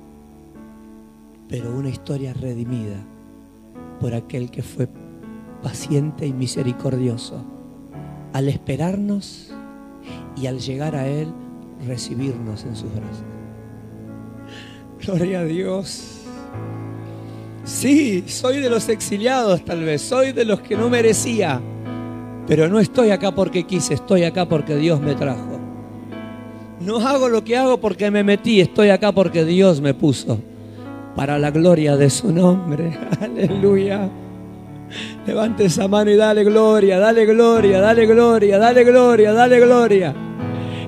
pero 1.49 1.77
una 1.77 1.91
historia 1.91 2.33
redimida 2.33 3.05
por 4.01 4.15
aquel 4.15 4.51
que 4.51 4.63
fue 4.63 4.89
paciente 5.63 6.27
y 6.27 6.33
misericordioso 6.33 7.45
al 8.33 8.49
esperarnos 8.49 9.53
y 10.37 10.47
al 10.47 10.59
llegar 10.59 10.97
a 10.97 11.07
Él 11.07 11.33
recibirnos 11.87 12.65
en 12.65 12.77
sus 12.77 12.91
brazos. 12.95 13.25
Gloria 15.01 15.41
a 15.41 15.45
Dios. 15.45 16.14
Sí, 17.65 18.25
soy 18.27 18.61
de 18.61 18.69
los 18.69 18.89
exiliados 18.89 19.65
tal 19.65 19.85
vez, 19.85 20.03
soy 20.03 20.33
de 20.33 20.45
los 20.45 20.61
que 20.61 20.77
no 20.77 20.91
merecía, 20.91 21.61
pero 22.47 22.69
no 22.69 22.79
estoy 22.79 23.11
acá 23.11 23.35
porque 23.35 23.65
quise, 23.65 23.95
estoy 23.95 24.25
acá 24.25 24.47
porque 24.47 24.77
Dios 24.77 25.01
me 25.01 25.15
trajo. 25.15 25.59
No 26.81 26.99
hago 26.99 27.29
lo 27.31 27.43
que 27.43 27.57
hago 27.57 27.81
porque 27.81 28.11
me 28.11 28.23
metí, 28.23 28.61
estoy 28.61 28.91
acá 28.91 29.13
porque 29.13 29.45
Dios 29.45 29.81
me 29.81 29.95
puso. 29.95 30.39
para 31.17 31.39
la 31.39 31.51
gloria 31.51 31.97
de 31.97 32.11
su 32.11 32.33
nombre. 32.33 32.99
Aleluya. 33.21 34.09
Levante 35.27 35.65
esa 35.65 35.89
mano 35.89 36.11
y 36.11 36.17
dale 36.17 36.45
gloria, 36.45 36.99
dale 36.99 37.25
gloria, 37.25 37.81
dale 37.81 38.07
gloria, 38.07 38.59
dale 38.59 38.85
gloria, 38.85 39.33
dale 39.33 39.61
gloria. 39.61 40.15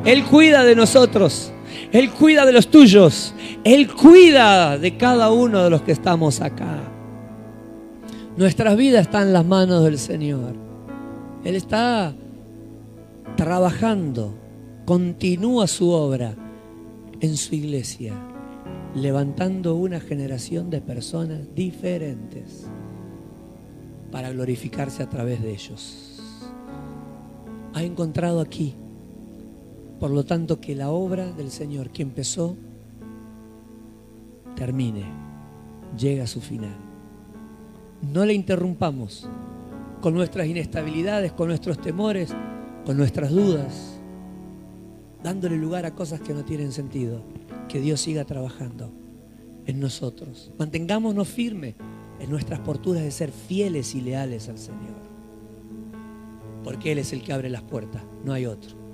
Él 0.04 0.24
cuida 0.24 0.64
de 0.64 0.76
nosotros, 0.76 1.52
Él 1.96 2.10
cuida 2.10 2.44
de 2.44 2.52
los 2.52 2.68
tuyos, 2.68 3.32
Él 3.64 3.90
cuida 3.90 4.76
de 4.76 4.98
cada 4.98 5.32
uno 5.32 5.64
de 5.64 5.70
los 5.70 5.80
que 5.80 5.92
estamos 5.92 6.42
acá. 6.42 6.82
Nuestras 8.36 8.76
vidas 8.76 9.06
están 9.06 9.28
en 9.28 9.32
las 9.32 9.46
manos 9.46 9.82
del 9.82 9.98
Señor. 9.98 10.52
Él 11.42 11.56
está 11.56 12.14
trabajando, 13.34 14.34
continúa 14.84 15.66
su 15.66 15.88
obra 15.88 16.34
en 17.20 17.34
su 17.38 17.54
iglesia, 17.54 18.12
levantando 18.94 19.74
una 19.74 19.98
generación 19.98 20.68
de 20.68 20.82
personas 20.82 21.54
diferentes 21.54 22.66
para 24.12 24.32
glorificarse 24.32 25.02
a 25.02 25.08
través 25.08 25.42
de 25.42 25.50
ellos. 25.50 26.20
Ha 27.72 27.82
encontrado 27.82 28.42
aquí, 28.42 28.74
por 29.98 30.10
lo 30.10 30.24
tanto, 30.24 30.60
que 30.60 30.74
la 30.74 30.90
obra 30.90 31.32
del 31.32 31.50
Señor 31.50 31.90
que 31.90 32.02
empezó, 32.02 32.56
termine, 34.54 35.04
llega 35.96 36.24
a 36.24 36.26
su 36.26 36.40
final. 36.40 36.76
No 38.12 38.24
le 38.24 38.34
interrumpamos 38.34 39.28
con 40.00 40.14
nuestras 40.14 40.46
inestabilidades, 40.46 41.32
con 41.32 41.48
nuestros 41.48 41.80
temores, 41.80 42.34
con 42.84 42.96
nuestras 42.96 43.30
dudas, 43.30 43.98
dándole 45.22 45.56
lugar 45.56 45.86
a 45.86 45.94
cosas 45.94 46.20
que 46.20 46.34
no 46.34 46.44
tienen 46.44 46.72
sentido. 46.72 47.22
Que 47.68 47.80
Dios 47.80 48.00
siga 48.00 48.24
trabajando 48.24 48.92
en 49.66 49.80
nosotros. 49.80 50.52
Mantengámonos 50.58 51.26
firmes 51.26 51.74
en 52.20 52.30
nuestras 52.30 52.60
posturas 52.60 53.02
de 53.02 53.10
ser 53.10 53.32
fieles 53.32 53.94
y 53.94 54.00
leales 54.00 54.48
al 54.48 54.58
Señor. 54.58 54.96
Porque 56.62 56.92
Él 56.92 56.98
es 56.98 57.12
el 57.12 57.22
que 57.22 57.32
abre 57.32 57.50
las 57.50 57.62
puertas, 57.62 58.02
no 58.24 58.32
hay 58.32 58.46
otro. 58.46 58.85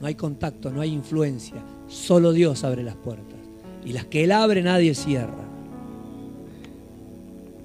No 0.00 0.06
hay 0.06 0.14
contacto, 0.14 0.70
no 0.70 0.80
hay 0.80 0.92
influencia. 0.92 1.62
Solo 1.88 2.32
Dios 2.32 2.64
abre 2.64 2.82
las 2.82 2.96
puertas. 2.96 3.38
Y 3.84 3.92
las 3.92 4.04
que 4.06 4.24
Él 4.24 4.32
abre 4.32 4.62
nadie 4.62 4.94
cierra. 4.94 5.46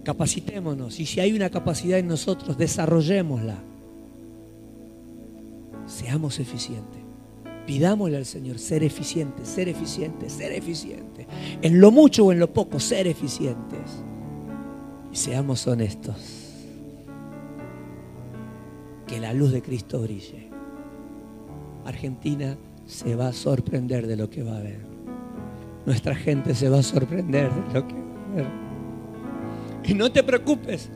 Capacitémonos 0.03 0.99
y 0.99 1.05
si 1.05 1.19
hay 1.19 1.34
una 1.34 1.49
capacidad 1.49 1.97
en 1.97 2.07
nosotros, 2.07 2.57
desarrollémosla. 2.57 3.57
Seamos 5.85 6.39
eficientes. 6.39 7.01
Pidámosle 7.65 8.18
al 8.18 8.26
Señor 8.26 8.60
ser 8.60 8.84
eficientes, 8.84 9.47
ser 9.47 9.69
eficientes, 9.69 10.34
ser 10.34 10.51
eficientes. 10.51 11.26
En 11.61 11.80
lo 11.80 11.91
mucho 11.91 12.26
o 12.26 12.31
en 12.31 12.39
lo 12.39 12.51
poco, 12.51 12.80
ser 12.80 13.07
eficientes. 13.07 14.03
Y 15.11 15.15
seamos 15.15 15.65
honestos. 15.68 16.18
Que 19.07 19.19
la 19.19 19.34
luz 19.34 19.51
de 19.51 19.61
Cristo 19.61 20.01
brille. 20.01 20.52
Argentina 21.85 22.57
se 22.85 23.15
va 23.15 23.27
a 23.27 23.34
sorprender 23.34 24.07
de 24.07 24.18
lo 24.18 24.30
que 24.30 24.43
va 24.43 24.57
a 24.57 24.61
ver. 24.61 24.80
Nuestra 25.85 26.15
gente 26.15 26.55
se 26.55 26.69
va 26.69 26.80
a 26.80 26.84
sorprender 26.84 27.51
de 27.51 27.73
lo 27.73 27.88
que 27.88 27.93
va 27.93 28.01
a 28.01 28.35
ver. 28.35 28.47
Y 29.85 29.93
no 29.93 30.11
te 30.11 30.23
preocupes 30.23 30.89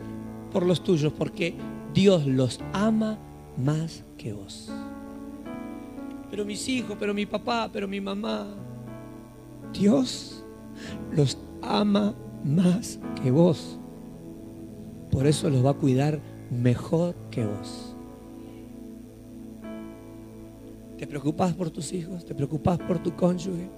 por 0.52 0.66
los 0.66 0.84
tuyos, 0.84 1.12
porque 1.14 1.56
Dios 1.94 2.26
los 2.26 2.60
ama 2.74 3.18
más 3.58 4.04
que 4.18 4.34
vos. 4.34 4.72
Pero 6.30 6.46
mis 6.46 6.68
hijos, 6.68 6.96
pero 7.00 7.14
mi 7.14 7.26
papá, 7.26 7.70
pero 7.72 7.88
mi 7.88 8.02
mamá. 8.02 8.48
Dios 9.74 10.44
los 11.12 11.38
ama 11.62 12.16
más 12.44 13.00
que 13.22 13.32
vos. 13.32 13.80
Por 15.12 15.26
eso 15.26 15.50
los 15.50 15.66
va 15.66 15.72
a 15.72 15.74
cuidar 15.74 16.20
mejor 16.50 17.16
que 17.32 17.46
vos. 17.46 17.87
¿Te 20.98 21.06
preocupas 21.06 21.54
por 21.54 21.70
tus 21.70 21.94
hijos? 21.94 22.26
¿Te 22.26 22.34
preocupas 22.34 22.80
por 22.80 22.98
tu 23.00 23.16
cónyuge? 23.16 23.70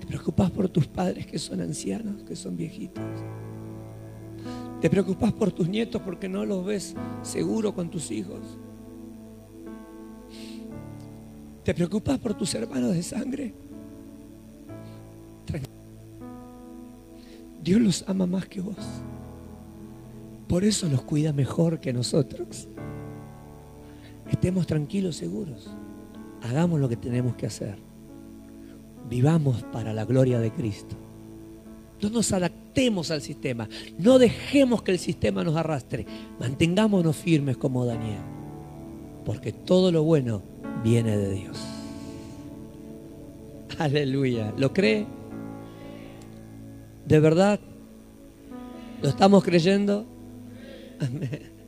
¿Te 0.00 0.06
preocupas 0.06 0.50
por 0.50 0.68
tus 0.68 0.86
padres 0.86 1.26
que 1.26 1.38
son 1.38 1.60
ancianos, 1.60 2.22
que 2.22 2.36
son 2.36 2.56
viejitos? 2.56 3.02
¿Te 4.80 4.88
preocupas 4.88 5.32
por 5.32 5.50
tus 5.50 5.68
nietos 5.68 6.00
porque 6.02 6.28
no 6.28 6.44
los 6.44 6.64
ves 6.64 6.94
seguro 7.22 7.74
con 7.74 7.90
tus 7.90 8.10
hijos? 8.10 8.40
¿Te 11.64 11.74
preocupas 11.74 12.18
por 12.18 12.34
tus 12.34 12.54
hermanos 12.54 12.94
de 12.94 13.02
sangre? 13.02 13.54
Dios 17.64 17.80
los 17.80 18.04
ama 18.06 18.26
más 18.26 18.46
que 18.46 18.60
vos. 18.60 18.76
Por 20.46 20.64
eso 20.64 20.86
los 20.86 21.00
cuida 21.00 21.32
mejor 21.32 21.80
que 21.80 21.94
nosotros. 21.94 22.68
Estemos 24.30 24.66
tranquilos, 24.66 25.16
seguros. 25.16 25.70
Hagamos 26.44 26.78
lo 26.78 26.88
que 26.90 26.96
tenemos 26.96 27.36
que 27.36 27.46
hacer. 27.46 27.76
Vivamos 29.08 29.62
para 29.72 29.94
la 29.94 30.04
gloria 30.04 30.38
de 30.40 30.52
Cristo. 30.52 30.94
No 32.02 32.10
nos 32.10 32.32
adaptemos 32.32 33.10
al 33.10 33.22
sistema. 33.22 33.66
No 33.98 34.18
dejemos 34.18 34.82
que 34.82 34.92
el 34.92 34.98
sistema 34.98 35.42
nos 35.42 35.56
arrastre. 35.56 36.04
Mantengámonos 36.38 37.16
firmes 37.16 37.56
como 37.56 37.86
Daniel. 37.86 38.20
Porque 39.24 39.52
todo 39.52 39.90
lo 39.90 40.02
bueno 40.02 40.42
viene 40.82 41.16
de 41.16 41.32
Dios. 41.32 41.58
Aleluya. 43.78 44.52
¿Lo 44.58 44.74
cree? 44.74 45.06
¿De 47.06 47.20
verdad? 47.20 47.58
¿Lo 49.02 49.08
estamos 49.08 49.42
creyendo? 49.42 50.06
Amén. 51.00 51.53